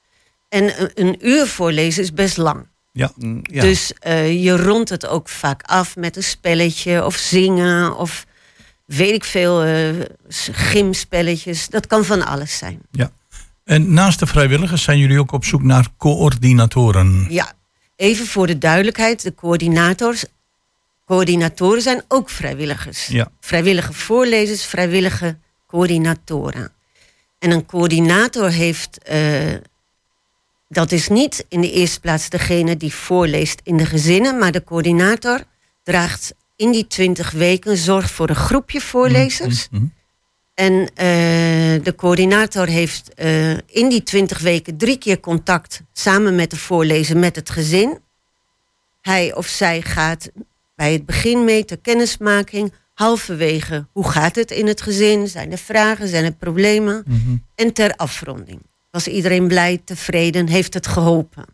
En 0.49 0.81
een, 0.81 0.91
een 0.93 1.27
uur 1.27 1.47
voorlezen 1.47 2.03
is 2.03 2.13
best 2.13 2.37
lang. 2.37 2.67
Ja. 2.91 3.11
Mm, 3.15 3.39
ja. 3.43 3.61
Dus 3.61 3.93
eh, 3.99 4.43
je 4.43 4.57
rondt 4.57 4.89
het 4.89 5.05
ook 5.07 5.29
vaak 5.29 5.61
af 5.63 5.95
met 5.95 6.15
een 6.15 6.23
spelletje 6.23 7.05
of 7.05 7.15
zingen 7.15 7.97
of 7.97 8.25
weet 8.85 9.13
ik 9.13 9.23
veel, 9.23 9.63
eh, 9.63 9.89
s- 10.27 10.49
gymspelletjes. 10.51 11.69
Dat 11.69 11.87
kan 11.87 12.05
van 12.05 12.25
alles 12.25 12.57
zijn. 12.57 12.79
Ja. 12.91 13.11
En 13.63 13.93
naast 13.93 14.19
de 14.19 14.25
vrijwilligers 14.25 14.83
zijn 14.83 14.97
jullie 14.99 15.19
ook 15.19 15.31
op 15.31 15.45
zoek 15.45 15.63
naar 15.63 15.87
coördinatoren. 15.97 17.25
Ja, 17.29 17.53
even 17.95 18.25
voor 18.25 18.47
de 18.47 18.57
duidelijkheid, 18.57 19.21
de 19.23 19.35
coördinators. 19.35 20.25
Coördinatoren 21.05 21.81
zijn 21.81 22.03
ook 22.07 22.29
vrijwilligers. 22.29 23.05
Ja. 23.05 23.31
Vrijwillige 23.39 23.93
voorlezers, 23.93 24.65
vrijwillige 24.65 25.37
coördinatoren. 25.67 26.71
En 27.39 27.51
een 27.51 27.65
coördinator 27.65 28.49
heeft, 28.49 29.03
eh, 29.03 29.53
dat 30.67 30.91
is 30.91 31.07
niet 31.07 31.45
in 31.49 31.61
de 31.61 31.71
eerste 31.71 31.99
plaats 31.99 32.29
degene 32.29 32.77
die 32.77 32.93
voorleest 32.93 33.61
in 33.63 33.77
de 33.77 33.85
gezinnen, 33.85 34.37
maar 34.37 34.51
de 34.51 34.63
coördinator 34.63 35.43
draagt 35.83 36.33
in 36.55 36.71
die 36.71 36.87
twintig 36.87 37.31
weken 37.31 37.77
zorg 37.77 38.11
voor 38.11 38.29
een 38.29 38.35
groepje 38.35 38.81
voorlezers. 38.81 39.67
Mhm. 39.71 39.85
En 40.53 40.89
eh, 40.95 41.83
de 41.83 41.93
coördinator 41.95 42.67
heeft 42.67 43.13
eh, 43.13 43.51
in 43.51 43.89
die 43.89 44.03
twintig 44.03 44.39
weken 44.39 44.77
drie 44.77 44.97
keer 44.97 45.19
contact 45.19 45.81
samen 45.93 46.35
met 46.35 46.49
de 46.49 46.57
voorlezer 46.57 47.17
met 47.17 47.35
het 47.35 47.49
gezin. 47.49 47.99
Hij 49.01 49.35
of 49.35 49.47
zij 49.47 49.81
gaat 49.81 50.29
bij 50.75 50.93
het 50.93 51.05
begin 51.05 51.43
mee 51.43 51.65
ter 51.65 51.77
kennismaking, 51.77 52.73
halverwege, 52.93 53.87
hoe 53.91 54.09
gaat 54.09 54.35
het 54.35 54.51
in 54.51 54.67
het 54.67 54.81
gezin? 54.81 55.27
Zijn 55.27 55.51
er 55.51 55.57
vragen, 55.57 56.07
zijn 56.07 56.23
er 56.25 56.31
problemen? 56.33 57.03
Mhm. 57.07 57.35
En 57.55 57.73
ter 57.73 57.93
afronding. 57.95 58.59
Was 58.91 59.07
iedereen 59.07 59.47
blij, 59.47 59.81
tevreden, 59.85 60.47
heeft 60.47 60.73
het 60.73 60.87
geholpen? 60.87 61.45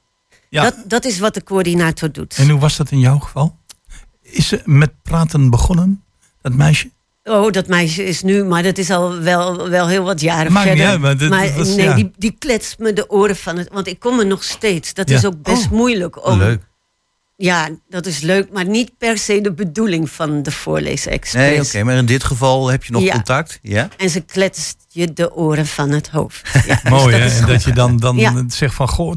Ja. 0.49 0.63
Dat, 0.63 0.75
dat 0.85 1.05
is 1.05 1.19
wat 1.19 1.33
de 1.33 1.43
coördinator 1.43 2.11
doet. 2.11 2.35
En 2.37 2.49
hoe 2.49 2.59
was 2.59 2.77
dat 2.77 2.91
in 2.91 2.99
jouw 2.99 3.19
geval? 3.19 3.57
Is 4.21 4.47
ze 4.47 4.61
met 4.65 4.91
praten 5.01 5.49
begonnen, 5.49 6.03
dat 6.41 6.53
meisje? 6.53 6.89
Oh, 7.23 7.51
dat 7.51 7.67
meisje 7.67 8.03
is 8.03 8.21
nu, 8.23 8.43
maar 8.43 8.63
dat 8.63 8.77
is 8.77 8.89
al 8.89 9.19
wel, 9.19 9.69
wel 9.69 9.87
heel 9.87 10.03
wat 10.03 10.21
jaren 10.21 10.51
Maakt 10.51 10.65
niet 10.69 10.77
verder. 10.77 10.91
uit, 10.91 11.01
maar 11.01 11.17
dit- 11.17 11.31
dit 11.47 11.55
was- 11.55 11.75
nee, 11.75 11.85
ja. 11.85 11.93
die, 11.95 12.11
die 12.17 12.35
kletst 12.39 12.79
me 12.79 12.93
de 12.93 13.09
oren 13.09 13.35
van 13.35 13.57
het. 13.57 13.69
Want 13.71 13.87
ik 13.87 13.99
kom 13.99 14.19
er 14.19 14.25
nog 14.25 14.43
steeds. 14.43 14.93
Dat 14.93 15.09
Ja. 15.09 15.17
is 15.17 15.25
ook 15.25 15.41
best 15.41 15.65
Oh, 15.65 15.71
moeilijk 15.71 16.25
om. 16.25 16.37
Leuk. 16.37 16.61
Ja, 17.41 17.69
dat 17.89 18.05
is 18.05 18.19
leuk, 18.19 18.51
maar 18.51 18.65
niet 18.65 18.91
per 18.97 19.17
se 19.17 19.41
de 19.41 19.51
bedoeling 19.53 20.09
van 20.09 20.43
de 20.43 20.51
voorleesexpress. 20.51 21.33
Nee, 21.33 21.61
oké, 21.61 21.83
maar 21.83 21.95
in 21.97 22.05
dit 22.05 22.23
geval 22.23 22.67
heb 22.67 22.83
je 22.83 22.91
nog 22.91 23.01
Ja. 23.03 23.11
contact. 23.13 23.59
Ja? 23.61 23.87
En 23.97 24.09
ze 24.09 24.21
kletst 24.21 24.77
je 24.87 25.13
de 25.13 25.35
oren 25.35 25.65
van 25.67 25.89
het 25.89 26.09
hoofd. 26.09 26.49
Ja, 26.67 26.79
dus 26.83 26.91
Mooi 26.91 27.11
dat 27.11 27.19
hè? 27.21 27.25
En 27.37 27.43
goed. 27.43 27.47
dat 27.47 27.63
je 27.63 27.73
dan, 27.73 27.97
dan 27.97 28.17
Ja. 28.17 28.43
zegt 28.47 28.73
van, 28.75 28.87
goh, 28.87 29.15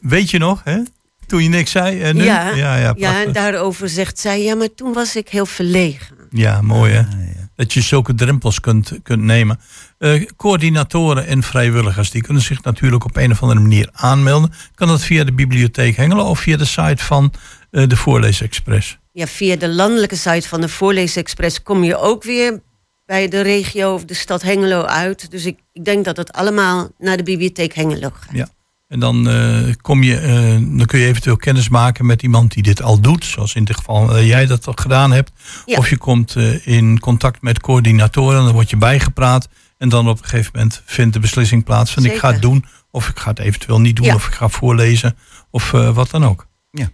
weet 0.00 0.30
je 0.30 0.38
nog 0.38 0.60
hè? 0.64 0.78
Toen 1.26 1.42
je 1.42 1.48
niks 1.48 1.70
zei 1.70 2.00
en 2.02 2.16
nu? 2.16 2.24
Ja, 2.24 2.48
ja, 2.54 2.92
ja, 2.96 3.24
en 3.24 3.32
daarover 3.32 3.88
zegt 3.88 4.18
zij, 4.18 4.42
ja, 4.42 4.54
maar 4.54 4.74
toen 4.74 4.92
was 4.92 5.16
ik 5.16 5.28
heel 5.28 5.46
verlegen. 5.46 6.16
Ja, 6.30 6.60
mooi 6.62 6.96
Ah, 6.96 7.04
hè? 7.10 7.16
Dat 7.56 7.72
je 7.72 7.80
zulke 7.80 8.14
drempels 8.14 8.60
kunt, 8.60 8.98
kunt 9.02 9.22
nemen. 9.22 9.60
Eh, 9.98 10.26
coördinatoren 10.36 11.26
en 11.26 11.42
vrijwilligers, 11.42 12.10
die 12.10 12.22
kunnen 12.22 12.42
zich 12.42 12.62
natuurlijk 12.62 13.04
op 13.04 13.16
een 13.16 13.30
of 13.30 13.42
andere 13.42 13.60
manier 13.60 13.88
aanmelden. 13.92 14.52
Kan 14.74 14.88
dat 14.88 15.02
via 15.02 15.24
de 15.24 15.32
bibliotheek 15.32 15.96
Hengelen 15.96 16.24
of 16.24 16.38
via 16.38 16.56
de 16.56 16.64
site 16.64 17.04
van 17.04 17.32
eh, 17.70 17.88
de 17.88 17.96
Voorleesexpress? 17.96 18.98
Ja, 19.12 19.26
via 19.26 19.56
de 19.56 19.68
landelijke 19.68 20.16
site 20.16 20.48
van 20.48 20.60
de 20.60 20.68
Voorleesexpress 20.68 21.62
kom 21.62 21.84
je 21.84 21.96
ook 21.96 22.22
weer 22.22 22.60
bij 23.06 23.28
de 23.28 23.40
regio 23.40 23.94
of 23.94 24.04
de 24.04 24.14
stad 24.14 24.42
Hengelo 24.42 24.82
uit. 24.82 25.30
Dus 25.30 25.44
ik, 25.44 25.58
ik 25.72 25.84
denk 25.84 26.04
dat 26.04 26.16
het 26.16 26.32
allemaal 26.32 26.90
naar 26.98 27.16
de 27.16 27.22
bibliotheek 27.22 27.74
Hengelo 27.74 28.10
gaat. 28.12 28.36
Ja. 28.36 28.48
En 28.88 29.00
dan, 29.00 29.28
eh, 29.28 29.74
kom 29.80 30.02
je, 30.02 30.18
eh, 30.18 30.76
dan 30.78 30.86
kun 30.86 30.98
je 30.98 31.06
eventueel 31.06 31.36
kennis 31.36 31.68
maken 31.68 32.06
met 32.06 32.22
iemand 32.22 32.52
die 32.52 32.62
dit 32.62 32.82
al 32.82 33.00
doet. 33.00 33.24
Zoals 33.24 33.54
in 33.54 33.64
dit 33.64 33.76
geval 33.76 34.16
eh, 34.16 34.26
jij 34.26 34.46
dat 34.46 34.66
al 34.66 34.72
gedaan 34.76 35.12
hebt. 35.12 35.32
Ja. 35.66 35.78
Of 35.78 35.90
je 35.90 35.96
komt 35.98 36.36
eh, 36.36 36.66
in 36.66 37.00
contact 37.00 37.42
met 37.42 37.60
coördinatoren. 37.60 38.44
Dan 38.44 38.52
word 38.52 38.70
je 38.70 38.76
bijgepraat. 38.76 39.48
En 39.78 39.88
dan 39.88 40.08
op 40.08 40.18
een 40.18 40.24
gegeven 40.24 40.50
moment 40.54 40.82
vindt 40.84 41.12
de 41.14 41.20
beslissing 41.20 41.64
plaats 41.64 41.92
van 41.92 42.04
ik 42.04 42.16
ga 42.16 42.32
het 42.32 42.42
doen. 42.42 42.64
Of 42.90 43.08
ik 43.08 43.18
ga 43.18 43.30
het 43.30 43.38
eventueel 43.38 43.80
niet 43.80 43.96
doen. 43.96 44.06
Ja. 44.06 44.14
Of 44.14 44.26
ik 44.26 44.34
ga 44.34 44.48
voorlezen. 44.48 45.16
Of 45.50 45.72
eh, 45.72 45.94
wat 45.94 46.10
dan 46.10 46.24
ook. 46.24 46.46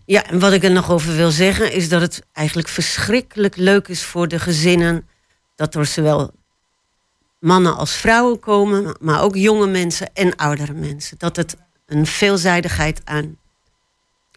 Ja, 0.07 0.24
en 0.26 0.38
wat 0.38 0.53
ik 0.53 0.64
er 0.64 0.70
nog 0.70 0.91
over 0.91 1.16
wil 1.16 1.30
zeggen 1.30 1.72
is 1.72 1.88
dat 1.88 2.01
het 2.01 2.26
eigenlijk 2.32 2.68
verschrikkelijk 2.68 3.57
leuk 3.57 3.88
is 3.88 4.05
voor 4.05 4.28
de 4.28 4.38
gezinnen 4.38 5.07
dat 5.57 5.74
er 5.74 5.86
zowel 5.86 6.30
mannen 7.38 7.76
als 7.76 7.93
vrouwen 7.93 8.38
komen, 8.38 8.97
maar 9.01 9.22
ook 9.22 9.36
jonge 9.36 9.66
mensen 9.66 10.11
en 10.14 10.36
oudere 10.36 10.72
mensen. 10.72 11.18
Dat 11.18 11.36
het 11.36 11.57
een 11.91 12.07
veelzijdigheid 12.07 13.01
aan 13.05 13.36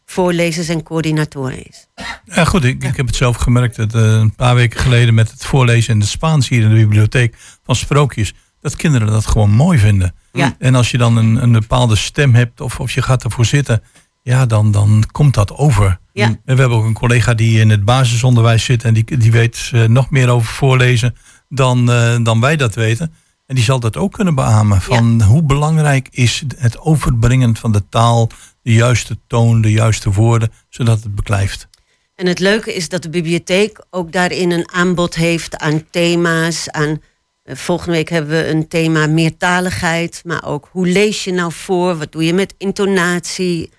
voorlezers 0.05 0.67
en 0.67 0.83
coördinatoren 0.83 1.67
is. 1.67 1.87
Ja, 2.25 2.45
goed, 2.45 2.63
ik, 2.63 2.83
ik 2.83 2.97
heb 2.97 3.07
het 3.07 3.15
zelf 3.15 3.35
gemerkt 3.35 3.75
dat, 3.75 3.93
eh, 3.95 4.01
een 4.01 4.35
paar 4.35 4.55
weken 4.55 4.79
geleden 4.79 5.13
met 5.13 5.31
het 5.31 5.45
voorlezen 5.45 5.93
in 5.93 5.99
het 5.99 6.09
Spaans 6.09 6.49
hier 6.49 6.61
in 6.61 6.69
de 6.69 6.75
bibliotheek 6.75 7.35
van 7.63 7.75
sprookjes. 7.75 8.33
Dat 8.61 8.75
kinderen 8.75 9.07
dat 9.07 9.25
gewoon 9.25 9.51
mooi 9.51 9.77
vinden. 9.77 10.15
Ja. 10.31 10.55
En 10.59 10.75
als 10.75 10.91
je 10.91 10.97
dan 10.97 11.17
een, 11.17 11.43
een 11.43 11.51
bepaalde 11.51 11.95
stem 11.95 12.35
hebt 12.35 12.61
of, 12.61 12.79
of 12.79 12.91
je 12.91 13.01
gaat 13.01 13.23
ervoor 13.23 13.45
zitten, 13.45 13.83
ja, 14.21 14.45
dan, 14.45 14.71
dan 14.71 15.03
komt 15.11 15.33
dat 15.33 15.51
over. 15.51 15.99
Ja. 16.13 16.25
En 16.25 16.39
we 16.45 16.59
hebben 16.59 16.77
ook 16.77 16.85
een 16.85 16.93
collega 16.93 17.33
die 17.33 17.59
in 17.59 17.69
het 17.69 17.85
basisonderwijs 17.85 18.63
zit 18.63 18.83
en 18.83 18.93
die, 18.93 19.17
die 19.17 19.31
weet 19.31 19.69
eh, 19.73 19.83
nog 19.83 20.09
meer 20.09 20.29
over 20.29 20.53
voorlezen 20.53 21.15
dan, 21.49 21.91
eh, 21.91 22.15
dan 22.23 22.39
wij 22.39 22.55
dat 22.55 22.75
weten. 22.75 23.13
En 23.45 23.55
die 23.55 23.63
zal 23.63 23.79
dat 23.79 23.97
ook 23.97 24.11
kunnen 24.11 24.35
beamen. 24.35 24.81
Van 24.81 25.21
hoe 25.21 25.43
belangrijk 25.43 26.07
is 26.11 26.43
het 26.57 26.79
overbrengen 26.79 27.55
van 27.55 27.71
de 27.71 27.89
taal, 27.89 28.29
de 28.61 28.73
juiste 28.73 29.17
toon, 29.27 29.61
de 29.61 29.71
juiste 29.71 30.11
woorden, 30.11 30.51
zodat 30.69 31.03
het 31.03 31.15
beklijft. 31.15 31.67
En 32.15 32.27
het 32.27 32.39
leuke 32.39 32.73
is 32.73 32.89
dat 32.89 33.01
de 33.01 33.09
bibliotheek 33.09 33.85
ook 33.89 34.11
daarin 34.11 34.51
een 34.51 34.71
aanbod 34.71 35.15
heeft 35.15 35.57
aan 35.57 35.89
thema's. 35.89 36.69
Aan, 36.69 37.01
eh, 37.43 37.55
volgende 37.55 37.91
week 37.91 38.09
hebben 38.09 38.31
we 38.31 38.47
een 38.47 38.67
thema 38.67 39.07
meertaligheid. 39.07 40.21
Maar 40.25 40.45
ook 40.45 40.69
hoe 40.71 40.87
lees 40.87 41.23
je 41.23 41.31
nou 41.31 41.51
voor? 41.51 41.97
Wat 41.97 42.11
doe 42.11 42.25
je 42.25 42.33
met 42.33 42.55
intonatie? 42.57 43.71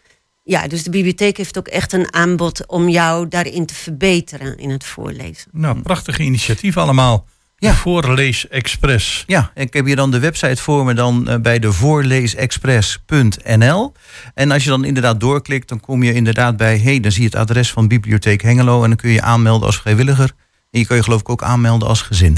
Ja, 0.42 0.66
dus 0.66 0.82
de 0.82 0.90
bibliotheek 0.90 1.36
heeft 1.36 1.58
ook 1.58 1.68
echt 1.68 1.92
een 1.92 2.14
aanbod 2.14 2.66
om 2.66 2.88
jou 2.88 3.28
daarin 3.28 3.66
te 3.66 3.74
verbeteren 3.74 4.58
in 4.58 4.70
het 4.70 4.84
voorlezen. 4.84 5.50
Nou, 5.52 5.80
prachtige 5.80 6.22
initiatief 6.22 6.76
allemaal. 6.76 7.26
Ja. 7.56 7.74
Voorlees 7.74 8.48
Express. 8.48 9.24
Ja, 9.26 9.50
ik 9.54 9.74
heb 9.74 9.84
hier 9.84 9.96
dan 9.96 10.10
de 10.10 10.18
website 10.18 10.62
voor 10.62 10.84
me 10.84 10.94
dan 10.94 11.28
eh, 11.28 11.36
bij 11.38 11.58
de 11.58 11.72
voorleesexpress.nl. 11.72 13.92
En 14.34 14.50
als 14.50 14.64
je 14.64 14.70
dan 14.70 14.84
inderdaad 14.84 15.20
doorklikt, 15.20 15.68
dan 15.68 15.80
kom 15.80 16.02
je 16.02 16.12
inderdaad 16.12 16.56
bij... 16.56 16.78
hey, 16.78 17.00
dan 17.00 17.12
zie 17.12 17.20
je 17.22 17.26
het 17.28 17.36
adres 17.36 17.72
van 17.72 17.88
Bibliotheek 17.88 18.42
Hengelo... 18.42 18.82
en 18.82 18.88
dan 18.88 18.96
kun 18.96 19.08
je 19.08 19.14
je 19.14 19.22
aanmelden 19.22 19.66
als 19.66 19.80
vrijwilliger. 19.80 20.32
En 20.70 20.80
je 20.80 20.86
kan 20.86 20.96
je 20.96 21.02
geloof 21.02 21.20
ik 21.20 21.28
ook 21.28 21.42
aanmelden 21.42 21.88
als 21.88 22.02
gezin. 22.02 22.36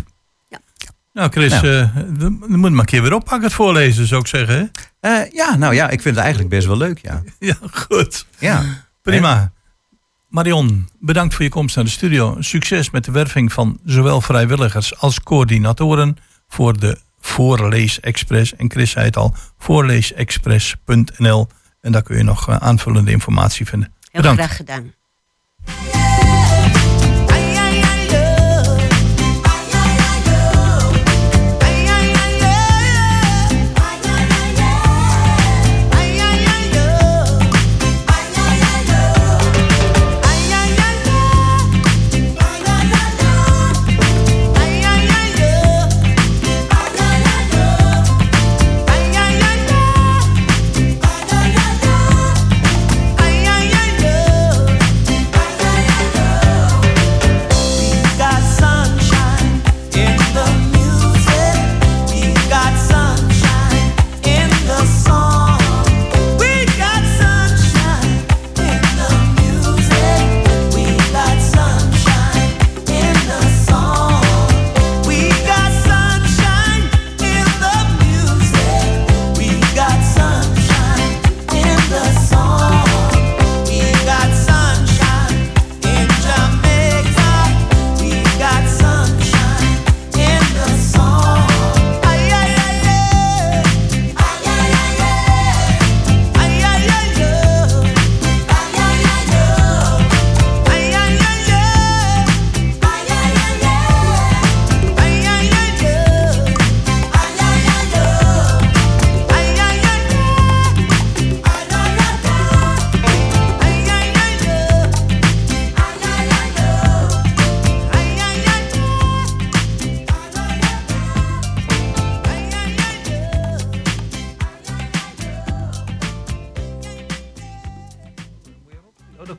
Nou, 1.12 1.31
Chris, 1.31 1.53
Nou. 1.53 1.67
eh, 1.67 1.97
dan 2.19 2.43
moet 2.47 2.71
maar 2.71 2.81
een 2.81 2.85
keer 2.85 3.03
weer 3.03 3.14
oppakken 3.14 3.43
het 3.45 3.53
voorlezen, 3.53 4.07
zou 4.07 4.21
ik 4.21 4.27
zeggen. 4.27 4.57
Hè? 4.57 4.64
Eh, 5.25 5.31
ja, 5.33 5.57
nou 5.57 5.75
ja, 5.75 5.85
ik 5.89 6.01
vind 6.01 6.14
het 6.14 6.25
eigenlijk 6.25 6.55
best 6.55 6.67
wel 6.67 6.77
leuk, 6.77 6.99
ja. 7.03 7.23
Ja, 7.39 7.55
goed. 7.73 8.27
Ja. 8.39 8.64
Prima. 9.03 9.53
Marion, 10.37 10.89
bedankt 11.01 11.34
voor 11.34 11.45
je 11.45 11.51
komst 11.51 11.76
naar 11.76 11.84
de 11.84 11.91
studio. 11.91 12.37
Succes 12.39 12.91
met 12.91 13.05
de 13.05 13.11
werving 13.11 13.53
van 13.53 13.78
zowel 13.84 14.20
vrijwilligers 14.20 14.99
als 14.99 15.20
coördinatoren 15.20 16.16
voor 16.49 16.78
de 16.78 16.99
Voorlees 17.20 18.01
Express. 18.01 18.57
En 18.57 18.70
Chris 18.70 18.91
zei 18.91 19.05
het 19.05 19.16
al, 19.16 19.34
voorleesexpress.nl. 19.59 21.49
En 21.80 21.93
daar 21.93 22.03
kun 22.03 22.16
je 22.16 22.22
nog 22.22 22.49
eh, 22.49 22.57
aanvullende 22.57 23.11
informatie 23.11 23.66
vinden. 23.66 23.93
Heel 24.11 24.22
Bedankt. 24.22 24.43
graag 24.43 24.57
gedaan. 24.57 24.93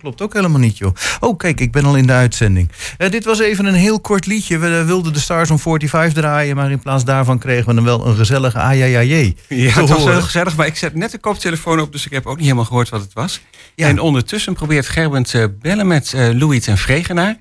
Klopt 0.07 0.21
ook 0.21 0.33
helemaal 0.33 0.59
niet, 0.59 0.77
joh. 0.77 0.93
Oh, 1.19 1.37
kijk, 1.37 1.59
ik 1.59 1.71
ben 1.71 1.85
al 1.85 1.95
in 1.97 2.07
de 2.07 2.13
uitzending. 2.13 2.71
Eh, 2.97 3.09
dit 3.11 3.25
was 3.25 3.39
even 3.39 3.65
een 3.65 3.73
heel 3.73 3.99
kort 3.99 4.25
liedje. 4.25 4.57
We 4.57 4.77
eh, 4.77 4.85
wilden 4.85 5.13
de 5.13 5.19
Stars 5.19 5.51
on 5.51 5.59
45 5.59 6.13
draaien, 6.13 6.55
maar 6.55 6.71
in 6.71 6.79
plaats 6.79 7.03
daarvan 7.05 7.39
kregen 7.39 7.67
we 7.67 7.73
dan 7.73 7.83
wel 7.83 8.07
een 8.07 8.15
gezellige 8.15 8.57
ajajajé. 8.57 9.33
Ja, 9.47 9.71
het 9.71 9.89
was 9.89 10.03
heel 10.03 10.21
gezellig, 10.21 10.55
maar 10.55 10.65
ik 10.67 10.75
zet 10.75 10.95
net 10.95 11.11
de 11.11 11.17
koptelefoon 11.17 11.79
op, 11.79 11.91
dus 11.91 12.05
ik 12.05 12.11
heb 12.11 12.25
ook 12.25 12.35
niet 12.35 12.43
helemaal 12.43 12.65
gehoord 12.65 12.89
wat 12.89 13.01
het 13.01 13.13
was. 13.13 13.41
En 13.75 13.99
ondertussen 13.99 14.53
probeert 14.53 14.87
Gerbert 14.87 15.29
te 15.29 15.55
bellen 15.61 15.87
met 15.87 16.13
eh, 16.13 16.29
Louis 16.33 16.63
ten 16.63 16.77
Vregenaar. 16.77 17.37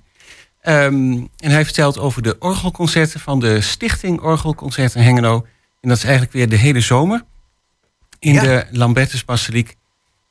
Ehm, 0.61 0.93
en 1.37 1.51
hij 1.51 1.65
vertelt 1.65 1.99
over 1.99 2.23
de 2.23 2.37
orgelconcerten 2.39 3.21
van 3.21 3.41
de 3.41 3.61
Stichting 3.61 4.21
Orgelconcerten 4.21 5.03
Hengelo. 5.03 5.47
En 5.81 5.89
dat 5.89 5.97
is 5.99 6.05
eigenlijk 6.05 6.33
weer 6.33 6.49
de 6.49 6.57
hele 6.57 6.81
zomer 6.81 7.23
in 8.19 8.33
Ja. 8.33 8.41
de 8.43 8.67
Lambertus 8.71 9.25
Basiliek. 9.25 9.77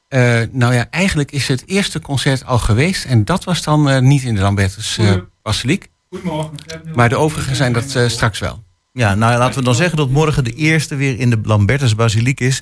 Eh, 0.07 0.41
nou 0.51 0.73
ja, 0.73 0.87
eigenlijk 0.89 1.31
is 1.31 1.47
het 1.47 1.63
eerste 1.65 1.99
concert 2.01 2.45
al 2.45 2.59
geweest. 2.59 3.05
En 3.05 3.25
dat 3.25 3.43
was 3.43 3.63
dan 3.63 3.89
eh, 3.89 3.99
niet 4.01 4.23
in 4.23 4.35
de 4.35 4.41
Lambertus 4.41 4.97
eh, 4.97 5.13
Basiliek. 5.41 5.89
Maar 6.95 7.09
de 7.09 7.15
overige 7.15 7.55
zijn 7.55 7.73
dat 7.73 7.95
eh, 7.95 8.07
straks 8.07 8.39
wel. 8.39 8.63
Ja, 8.91 9.15
nou 9.15 9.37
laten 9.37 9.59
we 9.59 9.65
dan 9.65 9.75
zeggen 9.75 9.97
dat 9.97 10.09
morgen 10.09 10.43
de 10.43 10.53
eerste 10.53 10.95
weer 10.95 11.19
in 11.19 11.29
de 11.29 11.39
Lambertus 11.43 11.95
Basiliek 11.95 12.39
is. 12.39 12.61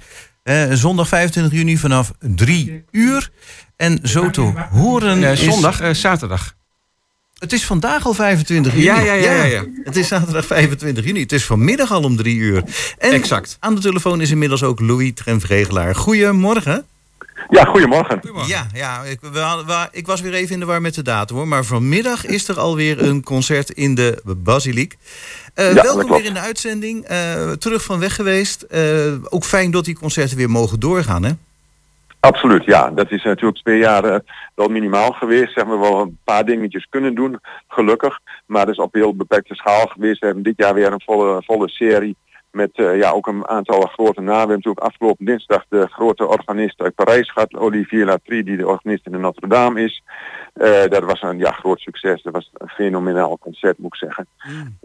Zondag 0.72 1.08
25 1.08 1.54
juni 1.54 1.78
vanaf 1.78 2.12
3 2.20 2.84
uur. 2.92 3.32
En 3.76 4.00
zo 4.04 4.30
te 4.30 4.42
horen 4.72 5.24
is... 5.24 5.44
zondag, 5.44 5.80
eh, 5.80 5.94
zaterdag. 5.94 6.56
Het 7.38 7.54
is 7.54 7.66
vandaag 7.66 8.06
al 8.06 8.14
25 8.14 8.72
juni. 8.74 8.86
Ja, 8.86 9.00
ja, 9.00 9.14
ja, 9.14 9.32
ja, 9.32 9.44
ja. 9.44 9.64
Het 9.84 9.96
is 9.96 10.08
zaterdag 10.08 10.46
25 10.46 11.06
juni. 11.06 11.20
Het 11.20 11.32
is 11.32 11.46
vanmiddag 11.46 11.92
al 11.92 12.04
om 12.04 12.16
3 12.16 12.36
uur. 12.36 12.64
En 12.98 13.12
Exact. 13.12 13.58
aan 13.60 13.76
de 13.76 13.82
telefoon 13.82 14.22
is 14.22 14.32
inmiddels 14.32 14.64
ook 14.64 14.80
Louis 14.80 15.12
Tremvregelaar. 15.14 15.96
Goedemorgen. 15.96 16.86
Ja, 17.50 17.64
goedemorgen. 17.64 18.22
Ja, 18.48 18.68
ja 18.74 19.02
ik, 19.04 19.20
we 19.22 19.40
hadden- 19.40 19.90
ik 19.92 20.08
was 20.08 20.22
weer 20.22 20.34
even 20.34 20.54
in 20.54 20.60
de 20.60 20.66
war 20.66 20.82
met 20.82 20.96
de 20.96 21.02
datum 21.02 21.36
hoor. 21.36 21.48
Maar 21.48 21.64
vanmiddag 21.64 22.26
is 22.26 22.48
er 22.48 22.60
alweer 22.60 23.02
een 23.04 23.24
concert 23.24 23.70
in 23.70 23.96
de 23.96 24.22
Basiliek. 24.38 24.98
Eh, 25.54 25.74
Ja, 25.76 25.84
welkom 25.84 26.12
weer 26.12 26.26
in 26.26 26.34
de 26.34 26.40
uitzending. 26.40 27.04
Eh, 27.06 27.52
terug 27.52 27.84
van 27.84 28.00
weg 28.00 28.16
geweest. 28.16 28.62
Eh, 28.62 29.14
ook 29.30 29.44
fijn 29.44 29.72
dat 29.72 29.86
die 29.86 29.96
concerten 30.00 30.38
weer 30.38 30.50
mogen 30.50 30.80
doorgaan, 30.80 31.24
hè? 31.24 31.32
Absoluut, 32.20 32.66
ja. 32.66 32.90
Dat 32.90 33.12
is 33.12 33.24
natuurlijk 33.24 33.58
twee 33.58 33.80
jaar 33.80 34.22
wel 34.56 34.68
minimaal 34.68 35.12
geweest. 35.12 35.54
Zeg 35.54 35.66
maar 35.66 35.80
wel 35.80 36.02
een 36.02 36.18
paar 36.24 36.46
dingetjes 36.46 36.88
kunnen 36.90 37.16
doen, 37.16 37.40
gelukkig. 37.68 38.20
Maar 38.46 38.66
dat 38.66 38.74
is 38.74 38.80
op 38.82 38.94
heel 38.94 39.16
beperkte 39.16 39.56
schaal 39.56 39.86
geweest. 39.88 40.20
We 40.20 40.26
hebben 40.26 40.44
dit 40.44 40.58
jaar 40.58 40.74
weer 40.74 40.92
een 40.92 41.02
volle, 41.06 41.44
volle 41.46 41.70
serie 41.70 42.16
met 42.54 42.72
eh, 42.74 42.98
ja, 42.98 43.12
ook 43.12 43.28
een 43.28 43.48
aantal 43.48 43.82
grote 43.82 44.22
namen. 44.22 44.34
We 44.34 44.38
hebben 44.38 44.56
natuurlijk 44.56 44.86
afgelopen 44.86 45.26
dinsdag 45.26 45.66
de 45.70 45.88
grote 45.88 46.28
organist 46.28 46.82
uit 46.82 46.96
Parijs 46.96 47.32
gehad, 47.32 47.54
Olivier 47.54 48.06
Latry, 48.06 48.44
die 48.44 48.58
de 48.58 48.68
organist 48.68 49.06
in 49.06 49.12
de 49.12 49.18
Notre 49.18 49.48
Dame 49.48 49.84
is. 49.84 50.04
Eh, 50.54 50.84
dat 50.90 51.04
was 51.04 51.22
een 51.22 51.38
ja, 51.38 51.52
groot 51.52 51.80
succes. 51.80 52.22
Dat 52.22 52.34
was 52.34 52.50
een 52.54 52.70
fenomenaal 52.70 53.38
concert, 53.38 53.78
moet 53.78 53.94
ik 53.94 54.00
zeggen. 54.00 54.28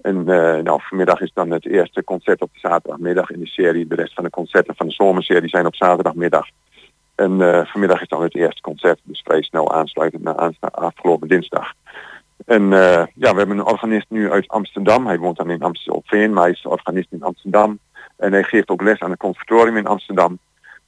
En 0.03 0.17
eh, 0.29 0.63
nou, 0.63 0.81
vanmiddag 0.83 1.21
is 1.21 1.31
dan 1.35 1.51
het 1.51 1.67
eerste 1.67 2.05
concert 2.05 2.43
op 2.43 2.53
de 2.53 2.59
zaterdagmiddag 2.59 3.31
in 3.31 3.41
de 3.41 3.47
serie. 3.47 3.87
De 3.87 3.95
rest 3.95 4.15
van 4.15 4.25
de 4.25 4.31
concerten 4.31 4.75
van 4.77 4.87
de 4.87 4.93
zomerserie 4.93 5.49
zijn 5.49 5.67
op 5.67 5.75
zaterdagmiddag. 5.75 6.47
En 7.15 7.67
vanmiddag 7.67 8.01
is 8.01 8.09
dan 8.09 8.23
het 8.23 8.35
eerste 8.35 8.61
concert, 8.61 9.01
dus 9.03 9.23
vrij 9.25 9.43
snel 9.43 9.73
aansluitend 9.73 10.23
na 10.23 10.53
afgelopen 10.61 11.29
dinsdag. 11.29 11.73
En 12.47 12.73
eh, 12.73 13.07
ja, 13.15 13.33
we 13.33 13.39
hebben 13.39 13.59
een 13.59 13.65
organist 13.65 14.07
nu 14.09 14.31
uit 14.31 14.49
Amsterdam. 14.49 15.07
Hij 15.07 15.19
woont 15.19 15.37
dan 15.37 15.51
in 15.51 15.63
Amstelveen, 15.63 16.33
maar 16.33 16.43
hij 16.43 16.53
is 16.53 16.67
organist 16.67 17.13
in 17.13 17.23
Amsterdam. 17.23 17.79
En 18.17 18.33
hij 18.33 18.43
geeft 18.43 18.69
ook 18.69 18.83
les 18.83 19.01
aan 19.01 19.11
het 19.11 19.19
conservatorium 19.19 19.77
in 19.77 19.87
Amsterdam. 19.87 20.39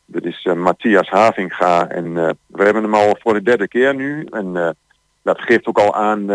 Dat 0.05 0.25
is 0.25 0.45
eh, 0.45 0.55
Matthias 0.55 1.09
Havinga. 1.09 1.89
En 1.89 2.17
eh, 2.17 2.31
we 2.47 2.63
hebben 2.63 2.83
hem 2.83 2.95
al 2.95 3.17
voor 3.21 3.33
de 3.33 3.43
derde 3.43 3.69
keer 3.69 3.95
nu. 3.95 4.25
En 4.25 4.77
dat 5.23 5.41
geeft 5.41 5.67
ook 5.67 5.79
al 5.79 5.95
aan 5.95 6.27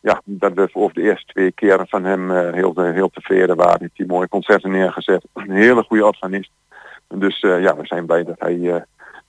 ja, 0.00 0.20
dat 0.24 0.52
we 0.52 0.68
over 0.72 0.94
de 0.94 1.02
eerste 1.02 1.32
twee 1.32 1.52
keren 1.52 1.88
van 1.88 2.04
hem 2.04 2.30
heel, 2.30 2.72
heel 2.76 3.10
tevreden 3.10 3.56
waren. 3.56 3.80
Heeft 3.80 3.96
hij 3.96 4.06
mooie 4.06 4.28
concerten 4.28 4.70
neergezet. 4.70 5.24
Een 5.32 5.50
hele 5.50 5.82
goede 5.82 6.06
organist. 6.06 6.50
Dus 7.08 7.40
ja, 7.40 7.76
we 7.76 7.86
zijn 7.86 8.06
blij 8.06 8.24
dat 8.24 8.38
hij, 8.38 8.84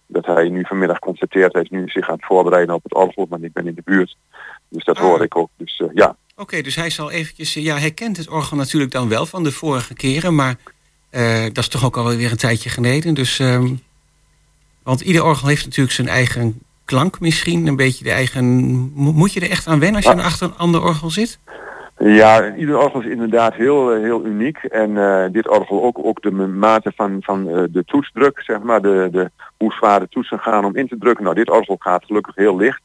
dat 0.08 0.26
hij 0.26 0.50
nu 0.50 0.64
vanmiddag 0.66 1.00
concerteert. 1.00 1.54
Hij 1.54 1.62
is 1.62 1.70
nu 1.70 1.88
zich 1.88 2.08
aan 2.10 2.16
het 2.16 2.26
voorbereiden 2.26 2.76
op 2.76 2.84
het 2.84 2.94
orgel, 2.94 3.26
want 3.30 3.44
ik 3.44 3.54
ben 3.54 3.68
in 3.68 3.76
de 3.76 3.82
buurt. 3.86 4.18
Dus 4.70 4.84
dat 4.84 4.98
hoor 4.98 5.24
ik 5.24 5.38
ook. 5.38 5.50
Dus 5.58 5.78
eh, 5.78 5.88
ja, 5.94 6.16
Oké, 6.38 6.62
dus 6.62 6.76
hij 6.76 6.90
zal 6.90 7.12
eventjes... 7.12 7.56
eh, 7.56 7.64
Ja, 7.64 7.78
hij 7.78 7.92
kent 7.92 8.18
het 8.18 8.30
orgel 8.30 8.58
natuurlijk 8.58 8.92
dan 8.92 9.10
wel 9.10 9.26
van 9.26 9.44
de 9.44 9.52
vorige 9.52 9.94
keren. 9.94 10.36
Maar 10.36 10.56
eh, 11.10 11.44
dat 11.44 11.58
is 11.58 11.68
toch 11.68 11.86
ook 11.86 11.98
alweer 11.98 12.32
een 12.32 12.38
tijdje 12.38 12.70
geleden. 12.70 13.14
Dus, 13.14 13.40
ehm, 13.40 13.74
want 14.84 15.02
ieder 15.02 15.24
orgel 15.24 15.48
heeft 15.48 15.66
natuurlijk 15.66 15.96
zijn 15.96 16.08
eigen 16.08 16.62
klank 16.86 17.20
misschien. 17.20 17.68
Een 17.68 17.76
beetje 17.76 18.04
de 18.04 18.12
eigen... 18.12 18.46
mo- 18.94 19.12
Moet 19.12 19.34
je 19.34 19.40
er 19.40 19.50
echt 19.50 19.68
aan 19.68 19.80
wennen 19.80 19.96
als 20.04 20.14
je 20.14 20.20
Ah. 20.20 20.26
achter 20.26 20.48
een 20.48 20.58
ander 20.58 20.82
orgel 20.84 21.10
zit? 21.10 21.40
Ja, 21.98 22.56
ieder 22.56 22.78
orgel 22.78 23.02
is 23.02 23.08
inderdaad 23.08 23.54
heel, 23.54 23.94
eh, 23.94 24.02
heel 24.02 24.26
uniek. 24.26 24.58
En 24.58 24.98
eh, 24.98 25.32
dit 25.32 25.50
orgel 25.50 25.84
ook, 25.84 26.00
ook 26.06 26.22
de 26.22 26.32
mate 26.32 26.92
van, 26.96 27.18
van 27.20 27.50
eh, 27.50 27.64
de 27.70 27.84
toetsdruk, 27.84 28.42
zeg 28.42 28.60
maar, 28.60 28.82
de, 28.82 29.08
de, 29.12 29.32
hoe 29.58 29.74
zwaar 29.74 30.00
de 30.00 30.08
toetsen 30.10 30.40
gaan 30.40 30.66
om 30.66 30.76
in 30.76 30.88
te 30.88 30.98
drukken. 30.98 31.24
Nou, 31.24 31.36
dit 31.36 31.50
orgel 31.50 31.76
gaat 31.80 32.06
gelukkig 32.06 32.36
heel 32.36 32.58
licht. 32.58 32.82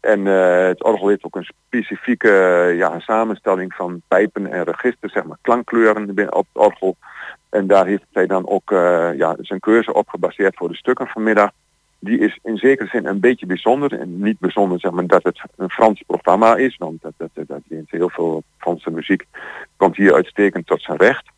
En 0.00 0.24
het 0.24 0.84
orgel 0.84 1.08
heeft 1.08 1.24
ook 1.24 1.36
een 1.36 1.48
specifieke 1.66 2.28
ja, 2.76 2.98
samenstelling 3.00 3.74
van 3.74 4.02
pijpen 4.08 4.52
en 4.52 4.64
registers, 4.64 5.12
zeg 5.12 5.24
maar, 5.24 5.36
klankkleuren 5.40 6.34
op 6.34 6.46
het 6.52 6.62
orgel. 6.62 6.96
En 7.50 7.66
daar 7.66 7.86
heeft 7.86 8.04
hij 8.12 8.26
dan 8.26 8.48
ook 8.48 8.70
ja, 9.16 9.36
zijn 9.40 9.60
keuze 9.60 9.92
op 9.92 10.08
gebaseerd 10.08 10.56
voor 10.56 10.68
de 10.68 10.76
stukken 10.76 11.06
vanmiddag. 11.06 11.50
Die 12.04 12.18
is 12.18 12.38
in 12.42 12.56
zekere 12.56 12.88
zin 12.88 13.06
een 13.06 13.20
beetje 13.20 13.46
bijzonder. 13.46 14.00
En 14.00 14.22
niet 14.22 14.38
bijzonder 14.38 14.80
zeg 14.80 14.90
maar, 14.90 15.06
dat 15.06 15.22
het 15.22 15.40
een 15.56 15.70
Frans 15.70 16.02
programma 16.06 16.56
is. 16.56 16.76
Want 16.76 17.02
dat, 17.02 17.12
dat, 17.16 17.30
dat, 17.32 17.48
dat 17.48 17.62
heel 17.86 18.10
veel 18.10 18.42
Franse 18.58 18.90
muziek 18.90 19.24
komt 19.76 19.96
hier 19.96 20.14
uitstekend 20.14 20.66
tot 20.66 20.82
zijn 20.82 20.98
recht. 20.98 21.32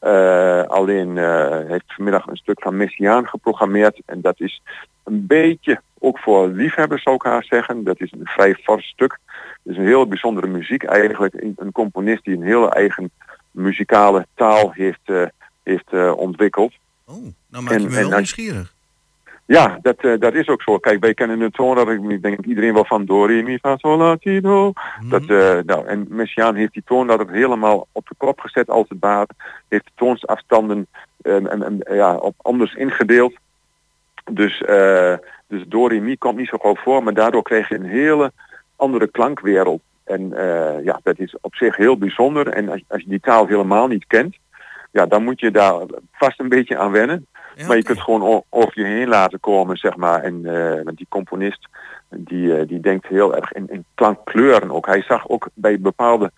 Eh, 0.00 0.62
alleen 0.62 1.18
eh, 1.18 1.58
heeft 1.66 1.94
vanmiddag 1.94 2.26
een 2.26 2.36
stuk 2.36 2.62
van 2.62 2.76
Messiaan 2.76 3.28
geprogrammeerd. 3.28 4.00
En 4.06 4.20
dat 4.20 4.40
is 4.40 4.62
een 5.04 5.26
beetje 5.26 5.80
ook 5.98 6.18
voor 6.18 6.48
liefhebbers 6.48 7.02
zou 7.02 7.14
ik 7.14 7.22
haar 7.22 7.44
zeggen. 7.44 7.84
Dat 7.84 8.00
is 8.00 8.12
een 8.12 8.26
vrij 8.26 8.54
fors 8.54 8.86
stuk. 8.86 9.18
Het 9.62 9.72
is 9.72 9.76
een 9.76 9.86
heel 9.86 10.06
bijzondere 10.06 10.46
muziek 10.46 10.82
eigenlijk. 10.82 11.34
Een, 11.34 11.72
componist 11.72 12.24
die 12.24 12.36
een 12.36 12.42
hele 12.42 12.70
eigen 12.70 13.10
muzikale 13.50 14.26
taal 14.34 14.72
heeft, 14.72 15.00
eh, 15.04 15.26
heeft 15.62 15.92
ontwikkeld. 16.14 16.72
Nou 17.06 17.64
maak 17.64 17.72
je 17.72 17.78
me 17.78 18.08
wel 18.08 18.10
nieuwsgierig. 18.10 18.74
Ja, 19.50 19.78
dat, 19.82 19.96
eh, 19.96 20.18
dat 20.18 20.34
is 20.34 20.48
ook 20.48 20.62
zo. 20.62 20.78
Kijk, 20.78 21.00
wij 21.00 21.14
kennen 21.14 21.38
de 21.38 21.50
dat 21.74 21.88
ik 21.88 22.22
denk 22.22 22.44
iedereen 22.44 22.74
wel 22.74 22.84
van 22.84 23.04
do, 23.04 23.24
re, 23.24 23.42
mi, 23.42 23.58
fa, 23.58 23.76
sol, 23.76 23.96
la, 23.96 24.16
ti, 24.16 24.40
do. 24.40 24.72
Dat, 25.08 25.22
eh, 25.22 25.58
nou, 25.66 25.86
en 25.86 26.06
Messiaen 26.08 26.54
heeft 26.54 26.72
die 26.72 26.82
toon 26.86 27.06
dat 27.06 27.28
helemaal 27.30 27.86
op 27.92 28.08
de 28.08 28.14
kop 28.16 28.40
gezet 28.40 28.70
als 28.70 28.88
het 28.88 28.98
ware. 29.00 29.28
Heeft 29.68 29.84
de 29.84 29.90
toonsafstanden 29.94 30.86
en, 31.22 31.50
en, 31.50 31.62
en, 31.62 31.96
ja, 31.96 32.16
op 32.16 32.34
anders 32.42 32.74
ingedeeld. 32.74 33.34
Dus, 34.32 34.62
eh 34.62 35.14
dus 35.46 35.64
do, 35.66 35.86
re, 35.86 36.00
mi 36.00 36.16
komt 36.16 36.36
niet 36.36 36.48
zo 36.48 36.58
gauw 36.58 36.76
voor, 36.76 37.02
maar 37.02 37.14
daardoor 37.14 37.42
krijg 37.42 37.68
je 37.68 37.74
een 37.74 37.84
hele 37.84 38.32
andere 38.76 39.10
klankwereld. 39.10 39.80
En 40.04 40.28
ja, 40.82 41.00
dat 41.02 41.18
is 41.18 41.36
op 41.40 41.54
zich 41.54 41.76
heel 41.76 41.98
bijzonder. 41.98 42.48
En 42.48 42.68
als, 42.68 42.82
als 42.88 43.02
je 43.02 43.08
die 43.08 43.20
taal 43.20 43.46
helemaal 43.46 43.86
niet 43.86 44.06
kent, 44.06 44.36
ja, 44.90 45.06
dan 45.06 45.24
moet 45.24 45.40
je 45.40 45.50
daar 45.50 45.80
vast 46.12 46.40
een 46.40 46.48
beetje 46.48 46.78
aan 46.78 46.92
wennen. 46.92 47.26
Maar 47.66 47.76
je 47.76 47.82
kunt 47.82 48.00
gewoon 48.00 48.44
over 48.48 48.72
je 48.74 48.84
heen 48.84 49.08
laten 49.08 49.40
komen, 49.40 49.76
zeg 49.76 49.96
maar. 49.96 50.22
En 50.22 50.44
eh, 50.44 50.92
die 50.94 51.06
componist, 51.08 51.68
die, 52.10 52.56
eh, 52.56 52.68
die 52.68 52.80
denkt 52.80 53.06
heel 53.06 53.36
erg 53.36 53.52
in, 53.52 53.68
in 53.68 53.84
klankkleuren 53.94 54.70
ook. 54.70 54.86
Hij 54.86 55.02
zag 55.02 55.28
ook 55.28 55.48
bij 55.54 55.80
bepaalde 55.80 56.30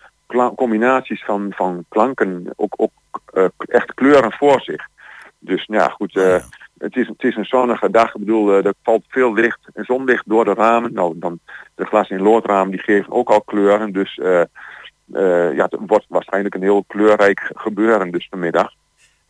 combinaties 0.55 1.23
van, 1.23 1.51
van 1.55 1.85
klanken 1.89 2.53
ook, 2.55 2.73
ook 2.77 2.91
eh, 3.33 3.45
echt 3.57 3.93
kleuren 3.93 4.31
voor 4.31 4.61
zich. 4.61 4.87
Dus 5.39 5.65
nou 5.67 5.83
ja, 5.83 5.89
goed. 5.89 6.15
eh, 6.15 6.43
het, 6.77 6.95
is, 6.95 7.07
het 7.07 7.23
is 7.23 7.35
een 7.35 7.45
zonnige 7.45 7.91
dag. 7.91 8.07
Ik 8.13 8.19
bedoel, 8.19 8.51
er 8.51 8.73
valt 8.83 9.03
veel 9.07 9.33
licht 9.33 9.59
en 9.73 9.83
zonlicht 9.83 10.29
door 10.29 10.45
de 10.45 10.53
ramen. 10.53 10.93
Nou, 10.93 11.13
dan 11.15 11.39
de 11.75 11.85
glas- 11.85 12.09
en 12.09 12.21
loodramen 12.21 12.71
die 12.71 12.79
geven 12.79 13.11
ook 13.11 13.29
al 13.29 13.41
kleuren. 13.41 13.91
Dus 13.91 14.19
ja, 15.55 15.63
het 15.69 15.77
wordt 15.87 16.05
waarschijnlijk 16.07 16.55
een 16.55 16.61
heel 16.61 16.83
kleurrijk 16.87 17.51
gebeuren 17.53 18.11
dus 18.11 18.27
vanmiddag. 18.29 18.73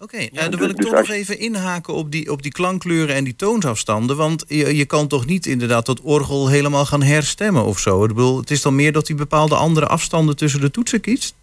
Oké, 0.03 0.17
nou, 0.31 0.49
dan 0.49 0.59
wil 0.59 0.69
ik 0.69 0.75
dus 0.75 0.85
toch 0.85 0.93
nog 0.95 0.99
als- 1.07 1.09
even 1.17 1.39
inhaken 1.39 1.93
op 1.93 2.11
die, 2.11 2.31
op 2.31 2.41
die 2.41 2.51
klankkleuren 2.51 3.15
en 3.15 3.23
die 3.23 3.35
toonsafstanden. 3.35 4.17
Want 4.17 4.45
je, 4.47 4.75
je 4.77 4.85
kan 4.85 5.07
toch 5.07 5.25
niet 5.25 5.45
inderdaad 5.45 5.85
dat 5.85 6.01
orgel 6.01 6.49
helemaal 6.49 6.85
gaan 6.85 7.03
herstemmen 7.03 7.63
of 7.65 7.79
zo? 7.79 8.01
Ik 8.03 8.07
bedoel, 8.07 8.37
het 8.37 8.51
is 8.51 8.61
dan 8.61 8.75
meer 8.75 8.91
dat 8.91 9.07
hij 9.07 9.17
bepaalde 9.17 9.55
andere 9.55 9.87
afstanden 9.87 10.35
tussen 10.35 10.61
de 10.61 10.71
toetsen 10.71 11.01
kiest? 11.01 11.35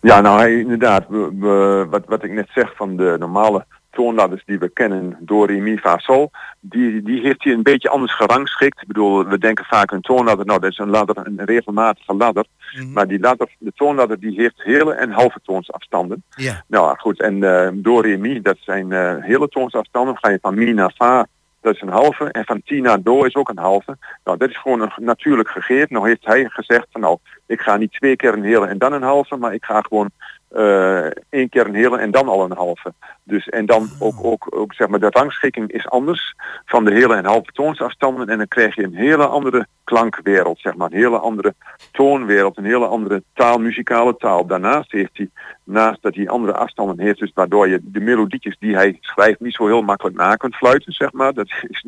Ja, 0.00 0.20
nou 0.20 0.38
hij, 0.38 0.58
inderdaad, 0.58 1.04
we, 1.08 1.30
we- 1.38 1.86
wat, 1.90 2.02
wat 2.06 2.24
ik 2.24 2.30
net 2.32 2.48
zeg 2.54 2.72
van 2.76 2.96
de 2.96 3.16
normale 3.18 3.66
toonladders 3.94 4.42
die 4.44 4.58
we 4.58 4.68
kennen, 4.68 5.16
do, 5.20 5.44
re, 5.44 5.54
mi, 5.54 5.78
fa, 5.78 5.98
sol, 5.98 6.30
die, 6.60 7.02
die 7.02 7.20
heeft 7.20 7.44
hij 7.44 7.52
een 7.52 7.62
beetje 7.62 7.88
anders 7.88 8.16
gerangschikt. 8.16 8.80
Ik 8.80 8.86
bedoel, 8.86 9.26
we 9.26 9.38
denken 9.38 9.64
vaak 9.64 9.90
een 9.90 10.00
toonladder, 10.00 10.46
nou 10.46 10.60
dat 10.60 10.70
is 10.70 10.78
een 10.78 10.90
ladder, 10.90 11.16
een 11.16 11.44
regelmatige 11.44 12.14
ladder. 12.14 12.46
Maar 12.92 13.08
die 13.08 13.20
ladder, 13.20 13.48
de 13.58 13.72
toonladder 13.74 14.20
die 14.20 14.40
heeft 14.40 14.62
hele 14.62 14.94
en 14.94 15.10
halve 15.10 15.40
toonsafstanden. 15.42 16.22
Ja. 16.28 16.64
Nou 16.66 16.98
goed, 16.98 17.20
en 17.20 17.42
eh 17.42 17.68
do, 17.74 18.00
re, 18.00 18.16
mi, 18.16 18.40
dat 18.40 18.56
zijn 18.60 18.92
eh, 18.92 19.14
hele 19.20 19.48
toonsafstanden. 19.48 20.16
Ga 20.18 20.30
je 20.30 20.38
van 20.40 20.54
mi 20.54 20.72
naar 20.72 20.92
fa 20.96 21.26
dat 21.64 21.74
is 21.74 21.80
een 21.80 21.88
halve. 21.88 22.24
En 22.24 22.44
van 22.44 22.62
Tina 22.64 22.96
Do 22.96 23.24
is 23.24 23.34
ook 23.34 23.48
een 23.48 23.58
halve. 23.58 23.96
Nou, 24.24 24.38
dat 24.38 24.48
is 24.48 24.56
gewoon 24.56 24.80
een 24.80 24.92
natuurlijk 24.96 25.48
gegeven. 25.48 25.88
Nou 25.90 26.08
heeft 26.08 26.24
hij 26.24 26.48
gezegd 26.48 26.86
van 26.90 27.00
nou, 27.00 27.18
ik 27.46 27.60
ga 27.60 27.76
niet 27.76 27.92
twee 27.92 28.16
keer 28.16 28.32
een 28.32 28.44
hele 28.44 28.66
en 28.66 28.78
dan 28.78 28.92
een 28.92 29.02
halve, 29.02 29.36
maar 29.36 29.54
ik 29.54 29.64
ga 29.64 29.80
gewoon 29.80 30.10
eh, 30.54 31.06
één 31.28 31.48
keer 31.48 31.66
een 31.66 31.74
hele 31.74 31.98
en 31.98 32.10
dan 32.10 32.28
al 32.28 32.44
een 32.44 32.56
halve. 32.56 32.92
Dus 33.22 33.48
en 33.48 33.66
dan 33.66 33.88
ook, 33.98 34.24
ook, 34.24 34.46
ook 34.50 34.74
zeg 34.74 34.88
maar 34.88 35.00
de 35.00 35.10
rangschikking 35.10 35.72
is 35.72 35.88
anders 35.88 36.34
van 36.64 36.84
de 36.84 36.92
hele 36.92 37.14
en 37.14 37.24
halve 37.24 37.52
toonsafstanden 37.52 38.28
en 38.28 38.38
dan 38.38 38.48
krijg 38.48 38.74
je 38.74 38.84
een 38.84 38.94
hele 38.94 39.26
andere 39.26 39.66
klankwereld, 39.84 40.58
zeg 40.60 40.74
maar, 40.74 40.90
een 40.90 40.98
hele 40.98 41.18
andere 41.18 41.54
toonwereld, 41.92 42.56
een 42.56 42.64
hele 42.64 42.86
andere 42.86 43.22
taal, 43.32 43.58
muzikale 43.58 44.16
taal. 44.16 44.46
Daarnaast 44.46 44.92
heeft 44.92 45.16
hij, 45.16 45.30
naast 45.64 46.02
dat 46.02 46.14
hij 46.14 46.28
andere 46.28 46.54
afstanden 46.54 47.00
heeft, 47.00 47.18
dus 47.18 47.30
waardoor 47.34 47.68
je 47.68 47.80
de 47.82 48.00
melodietjes 48.00 48.56
die 48.58 48.74
hij 48.74 48.98
schrijft 49.00 49.40
niet 49.40 49.54
zo 49.54 49.66
heel 49.66 49.82
makkelijk 49.82 50.16
na 50.16 50.34
kunt 50.34 50.56
fluiten, 50.56 50.92
zeg 50.92 51.12
maar. 51.12 51.32
Dat 51.32 51.48
is 51.68 51.84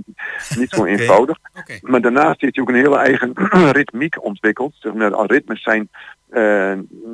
niet, 0.57 0.71
zo 0.71 0.85
eenvoudig. 0.95 1.39
Maar 1.81 2.01
daarnaast 2.01 2.41
heeft 2.41 2.55
hij 2.55 2.65
ook 2.65 2.71
een 2.71 2.83
hele 2.83 2.99
eigen 2.99 3.33
ritmiek 3.79 4.25
ontwikkeld. 4.25 4.75
Zeg 4.79 4.95
maar, 4.95 5.15
ritmes 5.47 5.63
zijn 5.63 5.89
eh, 6.29 6.73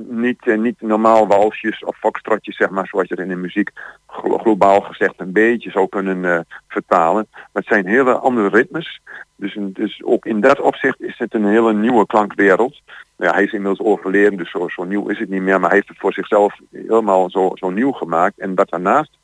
niet, 0.08 0.46
eh, 0.46 0.58
niet 0.58 0.80
normaal 0.80 1.26
walsjes 1.26 1.84
of 1.84 1.96
foxtrotjes, 1.96 2.56
zeg 2.56 2.70
maar, 2.70 2.86
zoals 2.86 3.08
je 3.08 3.14
er 3.14 3.22
in 3.22 3.28
de 3.28 3.36
muziek 3.36 3.70
glo- 4.06 4.38
globaal 4.38 4.80
gezegd 4.80 5.14
een 5.16 5.32
beetje 5.32 5.70
zou 5.70 5.88
kunnen 5.88 6.24
eh, 6.24 6.40
vertalen. 6.68 7.26
Maar 7.30 7.48
het 7.52 7.66
zijn 7.66 7.86
hele 7.86 8.12
andere 8.12 8.48
ritmes. 8.48 9.00
Dus, 9.36 9.56
dus 9.60 10.02
ook 10.04 10.26
in 10.26 10.40
dat 10.40 10.60
opzicht 10.60 11.00
is 11.00 11.18
het 11.18 11.34
een 11.34 11.46
hele 11.46 11.72
nieuwe 11.72 12.06
klankwereld. 12.06 12.80
Ja, 13.16 13.32
hij 13.32 13.44
is 13.44 13.52
inmiddels 13.52 13.88
overleden, 13.88 14.36
dus 14.36 14.50
zo, 14.50 14.68
zo 14.68 14.84
nieuw 14.84 15.08
is 15.08 15.18
het 15.18 15.28
niet 15.28 15.42
meer. 15.42 15.60
Maar 15.60 15.68
hij 15.68 15.78
heeft 15.78 15.88
het 15.88 15.98
voor 15.98 16.12
zichzelf 16.12 16.54
helemaal 16.70 17.30
zo, 17.30 17.50
zo 17.54 17.70
nieuw 17.70 17.92
gemaakt. 17.92 18.38
En 18.38 18.54
wat 18.54 18.70
daarnaast 18.70 19.18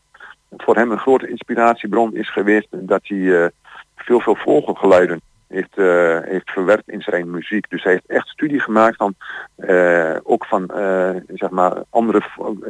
voor 0.56 0.76
hem 0.76 0.90
een 0.90 0.98
grote 0.98 1.28
inspiratiebron 1.28 2.14
is 2.14 2.30
geweest 2.30 2.68
dat 2.70 3.00
hij 3.02 3.50
veel, 3.96 4.20
veel 4.20 4.36
vogelgeluiden 4.36 5.20
heeft, 5.48 5.78
eh, 5.78 6.18
heeft 6.20 6.50
verwerkt 6.50 6.88
in 6.88 7.00
zijn 7.00 7.30
muziek. 7.30 7.70
Dus 7.70 7.82
hij 7.82 7.92
heeft 7.92 8.06
echt 8.06 8.28
studie 8.28 8.60
gemaakt 8.60 8.96
van 8.96 9.14
eh, 9.56 10.16
ook 10.22 10.46
van 10.46 10.68
eh, 10.68 11.10
zeg 11.34 11.50
maar 11.50 11.82
andere 11.90 12.22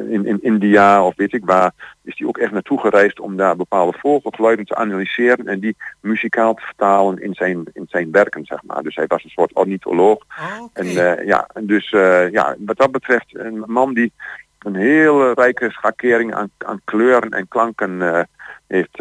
in, 0.09 0.25
in 0.25 0.41
India 0.41 1.05
of 1.05 1.15
weet 1.15 1.33
ik 1.33 1.45
waar 1.45 1.71
is 2.09 2.17
hij 2.17 2.27
ook 2.27 2.37
echt 2.37 2.51
naartoe 2.51 2.79
gereisd 2.79 3.19
om 3.19 3.37
daar 3.37 3.55
bepaalde 3.55 3.97
vogelgeluiden 3.97 4.65
te 4.65 4.75
analyseren 4.75 5.47
en 5.47 5.59
die 5.59 5.75
muzikaal 5.99 6.53
te 6.53 6.61
vertalen 6.61 7.21
in 7.21 7.33
zijn, 7.33 7.63
in 7.73 7.85
zijn 7.89 8.11
werken, 8.11 8.45
zeg 8.45 8.63
maar. 8.63 8.83
Dus 8.83 8.95
hij 8.95 9.07
was 9.07 9.23
een 9.23 9.29
soort 9.29 9.53
ornitholoog. 9.53 10.25
En 10.73 10.85
eh, 10.85 11.25
ja, 11.25 11.49
en 11.53 11.65
dus 11.65 11.91
eh, 11.91 12.31
ja, 12.31 12.55
wat 12.59 12.77
dat 12.77 12.91
betreft 12.91 13.37
een 13.37 13.63
man 13.67 13.93
die 13.93 14.11
een 14.59 14.75
hele 14.75 15.33
rijke 15.33 15.71
schakering 15.71 16.33
aan, 16.33 16.51
aan 16.57 16.81
kleuren 16.83 17.29
en 17.29 17.47
klanken 17.47 18.27
heeft, 18.67 18.97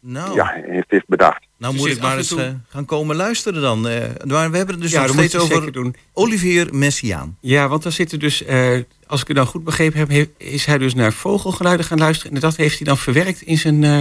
Nou. 0.00 0.34
ja, 0.34 0.46
heeft, 0.46 0.90
heeft 0.90 1.08
bedacht. 1.08 1.46
Nou 1.62 1.74
Dus 1.74 1.82
moet 1.82 1.90
het 1.90 1.98
ik 1.98 2.04
maar 2.08 2.16
eens 2.16 2.28
toe- 2.28 2.40
eh, 2.42 2.50
gaan 2.68 2.84
komen 2.84 3.16
luisteren 3.16 3.62
dan. 3.62 3.88
Eh, 3.88 4.00
maar 4.24 4.50
we 4.50 4.56
hebben 4.56 4.74
het 4.74 4.80
dus 4.80 4.90
Ja, 4.92 5.00
nog 5.02 5.10
steeds 5.12 5.36
over 5.38 5.72
doen. 5.72 5.94
Olivier 6.12 6.74
Messiaan. 6.74 7.36
Ja, 7.40 7.68
want 7.68 7.82
dan 7.82 7.92
zitten 7.92 8.18
dus, 8.18 8.44
eh, 8.44 8.78
als 9.06 9.20
ik 9.20 9.26
het 9.28 9.36
dan 9.36 9.46
goed 9.46 9.64
begrepen 9.64 9.98
heb, 9.98 10.08
he- 10.08 10.30
is 10.36 10.64
hij 10.64 10.78
dus 10.78 10.94
naar 10.94 11.12
vogelgeluiden 11.12 11.86
gaan 11.86 11.98
luisteren. 11.98 12.34
En 12.34 12.40
dat 12.40 12.56
heeft 12.56 12.76
hij 12.78 12.86
dan 12.86 12.96
verwerkt 12.98 13.40
in 13.42 13.58
zijn. 13.58 13.84
eh, 13.84 13.98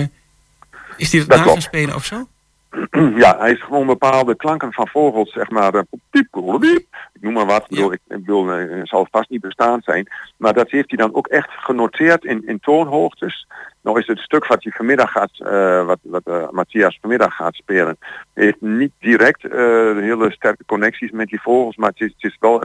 is 0.97 1.11
hij 1.11 1.19
dat, 1.19 1.29
Dat 1.29 1.37
na 1.45 1.51
gaan 1.51 1.61
spelen 1.61 1.95
of 1.95 2.05
zo? 2.05 2.27
ja, 3.23 3.37
hij 3.39 3.51
is 3.51 3.61
gewoon 3.63 3.85
bepaalde 3.85 4.35
klanken 4.35 4.73
van 4.73 4.87
vogels, 4.87 5.31
zeg 5.31 5.49
maar, 5.49 5.71
piep, 5.71 6.27
piep, 6.59 6.85
ik 7.13 7.21
noem 7.21 7.33
maar 7.33 7.45
wat, 7.45 7.61
ik 7.61 7.67
bedoel, 7.69 7.93
ik, 7.93 7.99
bedoel, 8.07 8.47
het 8.47 8.87
zal 8.87 9.07
vast 9.11 9.29
niet 9.29 9.41
bestaan 9.41 9.81
zijn, 9.81 10.07
maar 10.37 10.53
dat 10.53 10.69
heeft 10.69 10.89
hij 10.89 10.97
dan 10.97 11.15
ook 11.15 11.27
echt 11.27 11.49
genoteerd 11.51 12.23
in, 12.25 12.47
in 12.47 12.59
toonhoogtes. 12.59 13.47
Nou 13.81 13.99
is 13.99 14.07
het 14.07 14.19
stuk 14.19 14.47
wat 14.47 14.63
hij 14.63 14.71
vanmiddag 14.71 15.11
gaat, 15.11 15.31
eh, 15.39 15.85
wat, 15.85 15.99
wat 16.01 16.21
eh, 16.23 16.49
Matthias 16.49 16.97
vanmiddag 17.01 17.35
gaat 17.35 17.55
spelen, 17.55 17.97
heeft 18.33 18.61
niet 18.61 18.91
direct 18.99 19.45
eh, 19.45 19.51
hele 19.97 20.31
sterke 20.31 20.65
connecties 20.65 21.11
met 21.11 21.27
die 21.27 21.41
vogels, 21.41 21.75
maar 21.75 21.89
het 21.89 21.99
is, 21.99 22.13
het 22.17 22.31
is 22.31 22.37
wel 22.39 22.63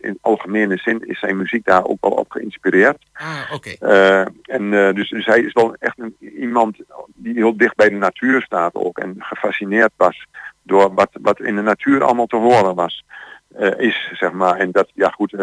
in 0.00 0.18
algemene 0.20 0.76
zin 0.76 1.08
is 1.08 1.18
zijn 1.18 1.36
muziek 1.36 1.64
daar 1.64 1.84
ook 1.84 1.98
wel 2.00 2.10
op 2.10 2.30
geïnspireerd. 2.30 2.98
Ah, 3.12 3.52
oké. 3.52 3.70
En 4.42 4.94
dus, 4.94 5.08
dus 5.08 5.26
hij 5.26 5.40
is 5.40 5.52
wel 5.52 5.74
echt 5.78 5.98
een, 5.98 6.16
iemand 6.40 6.76
die 7.14 7.34
heel 7.34 7.56
dicht 7.56 7.76
bij 7.76 7.88
de 7.88 7.96
natuur 7.96 8.42
staat 8.42 8.74
ook 8.74 8.98
en 8.98 9.16
gefascineerd 9.18 9.92
was 9.96 10.26
door 10.62 10.94
wat, 10.94 11.10
wat 11.12 11.40
in 11.40 11.56
de 11.56 11.62
natuur 11.62 12.04
allemaal 12.04 12.26
te 12.26 12.36
horen 12.36 12.74
was. 12.74 13.04
is, 13.76 14.10
zeg 14.12 14.32
maar. 14.32 14.56
En 14.56 14.70
dat, 14.70 14.90
ja 14.94 15.08
goed, 15.08 15.34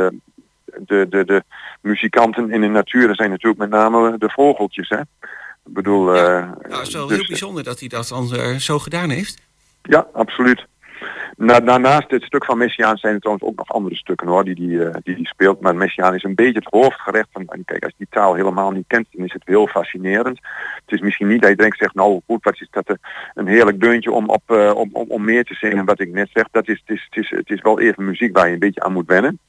de, 0.75 1.05
de, 1.09 1.25
de 1.25 1.43
muzikanten 1.81 2.51
in 2.51 2.61
de 2.61 2.67
natuur 2.67 3.15
zijn 3.15 3.29
natuurlijk 3.29 3.59
met 3.59 3.69
name 3.69 4.17
de 4.17 4.29
vogeltjes, 4.29 4.89
hè. 4.89 4.99
Ik 5.67 5.73
bedoel, 5.73 6.15
eh, 6.15 6.21
Nou, 6.21 6.55
het 6.59 6.87
is 6.87 6.93
wel 6.93 7.07
dus- 7.07 7.17
heel 7.17 7.27
bijzonder 7.27 7.63
dat 7.63 7.79
hij 7.79 7.87
dat 7.87 8.07
dan 8.07 8.33
eh, 8.33 8.55
zo 8.55 8.79
gedaan 8.79 9.09
heeft. 9.09 9.41
ja, 9.81 10.07
absoluut. 10.13 10.65
Na, 11.37 11.59
daarnaast 11.59 12.09
dit 12.09 12.23
stuk 12.23 12.45
van 12.45 12.57
Messiaan 12.57 12.97
zijn 12.97 13.13
er 13.13 13.19
trouwens 13.19 13.47
ook 13.47 13.57
nog 13.57 13.71
andere 13.71 13.95
stukken 13.95 14.27
hoor, 14.27 14.43
die 14.43 14.55
die, 14.55 14.83
eh, 14.83 14.95
die, 15.03 15.15
die 15.15 15.27
speelt. 15.27 15.61
Maar 15.61 15.75
Messiaan 15.75 16.15
is 16.15 16.23
een 16.23 16.35
beetje 16.35 16.59
het 16.59 16.73
hoofdgerecht 16.73 17.27
van, 17.31 17.45
en 17.47 17.65
kijk, 17.65 17.83
als 17.83 17.91
je 17.97 18.05
die 18.05 18.19
taal 18.21 18.33
helemaal 18.33 18.71
niet 18.71 18.87
kent, 18.87 19.07
dan 19.11 19.25
is 19.25 19.33
het 19.33 19.41
heel 19.45 19.67
fascinerend. 19.67 20.39
Het 20.85 20.93
is 20.95 21.01
misschien 21.01 21.27
niet 21.27 21.41
dat 21.41 21.49
je 21.49 21.55
denkt, 21.55 21.77
zegt, 21.77 21.95
nou 21.95 22.21
goed, 22.27 22.43
wat 22.43 22.61
is 22.61 22.67
dat 22.71 22.97
een 23.33 23.47
heerlijk 23.47 23.79
deuntje 23.79 24.11
om, 24.11 24.29
op, 24.29 24.51
om, 24.75 24.89
om, 24.91 25.05
om 25.09 25.23
meer 25.23 25.43
te 25.43 25.53
zingen 25.53 25.85
wat 25.85 25.99
ik 25.99 26.11
net 26.11 26.29
zeg. 26.33 26.45
Dat 26.51 26.67
is, 26.67 26.81
het, 26.85 26.95
is, 26.97 27.07
het, 27.09 27.23
is, 27.23 27.29
het 27.29 27.49
is 27.49 27.61
wel 27.61 27.79
even 27.79 28.05
muziek 28.05 28.37
waar 28.37 28.47
je 28.47 28.53
een 28.53 28.59
beetje 28.59 28.83
aan 28.83 28.93
moet 28.93 29.07
wennen. 29.07 29.39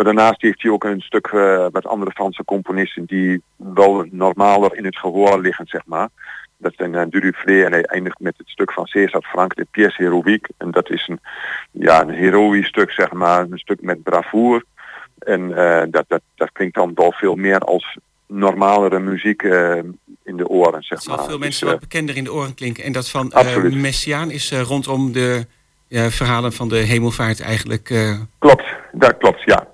Maar 0.00 0.14
daarnaast 0.14 0.42
heeft 0.42 0.62
hij 0.62 0.70
ook 0.70 0.84
een 0.84 1.00
stuk 1.00 1.26
eh, 1.26 1.66
met 1.72 1.86
andere 1.86 2.10
Franse 2.10 2.44
componisten 2.44 3.04
die 3.04 3.42
wel 3.56 4.06
normaler 4.10 4.76
in 4.76 4.84
het 4.84 4.96
gehoor 4.98 5.40
liggen, 5.40 5.66
zeg 5.66 5.80
maar. 5.86 6.08
Dat 6.56 6.72
zijn 6.76 6.92
uh, 6.92 7.02
Durifflé 7.08 7.64
en 7.64 7.72
hij 7.72 7.82
eindigt 7.82 8.18
met 8.20 8.34
het 8.36 8.48
stuk 8.48 8.72
van 8.72 8.86
César 8.86 9.22
Frank, 9.22 9.54
de 9.56 9.66
pièce 9.70 10.02
héroïque. 10.02 10.50
En 10.56 10.70
dat 10.70 10.90
is 10.90 11.08
een, 11.08 11.20
ja, 11.70 12.02
een 12.02 12.08
heroïsch 12.14 12.68
stuk, 12.68 12.90
zeg 12.90 13.12
maar, 13.12 13.40
een 13.40 13.58
stuk 13.58 13.82
met 13.82 14.02
bravoure. 14.02 14.64
En 15.18 15.56
eh, 15.56 15.82
dat, 15.90 16.04
dat, 16.08 16.20
dat 16.34 16.52
klinkt 16.52 16.74
dan 16.74 16.92
wel 16.94 17.12
veel 17.12 17.34
meer 17.34 17.58
als 17.58 17.98
normalere 18.26 18.98
muziek 18.98 19.42
eh, 19.42 19.76
in 20.24 20.36
de 20.36 20.48
oren, 20.48 20.82
zeg 20.82 20.98
Het 20.98 21.02
zal 21.02 21.16
maar. 21.16 21.24
veel 21.24 21.36
Dus, 21.38 21.44
mensen 21.44 21.66
eh, 21.66 21.72
wat 21.72 21.80
bekender 21.80 22.16
in 22.16 22.24
de 22.24 22.32
oren 22.32 22.54
klinken. 22.54 22.84
En 22.84 22.92
dat 22.92 23.08
van 23.08 23.30
eh 23.32 23.56
Messiaan 23.56 24.30
is 24.30 24.50
eh, 24.50 24.60
rondom 24.60 25.12
de 25.12 25.46
eh, 25.88 26.06
verhalen 26.06 26.52
van 26.52 26.68
de 26.68 26.76
hemelvaart 26.76 27.40
eigenlijk... 27.40 27.90
eh, 27.90 28.18
Klopt, 28.38 28.64
dat 28.92 29.16
klopt, 29.16 29.42
ja. 29.44 29.68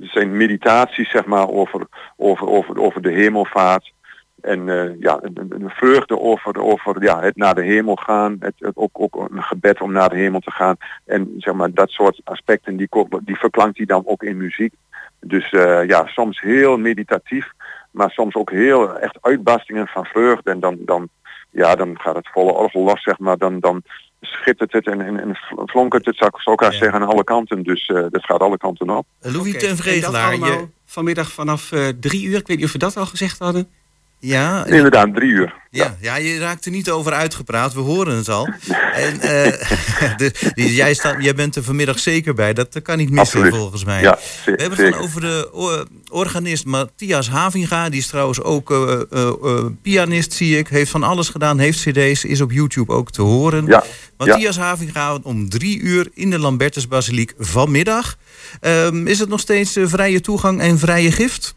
Zijn 0.00 0.36
meditaties, 0.36 1.10
zeg 1.10 1.24
maar, 1.24 1.48
over, 1.48 1.86
over, 2.16 2.48
over, 2.48 2.80
over 2.80 3.02
de 3.02 3.10
hemelvaart. 3.10 3.92
En 4.40 4.68
eh, 4.68 5.00
ja, 5.00 5.18
een, 5.22 5.70
vreugde 5.70 6.20
over, 6.20 6.62
over 6.62 7.02
ja, 7.02 7.20
het 7.20 7.36
naar 7.36 7.54
de 7.54 7.62
hemel 7.62 7.96
gaan. 7.96 8.36
Het, 8.40 8.54
ook, 8.74 8.90
ook 8.92 9.14
een 9.30 9.42
gebed 9.42 9.80
om 9.80 9.92
naar 9.92 10.08
de 10.08 10.16
hemel 10.16 10.40
te 10.40 10.50
gaan. 10.50 10.76
En 11.04 11.34
zeg 11.38 11.54
maar, 11.54 11.72
dat 11.72 11.90
soort 11.90 12.20
aspecten, 12.24 12.76
die, 12.76 12.88
die 13.22 13.38
verklankt 13.38 13.76
hij 13.76 13.86
dan 13.86 14.02
ook 14.06 14.22
in 14.22 14.36
muziek. 14.36 14.74
Dus 15.20 15.52
eh, 15.52 15.86
ja, 15.86 16.06
soms 16.06 16.40
heel 16.40 16.78
meditatief. 16.78 17.50
Maar 17.90 18.10
soms 18.10 18.34
ook 18.34 18.50
heel 18.50 18.98
echt 18.98 19.18
uitbarstingen 19.20 19.86
van 19.86 20.04
vreugde. 20.04 20.50
En 20.50 20.60
dan, 20.60 20.76
dan, 20.78 21.08
ja, 21.50 21.74
dan 21.74 22.00
gaat 22.00 22.16
het 22.16 22.28
volle 22.32 22.52
orgel 22.52 22.82
los, 22.82 23.02
zeg 23.02 23.18
maar. 23.18 23.38
Dan, 23.38 23.60
dan 23.60 23.82
schittert 24.26 24.72
het 24.72 24.86
en, 24.86 25.00
en, 25.00 25.20
en 25.20 25.36
flonkert 25.66 26.04
het, 26.06 26.16
zou 26.16 26.30
ik 26.54 26.60
haast 26.60 26.78
zeggen, 26.78 27.00
aan 27.00 27.08
alle 27.08 27.24
kanten. 27.24 27.62
Dus 27.62 27.86
eh, 27.86 28.04
dat 28.10 28.24
gaat 28.24 28.40
alle 28.40 28.56
kanten 28.56 28.90
op. 28.90 29.06
Louis 29.20 29.38
oké. 29.48 29.58
ten 29.58 29.68
En 29.68 29.74
dat 29.76 29.84
Vregelaar, 29.84 30.30
allemaal 30.30 30.50
je- 30.50 30.68
vanmiddag 30.84 31.32
vanaf 31.32 31.72
eh, 31.72 31.88
drie 31.88 32.24
uur. 32.24 32.36
Ik 32.38 32.46
weet 32.46 32.56
niet 32.56 32.66
of 32.66 32.72
we 32.72 32.78
dat 32.78 32.96
al 32.96 33.06
gezegd 33.06 33.38
hadden. 33.38 33.68
Ja, 34.24 34.66
Inderdaad, 34.66 35.14
drie 35.14 35.30
uur. 35.30 35.54
Ja, 35.70 35.96
ja, 36.00 36.16
je 36.16 36.38
raakt 36.38 36.64
er 36.64 36.70
niet 36.70 36.90
over 36.90 37.12
uitgepraat. 37.12 37.74
We 37.74 37.80
horen 37.80 38.16
het 38.16 38.28
al. 38.28 38.48
En, 38.94 39.20
eh, 39.20 40.16
dus, 40.16 40.32
jij, 40.54 40.94
staat, 40.94 41.22
jij 41.22 41.34
bent 41.34 41.56
er 41.56 41.62
vanmiddag 41.62 41.98
zeker 41.98 42.34
bij. 42.34 42.52
Dat 42.52 42.82
kan 42.82 42.96
niet 42.96 43.10
missen 43.10 43.40
Absoluut. 43.40 43.60
volgens 43.60 43.84
mij. 43.84 44.02
Ja, 44.02 44.18
We 44.44 44.52
hebben 44.56 44.84
het 44.84 44.92
dan 44.92 45.02
over 45.02 45.20
de 45.20 45.50
organist 46.10 46.64
Matthias 46.64 47.28
Havinga. 47.30 47.88
Die 47.88 48.00
is 48.00 48.06
trouwens 48.06 48.42
ook 48.42 48.70
eh, 48.70 49.00
eh, 49.10 49.66
pianist, 49.82 50.32
zie 50.32 50.58
ik. 50.58 50.68
Heeft 50.68 50.90
van 50.90 51.02
alles 51.02 51.28
gedaan, 51.28 51.58
heeft 51.58 51.80
cd's, 51.80 52.24
is 52.24 52.40
op 52.40 52.52
YouTube 52.52 52.92
ook 52.92 53.10
te 53.10 53.22
horen. 53.22 53.66
Ja, 53.66 53.84
Matthias 54.16 54.56
Havinga 54.56 55.18
om 55.22 55.48
drie 55.48 55.80
uur 55.80 56.08
in 56.14 56.30
de 56.30 56.38
Lambertusbasiliek 56.38 57.34
vanmiddag. 57.38 58.16
Ehm, 58.60 59.06
is 59.06 59.18
het 59.18 59.28
nog 59.28 59.40
steeds 59.40 59.76
vrije 59.82 60.20
toegang 60.20 60.60
en 60.60 60.78
vrije 60.78 61.12
gift? 61.12 61.54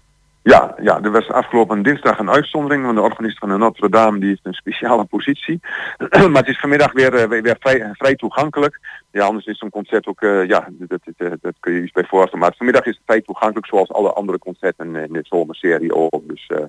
Ja, 0.54 0.76
ja, 0.82 1.02
er 1.02 1.12
was 1.12 1.30
afgelopen 1.30 1.84
dinsdag 1.84 2.20
een 2.20 2.30
uitzondering, 2.30 2.84
want 2.84 2.96
de 2.96 3.02
organist 3.02 3.38
van 3.38 3.50
de 3.50 3.58
Notre 3.58 3.90
Dame 3.90 4.20
die 4.20 4.30
heeft 4.30 4.46
een 4.46 4.54
speciale 4.54 5.06
positie. 5.06 5.60
maar 6.32 6.42
het 6.42 6.48
is 6.48 6.60
vanmiddag 6.60 6.92
weer, 6.92 7.14
eh, 7.14 7.28
weer, 7.28 7.42
weer 7.42 7.56
vrij, 7.60 7.90
vrij 7.94 8.16
toegankelijk. 8.16 8.80
Ja, 9.12 9.26
anders 9.26 9.46
is 9.46 9.58
zo'n 9.58 9.70
concert 9.70 10.08
ook, 10.08 10.22
eh, 10.22 10.48
ja, 10.48 10.68
dat, 10.72 10.90
dat, 11.04 11.14
dat, 11.18 11.38
dat 11.42 11.54
kun 11.60 11.74
je 11.74 11.82
iets 11.82 11.92
bij 11.92 12.06
voorstellen. 12.08 12.40
Maar 12.40 12.54
vanmiddag 12.58 12.86
is 12.86 12.96
het 12.96 13.06
vrij 13.06 13.22
toegankelijk, 13.22 13.68
zoals 13.68 13.92
alle 13.92 14.14
andere 14.14 14.38
concerten 14.38 14.96
in 14.96 15.14
de 15.14 15.20
zomerserie 15.24 15.96
ook. 15.96 16.28
Dus, 16.28 16.46
eh, 16.48 16.64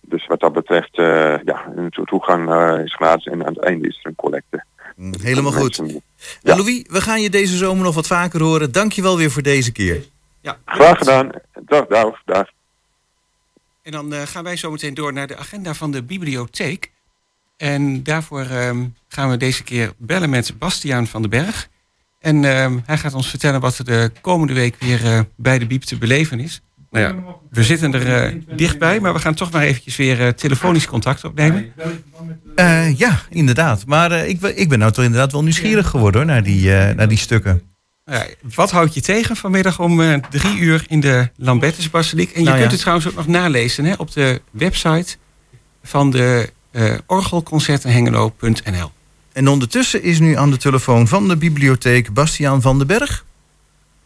dus 0.00 0.26
wat 0.26 0.40
dat 0.40 0.52
betreft, 0.52 0.98
eh, 0.98 1.42
ja, 1.44 1.72
toegang 2.04 2.50
eh, 2.50 2.84
is 2.84 2.94
gratis 2.94 3.24
en 3.24 3.46
aan 3.46 3.54
het 3.54 3.64
einde 3.64 3.88
is 3.88 3.98
er 4.02 4.08
een 4.10 4.16
collecte. 4.16 4.64
Helemaal 5.22 5.52
goed. 5.52 5.82
Louis, 6.42 6.84
we 6.88 7.00
gaan 7.00 7.20
je 7.20 7.30
deze 7.30 7.56
zomer 7.56 7.84
nog 7.84 7.94
wat 7.94 8.06
vaker 8.06 8.42
horen. 8.42 8.72
Dank 8.72 8.92
je 8.92 9.02
wel 9.02 9.16
weer 9.16 9.30
voor 9.30 9.42
deze 9.42 9.72
keer. 9.72 10.02
Ja, 10.40 10.56
Graag 10.64 10.98
gedaan. 10.98 11.30
Dag, 11.64 11.86
dag, 11.86 12.22
dag. 12.24 12.48
En 13.82 13.92
dan 13.92 14.14
eh, 14.14 14.22
gaan 14.22 14.44
wij 14.44 14.56
zo 14.56 14.70
meteen 14.70 14.94
door 14.94 15.12
naar 15.12 15.26
de 15.26 15.36
agenda 15.36 15.74
van 15.74 15.90
de 15.90 16.02
bibliotheek. 16.02 16.90
En 17.56 18.02
daarvoor 18.02 18.44
ehm, 18.44 18.84
gaan 19.08 19.30
we 19.30 19.36
deze 19.36 19.62
keer 19.62 19.92
bellen 19.98 20.30
met 20.30 20.58
Bastiaan 20.58 21.06
van 21.06 21.20
den 21.20 21.30
Berg. 21.30 21.68
En 22.20 22.44
ehm, 22.44 22.78
hij 22.84 22.98
gaat 22.98 23.14
ons 23.14 23.28
vertellen 23.28 23.60
wat 23.60 23.78
er 23.78 23.84
de 23.84 24.10
komende 24.20 24.52
week 24.52 24.76
weer 24.80 25.04
eh, 25.04 25.20
bij 25.36 25.58
de 25.58 25.66
Biep 25.66 25.82
te 25.82 25.98
beleven 25.98 26.40
is. 26.40 26.60
Nou 26.90 27.04
ja, 27.04 27.36
we 27.50 27.64
zitten 27.64 27.94
er 27.94 28.24
eh, 28.24 28.40
dichtbij, 28.56 29.00
maar 29.00 29.12
we 29.12 29.18
gaan 29.18 29.34
toch 29.34 29.50
maar 29.50 29.62
eventjes 29.62 29.96
weer 29.96 30.34
telefonisch 30.34 30.86
contact 30.86 31.24
opnemen. 31.24 31.72
Ja, 32.96 33.22
inderdaad. 33.30 33.86
Maar 33.86 34.12
ik, 34.26 34.42
ik 34.42 34.68
ben 34.68 34.78
nou 34.78 34.92
toch 34.92 35.04
inderdaad 35.04 35.32
wel 35.32 35.42
nieuwsgierig 35.42 35.88
geworden 35.88 36.20
hoor, 36.20 36.30
naar, 36.30 36.42
die, 36.42 36.70
naar 36.70 37.08
die 37.08 37.18
stukken. 37.18 37.69
Ja, 38.10 38.26
wat 38.54 38.70
houdt 38.70 38.94
je 38.94 39.00
tegen 39.00 39.36
vanmiddag 39.36 39.78
om 39.78 40.00
eh, 40.00 40.14
drie 40.30 40.58
uur 40.58 40.84
in 40.88 41.00
de 41.00 41.28
Lambertusbasiliek? 41.36 42.32
En 42.32 42.38
je 42.38 42.44
Nou 42.44 42.54
ja. 42.54 42.60
kunt 42.60 42.72
het 42.72 42.80
trouwens 42.80 43.08
ook 43.08 43.14
nog 43.14 43.26
nalezen 43.26 43.84
hè, 43.84 43.94
op 43.98 44.12
de 44.12 44.40
website 44.50 45.16
van 45.82 46.10
de 46.10 46.50
eh 46.70 46.94
orgelconcertenhengelo.nl. 47.06 48.90
En 49.32 49.48
ondertussen 49.48 50.02
is 50.02 50.20
nu 50.20 50.36
aan 50.36 50.50
de 50.50 50.56
telefoon 50.56 51.08
van 51.08 51.28
de 51.28 51.36
bibliotheek 51.36 52.12
Bastiaan 52.12 52.62
van 52.62 52.78
den 52.78 52.86
Berg. 52.86 53.24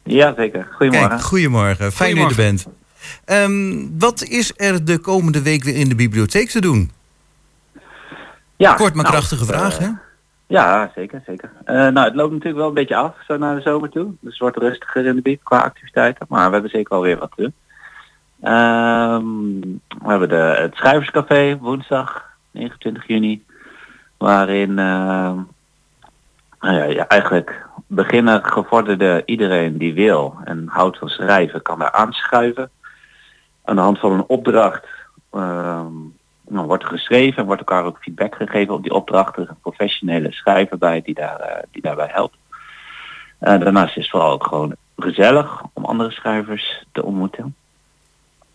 Ja, 0.05 0.35
zeker. 0.37 0.69
Goedemorgen. 0.71 1.09
Kijk, 1.09 1.23
goedemorgen. 1.23 1.93
Fijn 1.93 2.15
dat 2.15 2.25
je 2.25 2.31
er 2.31 2.37
bent. 2.37 2.67
Ehm, 3.25 3.87
wat 3.99 4.23
is 4.23 4.53
er 4.57 4.85
de 4.85 4.99
komende 4.99 5.43
week 5.43 5.65
weer 5.65 5.77
in 5.77 5.89
de 5.89 5.95
bibliotheek 5.95 6.51
te 6.51 6.61
doen? 6.61 6.91
Ja, 8.57 8.75
Kort 8.75 8.95
maar 8.95 9.05
nou, 9.05 9.17
krachtige 9.17 9.45
vraag, 9.45 9.79
eh, 9.79 9.87
hè? 9.87 9.91
Ja, 10.55 10.91
zeker, 10.95 11.23
zeker. 11.27 11.51
Eh, 11.65 11.75
nou, 11.75 11.99
het 11.99 12.15
loopt 12.15 12.33
natuurlijk 12.33 12.59
wel 12.59 12.69
een 12.69 12.75
beetje 12.75 12.97
af, 12.97 13.17
zo 13.27 13.37
naar 13.37 13.55
de 13.55 13.63
zomer 13.63 13.91
toe. 13.91 14.15
Dus 14.21 14.31
het 14.31 14.39
wordt 14.39 14.57
rustiger 14.57 15.07
in 15.07 15.15
de 15.15 15.23
biep 15.23 15.45
qua 15.45 15.59
activiteiten. 15.59 16.27
Maar 16.29 16.47
we 16.47 16.53
hebben 16.53 16.71
zeker 16.71 16.93
wel 16.93 17.03
weer 17.03 17.19
wat 17.19 17.33
te 17.37 17.43
doen. 17.43 17.55
Ehm, 18.41 19.61
we 20.05 20.11
hebben 20.11 20.29
de, 20.29 20.35
het 20.35 20.75
Schrijverscafé 20.75 21.59
woensdag 21.59 22.25
29 22.51 23.07
juni. 23.07 23.45
Waarin 24.17 24.79
ehm, 24.79 25.37
nou 26.61 26.77
ja, 26.77 26.85
ja, 26.85 27.09
eigenlijk 27.09 27.67
beginnen 27.87 28.45
gevorderde 28.45 29.23
iedereen 29.25 29.79
die 29.79 29.95
wil 29.95 30.37
en 30.45 30.65
houdt 30.69 30.99
van 30.99 31.09
schrijven 31.09 31.63
kan 31.63 31.79
daar 31.79 31.93
aanschuiven. 31.93 32.71
Aan 33.65 33.77
de 33.77 33.83
hand 33.83 33.99
van 33.99 34.13
een 34.13 34.27
opdracht 34.27 34.87
ehm, 35.31 35.93
nou, 36.49 36.67
wordt 36.67 36.83
er 36.83 36.89
geschreven 36.89 37.37
en 37.37 37.45
wordt 37.45 37.61
elkaar 37.61 37.85
ook 37.85 37.99
feedback 38.01 38.35
gegeven 38.35 38.75
op 38.75 38.83
die 38.83 38.93
opdracht. 38.93 39.37
Er 39.37 39.43
is 39.43 39.49
een 39.49 39.61
professionele 39.63 40.33
schrijver 40.33 40.79
bij 40.79 41.03
die, 41.05 41.15
daar, 41.15 41.41
eh, 41.41 41.63
die 41.71 41.83
daarbij 41.83 42.09
helpt. 42.13 42.37
Eh, 43.39 43.61
daarnaast 43.61 43.97
is 43.97 44.03
het 44.03 44.11
vooral 44.11 44.31
ook 44.33 44.47
gewoon 44.47 44.75
gezellig 44.97 45.63
om 45.73 45.85
andere 45.85 46.11
schrijvers 46.11 46.85
te 46.93 47.05
ontmoeten. 47.05 47.55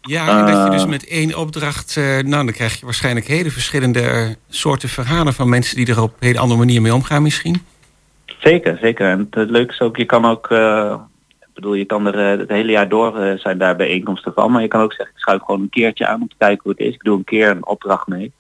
Ja, 0.02 0.40
en 0.40 0.46
dat 0.54 0.64
je 0.64 0.70
dus 0.70 0.84
Eh. 0.84 0.90
met 0.90 1.08
één 1.08 1.38
opdracht, 1.38 1.96
nou 1.96 2.30
dan 2.30 2.52
krijg 2.52 2.80
je 2.80 2.86
waarschijnlijk 2.86 3.28
hele 3.28 3.52
verschillende 3.52 4.36
soorten 4.50 4.90
verhalen 4.90 5.34
van 5.34 5.50
mensen 5.50 5.76
die 5.76 5.88
er 5.88 6.02
op 6.02 6.12
een 6.12 6.28
hele 6.28 6.40
andere 6.40 6.60
manier 6.60 6.82
mee 6.82 6.94
omgaan 6.94 7.24
misschien. 7.24 7.66
Zeker, 8.26 8.78
zeker. 8.82 9.10
En 9.10 9.28
het 9.30 9.50
leuke 9.50 9.74
is 9.74 9.82
ook, 9.82 9.98
je 9.98 10.06
kan 10.06 10.26
ook, 10.26 10.48
bedoel, 11.60 11.74
je 11.74 11.86
kan 11.86 12.08
er 12.08 12.32
eh, 12.32 12.40
het 12.40 12.50
hele 12.50 12.72
jaar 12.72 12.90
door 12.90 13.18
eh, 13.18 13.38
zijn 13.38 13.58
daar 13.58 13.76
bijeenkomsten 13.76 14.34
van, 14.34 14.52
maar 14.52 14.62
je 14.62 14.68
kan 14.68 14.82
ook 14.82 14.94
zeggen, 14.94 15.16
ik 15.16 15.22
schuif 15.22 15.42
gewoon 15.42 15.62
een 15.62 15.70
keertje 15.70 16.08
aan 16.08 16.22
om 16.22 16.28
te 16.28 16.36
kijken 16.38 16.60
hoe 16.64 16.72
het 16.72 16.82
is. 16.82 16.94
Ik 16.94 17.04
doe 17.04 17.18
een 17.18 17.24
keer 17.24 17.50
een 17.50 17.68
opdracht 17.68 18.08
mee. 18.08 18.32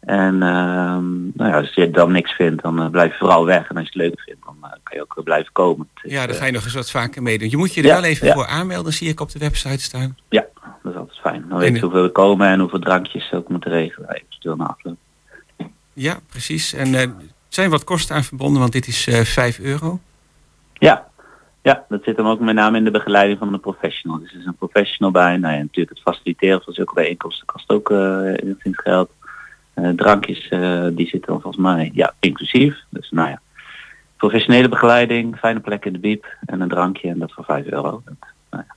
En 0.00 0.42
ehm, 0.42 1.22
nou 1.34 1.50
ja, 1.50 1.56
als 1.56 1.74
je 1.74 1.90
dan 1.90 2.12
niks 2.12 2.32
vindt, 2.32 2.62
dan 2.62 2.82
eh, 2.82 2.90
blijf 2.90 3.12
je 3.12 3.18
vooral 3.18 3.44
weg. 3.44 3.68
En 3.68 3.76
als 3.76 3.84
je 3.84 3.98
het 3.98 4.08
leuk 4.08 4.20
vindt, 4.20 4.40
dan 4.44 4.56
kan 4.82 4.96
je 4.96 5.02
ook 5.02 5.24
blijven 5.24 5.52
komen. 5.52 5.88
Ja, 6.02 6.26
dan 6.26 6.36
ga 6.36 6.44
je 6.44 6.52
nog 6.52 6.64
eens 6.64 6.74
wat 6.74 6.90
vaker 6.90 7.22
meedoen. 7.22 7.50
Je 7.50 7.56
moet 7.56 7.74
je 7.74 7.80
er 7.80 7.86
Ja, 7.86 7.94
wel 7.94 8.04
even 8.04 8.26
ja. 8.26 8.32
voor 8.32 8.46
aanmelden, 8.46 8.92
zie 8.92 9.08
ik 9.08 9.20
op 9.20 9.30
de 9.30 9.38
website 9.38 9.82
staan. 9.82 10.16
Ja, 10.28 10.44
dat 10.82 10.92
is 10.92 10.98
altijd 10.98 11.18
fijn. 11.18 11.44
Dan 11.48 11.58
weet 11.58 11.74
je 11.74 11.80
hoeveel 11.80 12.04
er 12.04 12.10
komen 12.10 12.48
en 12.48 12.60
hoeveel 12.60 12.78
drankjes 12.78 13.28
ze 13.28 13.36
ook 13.36 13.48
moeten 13.48 13.70
regelen. 13.70 14.10
Eventueel 14.10 14.56
na 14.56 14.66
afloop. 14.66 14.96
Ja, 15.92 16.18
precies. 16.30 16.72
En 16.72 16.94
er 16.94 17.14
zijn 17.48 17.70
wat 17.70 17.84
kosten 17.84 18.16
aan 18.16 18.24
verbonden, 18.24 18.60
want 18.60 18.72
dit 18.72 18.86
is 18.86 19.06
eh 19.06 19.20
5 19.20 19.58
euro. 19.58 20.00
Ja. 20.72 21.08
Ja, 21.62 21.84
dat 21.88 22.04
zit 22.04 22.16
hem 22.16 22.26
ook 22.26 22.40
met 22.40 22.54
name 22.54 22.78
in 22.78 22.84
de 22.84 22.90
begeleiding 22.90 23.38
van 23.38 23.52
de 23.52 23.58
professional. 23.58 24.18
Dus 24.18 24.32
er 24.32 24.38
is 24.38 24.46
een 24.46 24.56
professional 24.56 25.10
bij. 25.10 25.36
Nou 25.36 25.54
ja, 25.54 25.60
natuurlijk 25.60 25.98
het 25.98 26.14
faciliteren 26.14 26.62
van 26.62 26.72
zulke 26.72 26.94
bijeenkomsten 26.94 27.46
kost 27.46 27.70
ook 27.70 27.90
eh 27.90 28.72
geld. 28.72 29.10
Eh, 29.82 29.88
drankjes, 29.88 30.48
eh, 30.48 30.86
die 30.92 31.08
zitten 31.08 31.32
dan 31.32 31.40
volgens 31.40 31.62
mij 31.62 31.90
ja, 31.94 32.14
inclusief. 32.20 32.76
Dus 32.88 33.10
nou 33.10 33.28
ja, 33.28 33.40
professionele 34.16 34.68
begeleiding, 34.68 35.36
fijne 35.36 35.60
plek 35.60 35.84
in 35.84 35.92
de 35.92 35.98
biep 35.98 36.26
en 36.46 36.60
een 36.60 36.68
drankje 36.68 37.08
en 37.08 37.18
dat 37.18 37.32
voor 37.32 37.44
5 37.44 37.66
euro. 37.66 38.02
Dat, 38.04 38.14
nou 38.50 38.64
ja. 38.66 38.74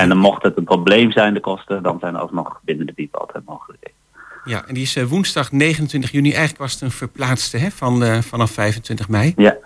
En 0.00 0.08
dan 0.08 0.18
mocht 0.18 0.42
het 0.42 0.56
een 0.56 0.64
probleem 0.64 1.12
zijn, 1.12 1.34
de 1.34 1.40
kosten, 1.40 1.82
dan 1.82 1.98
zijn 1.98 2.14
er 2.14 2.20
alsnog 2.20 2.60
binnen 2.64 2.86
de 2.86 2.92
biep 2.92 3.16
altijd 3.16 3.44
mogelijkheden. 3.44 3.98
Ja, 4.44 4.66
en 4.66 4.74
die 4.74 4.82
is 4.82 5.02
woensdag 5.02 5.52
29 5.52 6.10
juni. 6.10 6.28
Eigenlijk 6.28 6.58
was 6.58 6.72
het 6.72 6.82
een 6.82 6.90
verplaatste 6.90 7.56
hè, 7.56 7.70
van, 7.70 8.22
vanaf 8.22 8.50
25 8.50 9.08
mei. 9.08 9.32
Ja. 9.36 9.56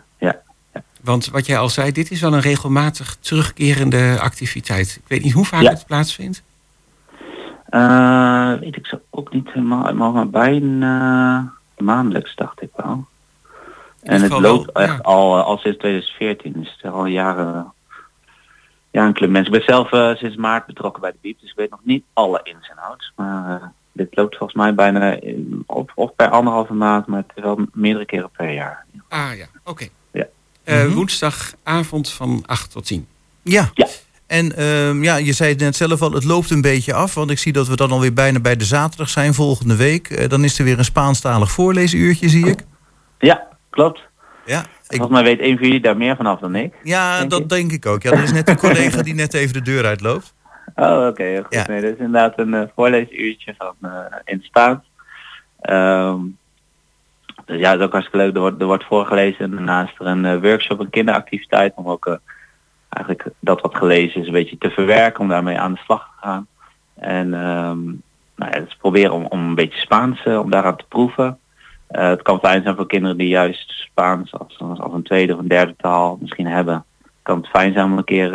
Want 1.05 1.31
wat 1.31 1.47
jij 1.47 1.59
al 1.59 1.69
zei, 1.69 1.93
dit 1.93 2.11
is 2.11 2.21
wel 2.21 2.33
een 2.33 2.41
regelmatig 2.41 3.17
terugkerende 3.21 4.17
activiteit. 4.21 4.97
Ik 5.03 5.09
weet 5.09 5.23
niet 5.23 5.33
hoe 5.33 5.45
vaak 5.45 5.63
Ja. 5.63 5.71
het 5.71 5.87
plaatsvindt. 5.87 6.43
Eh, 7.69 8.53
weet 8.61 8.77
ik 8.77 8.87
zo 8.87 9.01
ook 9.11 9.33
niet 9.33 9.49
helemaal, 9.53 10.13
maar 10.13 10.29
bijna 10.29 11.53
maandelijks 11.79 12.35
dacht 12.35 12.63
ik 12.63 12.71
wel. 12.77 13.07
En 14.03 14.23
het 14.23 14.39
loopt 14.39 14.73
wel, 14.73 14.85
echt 14.85 15.03
al, 15.03 15.39
eh, 15.39 15.45
al 15.45 15.59
sinds 15.59 15.79
2014, 15.79 16.53
dus 16.53 16.71
het 16.73 16.85
is 16.85 16.91
al 16.91 17.07
jaren, 17.07 17.73
ja, 18.91 19.07
een 19.07 19.13
club 19.13 19.31
mensen. 19.31 19.53
Ik 19.53 19.59
ben 19.59 19.75
zelf 19.75 19.93
eh, 19.93 20.15
sinds 20.15 20.37
maart 20.37 20.67
betrokken 20.67 21.01
bij 21.01 21.11
de 21.13 21.19
BIEB, 21.21 21.41
dus 21.41 21.51
ik 21.51 21.57
weet 21.57 21.71
nog 21.71 21.81
niet 21.83 22.05
alle 22.13 22.41
ins 22.43 22.69
en 22.69 22.79
outs. 22.79 23.13
Maar 23.17 23.73
dit 23.93 24.17
loopt 24.17 24.37
volgens 24.37 24.59
mij 24.59 24.75
bijna 24.75 25.21
in, 25.21 25.63
of, 25.67 26.15
per 26.17 26.29
anderhalve 26.29 26.73
maand, 26.75 27.07
maar 27.07 27.21
het 27.27 27.33
is 27.35 27.43
wel 27.43 27.67
meerdere 27.73 28.05
keren 28.05 28.31
per 28.31 28.53
jaar. 28.53 28.85
Ah 29.09 29.37
ja, 29.37 29.47
oké. 29.65 29.89
Ja. 30.65 30.73
Eh, 30.73 30.93
Woensdagavond 30.93 32.11
van 32.11 32.43
8 32.47 32.71
tot 32.71 32.87
10. 32.87 33.07
Ja. 33.43 33.71
En 34.27 34.57
ehm, 34.57 35.03
ja, 35.03 35.17
je 35.17 35.33
zei 35.33 35.51
het 35.51 35.61
net 35.61 35.77
zelf 35.77 36.03
al, 36.03 36.13
het 36.13 36.25
loopt 36.25 36.51
een 36.51 36.61
beetje 36.61 36.95
af. 36.95 37.15
Want 37.15 37.31
ik 37.31 37.39
zie 37.39 37.53
dat 37.53 37.69
we 37.69 37.77
dan 37.77 37.91
alweer 37.91 38.13
bijna 38.13 38.41
bij 38.41 38.57
de 38.57 38.65
zaterdag 38.65 39.09
zijn 39.09 39.35
volgende 39.35 39.77
week. 39.77 40.11
Eh, 40.11 40.29
dan 40.29 40.45
is 40.45 40.59
er 40.59 40.65
weer 40.65 40.79
een 40.79 40.85
Spaanstalig 40.85 41.51
voorleesuurtje, 41.51 42.29
zie 42.29 42.47
ik. 42.47 42.61
Ja, 43.19 43.47
klopt. 43.71 44.01
Ja, 44.47 44.65
Volgens 44.87 45.11
mij 45.11 45.23
weet 45.23 45.41
een 45.41 45.57
van 45.57 45.67
jullie 45.67 45.81
daar 45.81 45.97
meer 45.97 46.17
vanaf 46.17 46.41
dan 46.41 46.55
ik. 46.55 46.75
Ja, 46.83 47.19
denk 47.19 47.31
dat 47.31 47.41
ik. 47.41 47.49
denk 47.49 47.73
ik 47.73 47.87
ook. 47.87 48.03
Ja, 48.03 48.11
er 48.11 48.23
is 48.23 48.33
net 48.33 48.49
een 48.49 48.57
collega 48.57 49.03
die 49.03 49.15
net 49.15 49.35
even 49.35 49.53
de 49.53 49.63
deur 49.63 49.85
uitloopt. 49.85 50.35
Oh, 50.75 51.07
oké. 51.07 51.43
goed. 51.43 51.67
Nee, 51.67 51.81
dat 51.81 51.91
is 51.91 51.99
inderdaad 51.99 52.39
een 52.39 52.55
eh, 52.55 52.63
voorleesuurtje 52.75 53.55
van, 53.59 53.75
in 54.25 54.37
het 54.37 54.45
Spaans. 54.45 54.91
Ehm, 55.61 56.21
dus 57.45 57.61
ja, 57.61 57.71
dat 57.71 57.79
is 57.79 57.85
ook 57.85 57.93
hartstikke 57.93 58.25
leuk. 58.25 58.35
Er 58.35 58.41
wordt, 58.41 58.61
er 58.61 58.67
wordt 58.67 58.85
voorgelezen 58.85 59.45
en 59.45 59.51
daarnaast 59.51 60.01
er 60.01 60.07
een 60.07 60.25
eh, 60.25 60.41
workshop, 60.41 60.81
een 60.81 60.91
kinderactiviteit, 60.91 61.73
om 61.75 61.89
ook 61.89 62.07
eh, 62.07 62.15
eigenlijk 62.89 63.29
dat 63.39 63.61
wat 63.61 63.77
gelezen 63.77 64.21
is 64.21 64.27
een 64.27 64.33
beetje 64.33 64.59
te 64.59 64.71
verwerken, 64.71 65.21
om 65.21 65.29
daarmee 65.29 65.59
aan 65.59 65.73
de 65.73 65.81
slag 65.85 66.01
te 66.01 66.27
gaan. 66.27 66.47
En 66.95 67.35
ehm, 67.35 67.85
nou 68.37 68.53
ja, 68.53 68.61
dus 68.61 68.77
proberen 68.77 69.13
om, 69.13 69.27
om 69.27 69.39
een 69.39 69.55
beetje 69.55 69.81
Spaans, 69.81 70.25
eh, 70.25 70.39
om 70.39 70.51
daaraan 70.51 70.77
te 70.77 70.85
proeven. 70.89 71.39
Het 71.89 72.23
kan 72.23 72.39
fijn 72.39 72.63
zijn 72.63 72.77
voor 72.77 72.87
kinderen 72.87 73.17
die 73.17 73.29
juist 73.29 73.71
Spaans 73.71 74.35
als, 74.39 74.61
een 74.93 75.03
tweede 75.03 75.33
of 75.33 75.39
een 75.39 75.49
derde 75.49 75.75
taal 75.77 76.19
misschien 76.21 76.47
hebben. 76.47 76.85
Kan 77.23 77.37
het 77.37 77.49
fijn 77.49 77.73
zijn 77.73 77.85
om 77.85 77.99
een 77.99 78.05
keer 78.05 78.35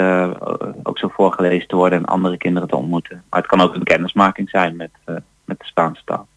ook 0.84 0.98
zo 0.98 1.08
voorgelezen 1.08 1.68
te 1.68 1.76
worden 1.76 2.00
en 2.00 2.06
andere 2.06 2.38
kinderen 2.38 2.70
te 2.70 2.76
ontmoeten. 2.76 3.24
Maar 3.30 3.40
het 3.40 3.50
kan 3.50 3.62
ook 3.62 3.76
een 3.76 3.84
kennismaking 3.84 4.50
zijn 4.50 4.76
met, 4.76 4.92
met 5.46 5.60
de 5.60 5.66
Spaanse 5.66 6.02
taal. 6.06 6.28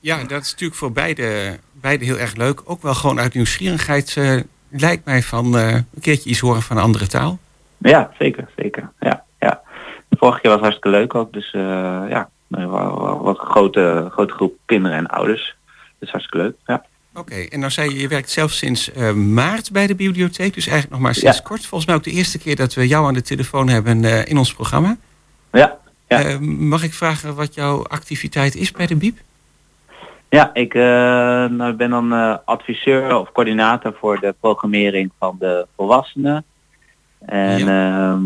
Ja. 0.00 0.16
Ja, 0.18 0.24
dat 0.24 0.42
is 0.42 0.50
natuurlijk 0.50 0.78
voor 0.78 0.92
beide, 0.92 1.58
beide 1.72 2.04
heel 2.04 2.18
erg 2.18 2.34
leuk. 2.36 2.60
Ook 2.64 2.82
wel 2.82 2.94
gewoon 2.94 3.20
uit 3.20 3.34
nieuwsgierigheid 3.34 4.14
eh, 4.16 4.36
lijkt 4.68 5.04
mij 5.04 5.22
van 5.22 5.58
eh, 5.58 5.72
een 5.74 5.86
keertje 6.00 6.30
iets 6.30 6.38
horen 6.40 6.62
van 6.62 6.76
een 6.76 6.82
andere 6.82 7.06
taal. 7.06 7.38
Ja, 7.78 8.10
zeker, 8.18 8.48
zeker. 8.56 8.90
Ja, 9.00 9.24
ja. 9.40 9.60
De 10.08 10.16
vorige 10.18 10.40
keer 10.40 10.50
was 10.50 10.60
hartstikke 10.60 10.88
leuk 10.98 11.14
ook. 11.14 11.32
Dus 11.32 11.50
eh, 11.52 11.60
ja, 12.08 12.30
wa- 12.48 12.66
wa- 12.66 13.16
wat 13.18 13.38
een 13.40 13.46
grote, 13.46 14.08
grote 14.10 14.32
groep 14.34 14.54
kinderen 14.64 14.96
en 14.98 15.06
ouders. 15.06 15.56
Dus 15.98 16.10
hartstikke 16.10 16.44
leuk. 16.46 16.56
Ja. 16.66 16.84
Oké, 17.14 17.34
en 17.34 17.58
nou 17.60 17.70
zei 17.72 17.90
je, 17.94 18.00
je 18.00 18.08
werkt 18.08 18.30
zelf 18.30 18.52
sinds 18.52 18.90
maart 19.14 19.72
bij 19.72 19.86
de 19.86 19.94
bibliotheek. 19.94 20.54
Dus 20.54 20.66
eigenlijk 20.66 20.92
nog 20.94 21.00
maar 21.02 21.14
sinds 21.14 21.36
Ja. 21.36 21.42
kort. 21.42 21.60
Volgens 21.66 21.86
mij 21.86 21.94
ook 21.94 22.04
de 22.04 22.10
eerste 22.10 22.38
keer 22.38 22.56
dat 22.56 22.74
we 22.74 22.88
jou 22.88 23.06
aan 23.06 23.14
de 23.14 23.22
telefoon 23.22 23.68
hebben 23.68 24.04
in 24.26 24.38
ons 24.38 24.54
programma. 24.54 24.96
Ja, 25.52 25.76
Eh, 26.06 26.38
mag 26.38 26.82
ik 26.82 26.94
vragen 26.94 27.34
wat 27.34 27.54
jouw 27.54 27.84
activiteit 27.86 28.54
is 28.54 28.70
bij 28.72 28.86
de 28.86 28.96
BIEB? 28.96 29.18
Ja, 30.30 30.54
ik 30.54 30.74
eh, 30.74 30.82
nou, 31.50 31.70
ik 31.70 31.76
ben 31.76 31.90
dan 31.90 32.12
eh, 32.12 32.36
adviseur 32.44 33.18
of 33.18 33.32
coördinator 33.32 33.94
voor 33.98 34.20
de 34.20 34.34
programmering 34.40 35.10
van 35.18 35.36
de 35.38 35.66
volwassenen. 35.76 36.44
En 37.18 37.68
ehm, 37.68 38.22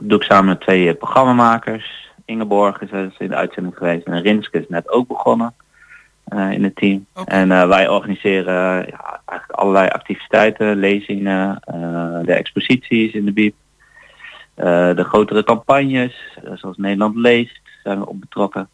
doe 0.00 0.18
ik 0.18 0.22
samen 0.22 0.48
met 0.48 0.60
twee 0.60 0.88
eh, 0.88 0.96
programmamakers. 0.96 2.08
Ingeborg 2.24 2.80
is, 2.80 2.90
in 3.18 3.28
de 3.28 3.34
uitzending 3.34 3.76
geweest 3.76 4.06
en 4.06 4.22
Rinske 4.22 4.58
is 4.58 4.68
net 4.68 4.90
ook 4.90 5.08
begonnen 5.08 5.54
in 6.50 6.64
het 6.64 6.76
team. 6.76 7.06
En 7.24 7.68
wij 7.68 7.88
organiseren 7.88 8.54
ja, 8.86 9.20
eigenlijk 9.24 9.60
allerlei 9.60 9.88
activiteiten, 9.88 10.76
lezingen, 10.76 11.60
de 12.24 12.32
exposities 12.32 13.12
in 13.12 13.24
de 13.24 13.32
BIEB. 13.32 13.54
eh, 14.54 14.94
de 14.96 15.04
grotere 15.04 15.44
campagnes, 15.44 16.38
zoals 16.54 16.76
Nederland 16.76 17.16
leest, 17.16 17.60
zijn 17.82 17.98
we 17.98 18.06
op 18.06 18.20
betrokken. 18.20 18.68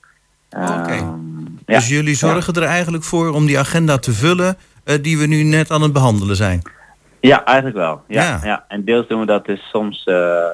Ehm. 0.49 1.26
Dus 1.67 1.89
jullie 1.89 2.15
zorgen 2.15 2.55
er 2.55 2.63
eigenlijk 2.63 3.05
voor 3.05 3.35
om 3.35 3.47
die 3.47 3.59
agenda 3.59 3.99
te 3.99 4.13
vullen 4.13 4.57
eh, 4.85 4.95
die 5.03 5.19
we 5.19 5.27
nu 5.27 5.43
net 5.43 5.71
aan 5.71 5.83
het 5.83 5.93
behandelen 5.93 6.37
zijn. 6.37 6.63
Ja, 7.21 7.45
eigenlijk 7.45 7.77
wel. 7.77 8.03
Ja, 8.09 8.41
Ja. 8.43 8.65
En 8.69 8.85
deels 8.85 9.09
doen 9.09 9.21
we 9.21 9.27
dat 9.27 9.47
dus 9.47 9.69
soms 9.71 10.05
eh, 10.05 10.47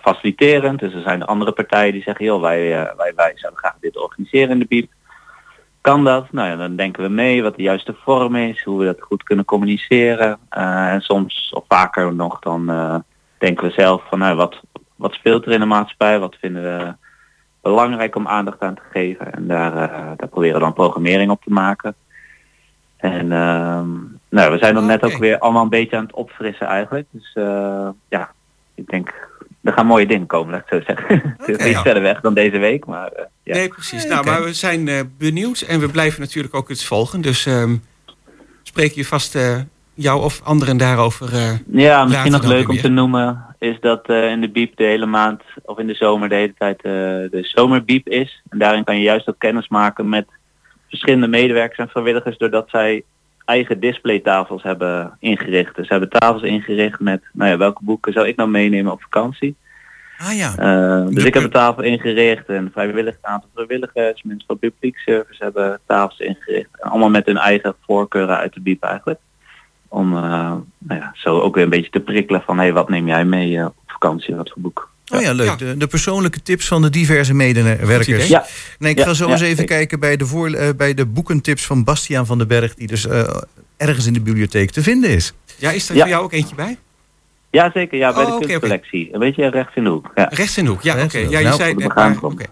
faciliterend. 0.00 0.80
Dus 0.80 0.94
er 0.94 1.02
zijn 1.02 1.24
andere 1.24 1.52
partijen 1.52 1.92
die 1.92 2.02
zeggen, 2.02 2.24
joh, 2.24 2.40
wij, 2.40 2.80
eh, 2.80 2.96
wij, 2.96 3.12
wij 3.16 3.32
zouden 3.34 3.60
graag 3.60 3.74
dit 3.80 3.98
organiseren 3.98 4.50
in 4.50 4.58
de 4.58 4.66
BIEB. 4.66 4.90
Kan 5.80 6.04
dat? 6.04 6.32
Nou 6.32 6.48
ja, 6.48 6.56
dan 6.56 6.76
denken 6.76 7.02
we 7.02 7.08
mee 7.08 7.42
wat 7.42 7.56
de 7.56 7.62
juiste 7.62 7.94
vorm 8.04 8.36
is, 8.36 8.62
hoe 8.62 8.78
we 8.78 8.84
dat 8.84 9.00
goed 9.00 9.22
kunnen 9.22 9.44
communiceren. 9.44 10.38
En 10.48 11.00
soms, 11.00 11.50
of 11.54 11.64
vaker 11.68 12.14
nog, 12.14 12.38
dan 12.38 12.66
denken 13.38 13.66
we 13.66 13.72
zelf 13.72 14.02
van, 14.08 14.18
nou, 14.18 14.36
wat, 14.36 14.60
wat 14.96 15.12
speelt 15.12 15.46
er 15.46 15.52
in 15.52 15.60
de 15.60 15.66
maatschappij? 15.66 16.18
Wat 16.18 16.36
vinden 16.40 16.62
we 16.62 16.94
belangrijk 17.62 18.16
om 18.16 18.28
aandacht 18.28 18.60
aan 18.60 18.74
te 18.74 18.82
geven? 18.92 19.32
En 19.32 19.46
daar, 19.46 19.72
eh, 19.72 20.10
daar 20.16 20.28
proberen 20.28 20.54
we 20.54 20.60
dan 20.60 20.72
programmering 20.72 21.30
op 21.30 21.42
te 21.42 21.52
maken. 21.52 21.94
En 22.96 23.32
ehm, 23.32 23.88
nou, 24.28 24.52
we 24.52 24.58
zijn 24.58 24.74
dan 24.74 24.86
net 24.86 25.02
ook 25.02 25.16
weer 25.16 25.38
allemaal 25.38 25.62
een 25.62 25.68
beetje 25.68 25.96
aan 25.96 26.04
het 26.04 26.14
opfrissen 26.14 26.66
eigenlijk. 26.66 27.06
Dus 27.10 27.32
eh, 27.34 27.88
ja, 28.08 28.30
ik 28.74 28.88
denk, 28.88 29.28
er 29.62 29.72
gaan 29.72 29.86
mooie 29.86 30.06
dingen 30.06 30.26
komen, 30.26 30.52
laat 30.52 30.60
ik 30.60 30.68
zo 30.68 30.94
zeggen. 30.94 31.22
het 31.38 31.48
is 31.48 31.56
iets 31.56 31.76
ja. 31.76 31.82
verder 31.82 32.02
weg 32.02 32.20
dan 32.20 32.34
deze 32.34 32.58
week, 32.58 32.86
maar 32.86 33.08
eh, 33.08 33.24
ja. 33.42 33.54
Nee, 33.54 33.68
precies. 33.68 34.06
Nou, 34.06 34.24
maar 34.24 34.44
we 34.44 34.52
zijn 34.52 34.88
eh, 34.88 35.00
benieuwd 35.18 35.60
en 35.60 35.80
we 35.80 35.88
blijven 35.88 36.20
natuurlijk 36.20 36.54
ook 36.54 36.68
het 36.68 36.84
volgen. 36.84 37.20
Dus 37.20 37.46
ehm, 37.46 37.76
spreek 38.62 38.92
je 38.92 39.04
vast 39.04 39.34
eh, 39.34 39.58
jou 40.00 40.22
of 40.22 40.40
anderen 40.44 40.76
daarover. 40.76 41.34
eh, 41.34 41.52
Ja, 41.66 42.04
misschien 42.04 42.32
nog 42.32 42.44
leuk 42.44 42.68
om 42.68 42.76
te 42.76 42.88
noemen 42.88 43.44
is 43.58 43.80
dat 43.80 44.06
eh, 44.06 44.30
in 44.30 44.40
de 44.40 44.48
biep 44.50 44.76
de 44.76 44.84
hele 44.84 45.06
maand 45.06 45.42
of 45.62 45.78
in 45.78 45.86
de 45.86 45.94
zomer 45.94 46.28
de 46.28 46.34
hele 46.34 46.54
tijd 46.58 46.76
eh, 46.82 46.92
de 47.30 47.40
zomerbiep 47.42 48.08
is. 48.08 48.42
En 48.48 48.58
daarin 48.58 48.84
kan 48.84 48.96
je 48.96 49.02
juist 49.02 49.28
ook 49.28 49.38
kennis 49.38 49.68
maken 49.68 50.08
met 50.08 50.26
verschillende 50.88 51.26
medewerkers 51.28 51.78
en 51.78 51.88
vrijwilligers 51.88 52.38
doordat 52.38 52.70
zij 52.70 53.02
eigen 53.44 53.80
displaytafels 53.80 54.62
hebben 54.62 55.16
ingericht. 55.18 55.76
Dus 55.76 55.86
ze 55.86 55.92
hebben 55.92 56.10
tafels 56.10 56.42
ingericht 56.42 57.00
met, 57.00 57.22
nou 57.32 57.50
ja, 57.50 57.56
welke 57.56 57.84
boeken 57.84 58.12
zou 58.12 58.28
ik 58.28 58.36
nou 58.36 58.48
meenemen 58.50 58.92
op 58.92 59.02
vakantie? 59.02 59.56
Ah 60.18 60.36
ja. 60.36 60.54
Dus 61.04 61.24
ik 61.24 61.34
heb 61.34 61.42
een 61.42 61.50
tafel 61.50 61.82
ingericht 61.82 62.48
en 62.48 62.70
vrijwillig 62.72 63.14
een 63.14 63.30
aantal 63.30 63.48
vrijwilligers, 63.54 64.22
mensen 64.22 64.46
van 64.46 64.58
public 64.58 64.96
service 64.96 65.44
hebben 65.44 65.80
tafels 65.86 66.18
ingericht. 66.18 66.68
En 66.72 66.90
allemaal 66.90 67.10
met 67.10 67.26
hun 67.26 67.36
eigen 67.36 67.74
voorkeuren 67.86 68.36
uit 68.36 68.52
de 68.54 68.60
biep 68.60 68.82
eigenlijk. 68.82 69.20
Om 69.92 70.16
eh, 70.16 70.22
nou 70.78 71.00
ja, 71.00 71.10
zo 71.14 71.40
ook 71.40 71.54
weer 71.54 71.64
een 71.64 71.70
beetje 71.70 71.90
te 71.90 72.00
prikkelen 72.00 72.42
van 72.42 72.58
hé, 72.58 72.72
wat 72.72 72.88
neem 72.88 73.06
jij 73.06 73.24
mee 73.24 73.58
eh, 73.58 73.64
op 73.64 73.74
vakantie, 73.86 74.34
wat 74.34 74.50
voor 74.50 74.62
boek. 74.62 74.88
Oh 75.12 75.20
ja, 75.20 75.32
leuk. 75.32 75.58
De, 75.58 75.76
de 75.76 75.86
persoonlijke 75.86 76.42
tips 76.42 76.66
van 76.68 76.82
de 76.82 76.90
diverse 76.90 77.34
medewerkers. 77.34 78.26
Ja. 78.28 78.46
Nee, 78.78 78.90
ik 78.92 78.98
Ja, 78.98 79.04
ga 79.04 79.14
zo 79.14 79.26
ja, 79.26 79.30
eens 79.32 79.40
even 79.40 79.56
zeker. 79.56 79.74
kijken 79.76 80.00
bij 80.00 80.16
de, 80.16 80.26
voor, 80.26 80.50
eh, 80.52 80.68
bij 80.76 80.94
de 80.94 81.06
boekentips 81.06 81.66
van 81.66 81.84
Bastiaan 81.84 82.26
van 82.26 82.38
den 82.38 82.48
Berg, 82.48 82.74
die 82.74 82.86
dus 82.86 83.06
eh, 83.06 83.36
ergens 83.76 84.06
in 84.06 84.12
de 84.12 84.20
bibliotheek 84.20 84.70
te 84.70 84.82
vinden 84.82 85.10
is. 85.10 85.32
Ja, 85.56 85.70
is 85.70 85.88
er 85.88 85.94
Ja. 85.94 86.00
voor 86.00 86.10
jou 86.10 86.24
ook 86.24 86.32
eentje 86.32 86.54
bij? 86.54 86.78
Ja, 87.50 87.70
zeker. 87.74 87.98
Ja, 87.98 88.12
bij 88.12 88.22
Oh, 88.22 88.28
de 88.28 88.34
oké, 88.34 88.42
oké. 88.44 88.46
kunstcollectie. 88.46 89.08
Een 89.12 89.18
beetje 89.20 89.48
rechts 89.50 89.74
in 89.76 89.84
de 89.84 89.90
hoek. 89.90 90.10
Ja. 90.14 90.26
Rechts 90.30 90.58
in 90.58 90.64
de 90.64 90.70
hoek, 90.70 90.82
ja, 90.82 91.02
oké. 91.04 91.18
In 91.18 91.24
de 91.26 91.30
Ja, 91.30 91.38
je 91.38 91.44
Nou, 91.44 91.56
zei 91.56 91.74
maar. 91.74 92.16
Oké. 92.22 92.44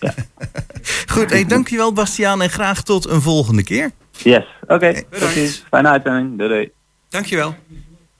Goed, 1.12 1.30
hey, 1.30 1.46
dankjewel 1.46 1.92
Bastiaan 1.92 2.42
en 2.42 2.50
graag 2.50 2.82
tot 2.82 3.08
een 3.08 3.20
volgende 3.20 3.64
keer. 3.64 3.90
Yes, 4.22 4.44
oké. 4.62 4.78
Bedankt. 4.78 5.08
precies. 5.08 5.64
Fijne 5.70 5.88
uitzending. 5.88 6.38
Doei 6.38 6.48
doei. 6.50 6.70
Dankjewel. 7.12 7.56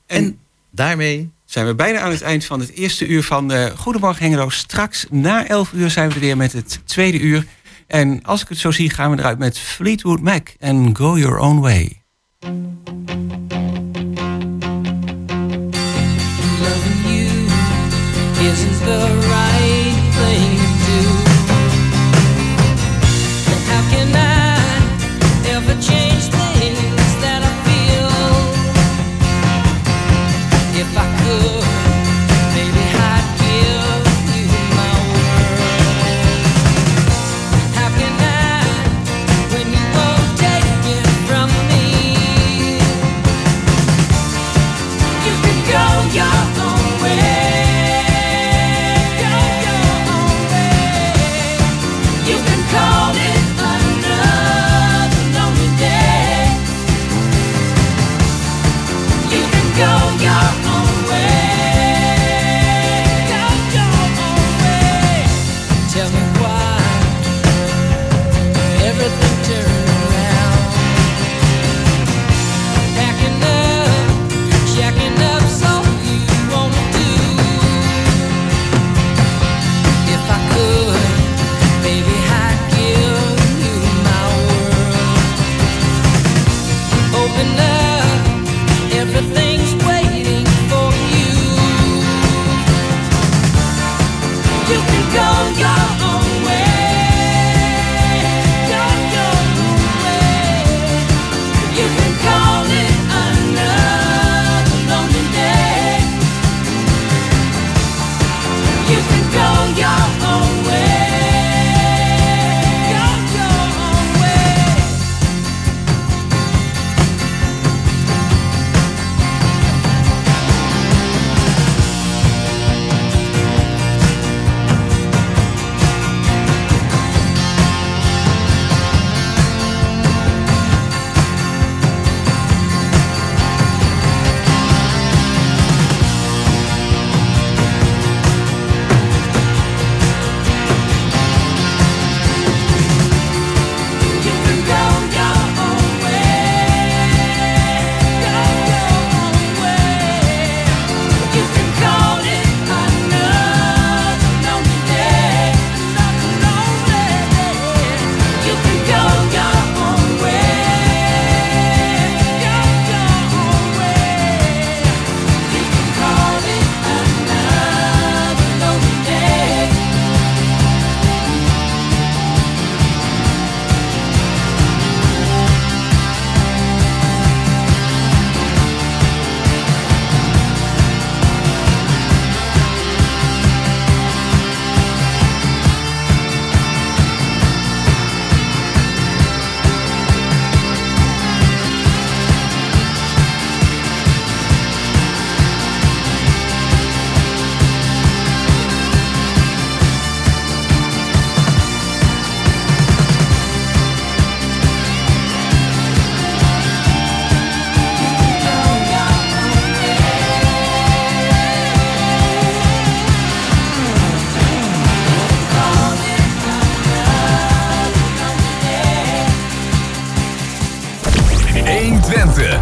En 0.07 0.39
Daarmee 0.75 1.31
zijn 1.45 1.67
we 1.67 1.75
bijna 1.75 1.99
aan 1.99 2.11
het 2.11 2.23
eind 2.23 2.45
van 2.45 2.61
het 2.61 2.73
eerste 2.73 3.07
uur 3.07 3.23
van 3.23 3.53
eh 3.53 3.67
Goedemorgen 3.77 4.23
Hengelo. 4.23 4.49
Straks 4.49 5.07
na 5.11 5.47
11 5.47 5.73
uur 5.73 5.91
zijn 5.91 6.09
we 6.09 6.15
er 6.15 6.21
weer 6.21 6.37
met 6.37 6.53
het 6.53 6.81
tweede 6.85 7.21
uur. 7.21 7.47
En 7.87 8.23
als 8.23 8.43
ik 8.43 8.49
het 8.49 8.59
zo 8.59 8.71
zie, 8.71 8.91
gaan 8.91 9.11
we 9.11 9.19
eruit 9.19 9.39
met 9.39 9.59
Fleetwood 9.59 10.21
Mac 10.21 10.49
en 10.59 10.97
Go 10.97 11.19
Your 11.19 11.39
Own 11.39 11.61
Way. 11.61 12.03
Loving 16.61 17.03
you 17.05 17.31
isn't 18.51 18.79
the 18.85 19.52